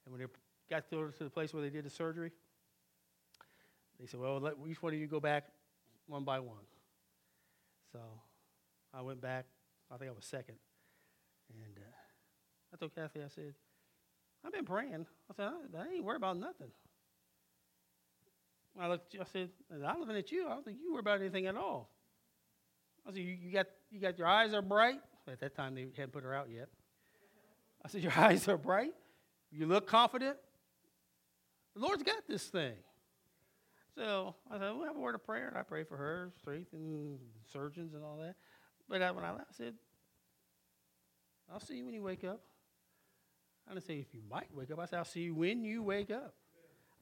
And 0.04 0.12
when 0.12 0.20
they 0.20 0.26
got 0.70 0.88
to, 0.90 1.12
to 1.18 1.24
the 1.24 1.30
place 1.30 1.52
where 1.52 1.62
they 1.62 1.70
did 1.70 1.84
the 1.84 1.90
surgery, 1.90 2.32
they 4.00 4.06
said, 4.06 4.20
"Well, 4.20 4.40
let 4.40 4.54
each 4.68 4.82
one 4.82 4.92
of 4.92 4.98
you 4.98 5.06
go 5.06 5.20
back 5.20 5.44
one 6.06 6.24
by 6.24 6.40
one." 6.40 6.64
So 7.92 8.00
I 8.92 9.02
went 9.02 9.20
back. 9.20 9.46
I 9.90 9.96
think 9.96 10.10
I 10.10 10.14
was 10.14 10.24
second, 10.24 10.56
and 11.50 11.78
uh, 11.78 12.74
I 12.74 12.76
told 12.76 12.94
Kathy, 12.94 13.20
I 13.22 13.28
said, 13.28 13.54
"I've 14.44 14.52
been 14.52 14.64
praying." 14.64 15.06
I 15.30 15.34
said, 15.34 15.46
"I, 15.46 15.78
I 15.78 15.94
ain't 15.94 16.04
worried 16.04 16.16
about 16.16 16.36
nothing." 16.36 16.70
I 18.78 18.88
looked. 18.88 19.16
I 19.18 19.24
said, 19.24 19.50
"I'm 19.86 20.00
looking 20.00 20.16
at 20.16 20.30
you. 20.30 20.46
I 20.46 20.50
don't 20.50 20.64
think 20.64 20.78
you 20.82 20.92
worry 20.92 21.00
about 21.00 21.20
anything 21.20 21.46
at 21.46 21.56
all." 21.56 21.90
I 23.06 23.12
said, 23.12 23.18
you, 23.18 23.36
you, 23.40 23.52
got, 23.52 23.66
you 23.90 24.00
got 24.00 24.18
your 24.18 24.26
eyes 24.26 24.52
are 24.52 24.62
bright. 24.62 25.00
At 25.30 25.40
that 25.40 25.54
time, 25.54 25.74
they 25.74 25.86
hadn't 25.96 26.12
put 26.12 26.24
her 26.24 26.34
out 26.34 26.48
yet. 26.50 26.68
I 27.84 27.88
said, 27.88 28.02
Your 28.02 28.12
eyes 28.16 28.48
are 28.48 28.56
bright. 28.56 28.92
You 29.50 29.66
look 29.66 29.86
confident. 29.86 30.36
The 31.74 31.82
Lord's 31.82 32.02
got 32.02 32.26
this 32.28 32.44
thing. 32.44 32.74
So 33.96 34.34
I 34.50 34.58
said, 34.58 34.72
We'll 34.76 34.86
have 34.86 34.96
a 34.96 35.00
word 35.00 35.14
of 35.14 35.24
prayer. 35.24 35.48
And 35.48 35.56
I 35.56 35.62
pray 35.62 35.84
for 35.84 35.96
her, 35.96 36.30
strength, 36.38 36.72
and 36.72 37.18
surgeons 37.50 37.94
and 37.94 38.04
all 38.04 38.18
that. 38.18 38.36
But 38.88 39.02
I, 39.02 39.10
when 39.10 39.24
I 39.24 39.32
left, 39.32 39.46
I 39.50 39.54
said, 39.54 39.74
I'll 41.52 41.60
see 41.60 41.76
you 41.76 41.84
when 41.84 41.94
you 41.94 42.02
wake 42.02 42.24
up. 42.24 42.40
I 43.68 43.72
didn't 43.72 43.86
say 43.86 43.98
if 43.98 44.14
you 44.14 44.20
might 44.30 44.54
wake 44.54 44.70
up. 44.70 44.78
I 44.78 44.84
said, 44.84 44.98
I'll 44.98 45.04
see 45.04 45.22
you 45.22 45.34
when 45.34 45.64
you 45.64 45.82
wake 45.82 46.10
up. 46.10 46.34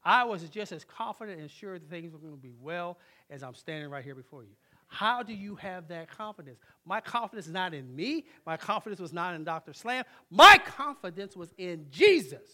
I 0.04 0.24
was 0.24 0.42
just 0.44 0.72
as 0.72 0.84
confident 0.84 1.40
and 1.40 1.50
sure 1.50 1.78
that 1.78 1.88
things 1.88 2.12
were 2.12 2.18
going 2.18 2.34
to 2.34 2.40
be 2.40 2.54
well 2.60 2.98
as 3.30 3.42
I'm 3.42 3.54
standing 3.54 3.90
right 3.90 4.04
here 4.04 4.14
before 4.14 4.44
you. 4.44 4.50
How 4.86 5.22
do 5.22 5.32
you 5.32 5.56
have 5.56 5.88
that 5.88 6.08
confidence? 6.08 6.58
My 6.84 7.00
confidence 7.00 7.46
is 7.46 7.52
not 7.52 7.74
in 7.74 7.94
me. 7.94 8.26
My 8.46 8.56
confidence 8.56 9.00
was 9.00 9.12
not 9.12 9.34
in 9.34 9.44
Dr. 9.44 9.72
Slam. 9.72 10.04
My 10.30 10.58
confidence 10.58 11.34
was 11.36 11.52
in 11.56 11.86
Jesus, 11.90 12.48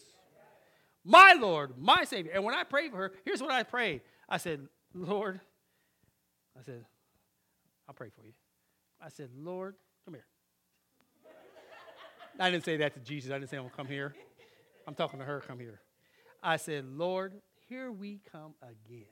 my 1.03 1.33
Lord, 1.33 1.73
my 1.77 2.03
Savior. 2.05 2.31
And 2.33 2.43
when 2.43 2.55
I 2.55 2.63
prayed 2.63 2.91
for 2.91 2.97
her, 2.97 3.11
here's 3.25 3.41
what 3.41 3.51
I 3.51 3.63
prayed 3.63 4.01
I 4.31 4.37
said, 4.37 4.61
Lord, 4.93 5.41
I 6.57 6.63
said, 6.63 6.85
I'll 7.85 7.93
pray 7.93 8.09
for 8.09 8.25
you. 8.25 8.31
I 9.01 9.09
said, 9.09 9.29
Lord, 9.37 9.75
come 10.05 10.13
here. 10.13 10.25
I 12.39 12.49
didn't 12.49 12.63
say 12.63 12.77
that 12.77 12.93
to 12.93 13.01
Jesus. 13.01 13.29
I 13.29 13.37
didn't 13.37 13.49
say, 13.49 13.57
I'm 13.57 13.63
going 13.63 13.71
to 13.71 13.75
come 13.75 13.87
here. 13.87 14.15
I'm 14.87 14.95
talking 14.95 15.19
to 15.19 15.25
her, 15.25 15.41
come 15.45 15.59
here. 15.59 15.81
I 16.41 16.55
said, 16.55 16.85
Lord, 16.85 17.33
here 17.67 17.91
we 17.91 18.21
come 18.31 18.53
again. 18.61 19.03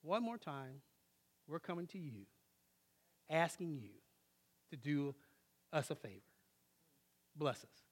One 0.00 0.22
more 0.22 0.38
time, 0.38 0.80
we're 1.46 1.60
coming 1.60 1.86
to 1.88 1.98
you, 1.98 2.26
asking 3.28 3.76
you 3.76 3.90
to 4.70 4.76
do 4.78 5.14
us 5.74 5.90
a 5.90 5.94
favor. 5.94 6.22
Bless 7.36 7.58
us. 7.58 7.85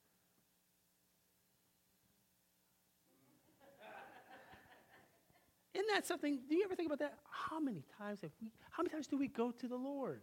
Isn't 5.75 5.89
that 5.93 6.07
something? 6.07 6.39
Do 6.49 6.55
you 6.55 6.65
ever 6.65 6.77
think 6.77 6.87
about 6.87 7.01
that? 7.01 7.19
How 7.29 7.59
many 7.59 7.83
times 7.99 8.21
have 8.23 8.31
we, 8.41 8.53
how 8.71 8.83
many 8.83 8.91
times 8.91 9.09
do 9.09 9.19
we 9.19 9.27
go 9.27 9.51
to 9.51 9.69
the 9.69 9.77
Lord? 9.77 10.23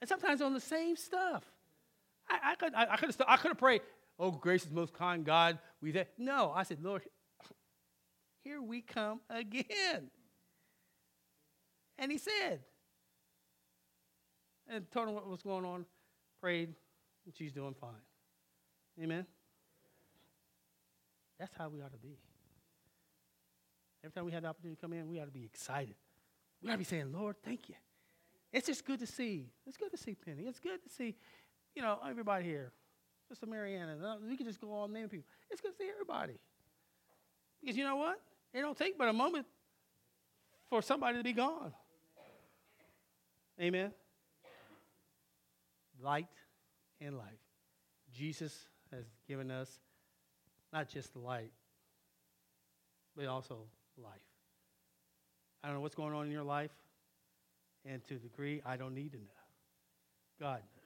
And 0.00 0.08
sometimes 0.08 0.40
on 0.40 0.54
the 0.54 0.60
same 0.60 0.96
stuff. 0.96 1.44
I, 2.28 2.52
I 2.52 2.54
could 2.54 2.74
I, 2.74 2.86
I 2.92 2.96
could 2.96 3.08
have 3.08 3.22
I 3.26 3.36
could 3.36 3.48
have 3.48 3.58
prayed, 3.58 3.82
oh 4.18 4.30
gracious 4.30 4.70
most 4.70 4.94
kind 4.94 5.24
God, 5.24 5.58
we 5.82 5.90
there. 5.90 6.06
No, 6.16 6.52
I 6.54 6.62
said, 6.62 6.78
Lord, 6.82 7.02
here 8.44 8.62
we 8.62 8.80
come 8.80 9.20
again. 9.28 10.10
And 11.98 12.10
he 12.10 12.18
said, 12.18 12.60
and 14.68 14.90
told 14.90 15.08
him 15.08 15.14
what 15.14 15.28
was 15.28 15.42
going 15.42 15.64
on, 15.64 15.84
prayed, 16.40 16.74
and 17.24 17.34
she's 17.36 17.52
doing 17.52 17.74
fine. 17.80 17.90
Amen? 19.02 19.26
That's 21.38 21.54
how 21.56 21.68
we 21.68 21.82
ought 21.82 21.92
to 21.92 21.98
be. 21.98 22.18
Every 24.04 24.12
time 24.12 24.26
we 24.26 24.32
had 24.32 24.42
the 24.42 24.48
opportunity 24.48 24.76
to 24.76 24.80
come 24.82 24.92
in, 24.92 25.08
we 25.08 25.18
ought 25.18 25.24
to 25.24 25.30
be 25.30 25.46
excited. 25.46 25.94
We 26.62 26.68
ought 26.68 26.74
to 26.74 26.78
be 26.78 26.84
saying, 26.84 27.10
Lord, 27.10 27.36
thank 27.42 27.70
you. 27.70 27.74
It's 28.52 28.66
just 28.66 28.84
good 28.84 29.00
to 29.00 29.06
see. 29.06 29.50
It's 29.66 29.78
good 29.78 29.90
to 29.92 29.96
see 29.96 30.14
Penny. 30.14 30.42
It's 30.42 30.60
good 30.60 30.82
to 30.82 30.90
see, 30.90 31.16
you 31.74 31.80
know, 31.80 31.98
everybody 32.06 32.44
here. 32.44 32.70
Sister 33.28 33.46
Mariana. 33.46 33.96
Uh, 34.04 34.16
we 34.28 34.36
can 34.36 34.46
just 34.46 34.60
go 34.60 34.72
on 34.74 34.92
naming 34.92 35.08
people. 35.08 35.26
It's 35.50 35.62
good 35.62 35.72
to 35.72 35.78
see 35.78 35.88
everybody. 35.90 36.34
Because 37.62 37.78
you 37.78 37.84
know 37.84 37.96
what? 37.96 38.20
It 38.52 38.60
don't 38.60 38.76
take 38.76 38.98
but 38.98 39.08
a 39.08 39.12
moment 39.14 39.46
for 40.68 40.82
somebody 40.82 41.16
to 41.16 41.24
be 41.24 41.32
gone. 41.32 41.72
Amen. 43.58 43.90
Light 46.02 46.28
and 47.00 47.16
life. 47.16 47.26
Jesus 48.12 48.66
has 48.92 49.04
given 49.26 49.50
us 49.50 49.80
not 50.72 50.88
just 50.90 51.16
light, 51.16 51.52
but 53.16 53.26
also 53.26 53.66
life. 54.02 54.12
I 55.62 55.68
don't 55.68 55.76
know 55.76 55.80
what's 55.82 55.94
going 55.94 56.14
on 56.14 56.26
in 56.26 56.32
your 56.32 56.44
life, 56.44 56.70
and 57.84 58.04
to 58.06 58.16
a 58.16 58.18
degree, 58.18 58.60
I 58.66 58.76
don't 58.76 58.94
need 58.94 59.12
to 59.12 59.18
know. 59.18 59.24
God 60.40 60.58
knows. 60.58 60.84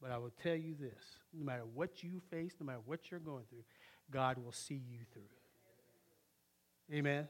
But 0.00 0.12
I 0.12 0.18
will 0.18 0.32
tell 0.42 0.54
you 0.54 0.74
this 0.78 1.04
no 1.32 1.44
matter 1.44 1.64
what 1.74 2.02
you 2.02 2.20
face, 2.30 2.54
no 2.60 2.66
matter 2.66 2.80
what 2.84 3.10
you're 3.10 3.20
going 3.20 3.44
through, 3.50 3.64
God 4.10 4.38
will 4.38 4.52
see 4.52 4.80
you 4.88 4.98
through. 5.12 6.96
Amen. 6.96 7.28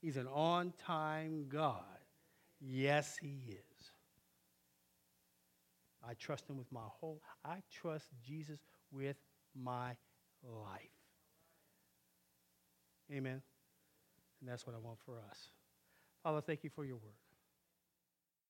He's 0.00 0.16
an 0.16 0.26
on 0.26 0.72
time 0.84 1.46
God. 1.48 1.82
Yes, 2.60 3.16
He 3.20 3.40
is. 3.48 3.90
I 6.06 6.14
trust 6.14 6.48
Him 6.48 6.58
with 6.58 6.70
my 6.70 6.80
whole, 6.84 7.22
I 7.44 7.62
trust 7.72 8.06
Jesus 8.26 8.58
with 8.90 9.16
my 9.54 9.96
life. 10.42 10.88
Amen. 13.10 13.42
And 14.42 14.50
that's 14.50 14.66
what 14.66 14.74
I 14.74 14.80
want 14.80 14.98
for 15.06 15.20
us. 15.30 15.50
Father, 16.24 16.40
thank 16.40 16.64
you 16.64 16.70
for 16.70 16.84
your 16.84 16.96
word. 16.96 17.21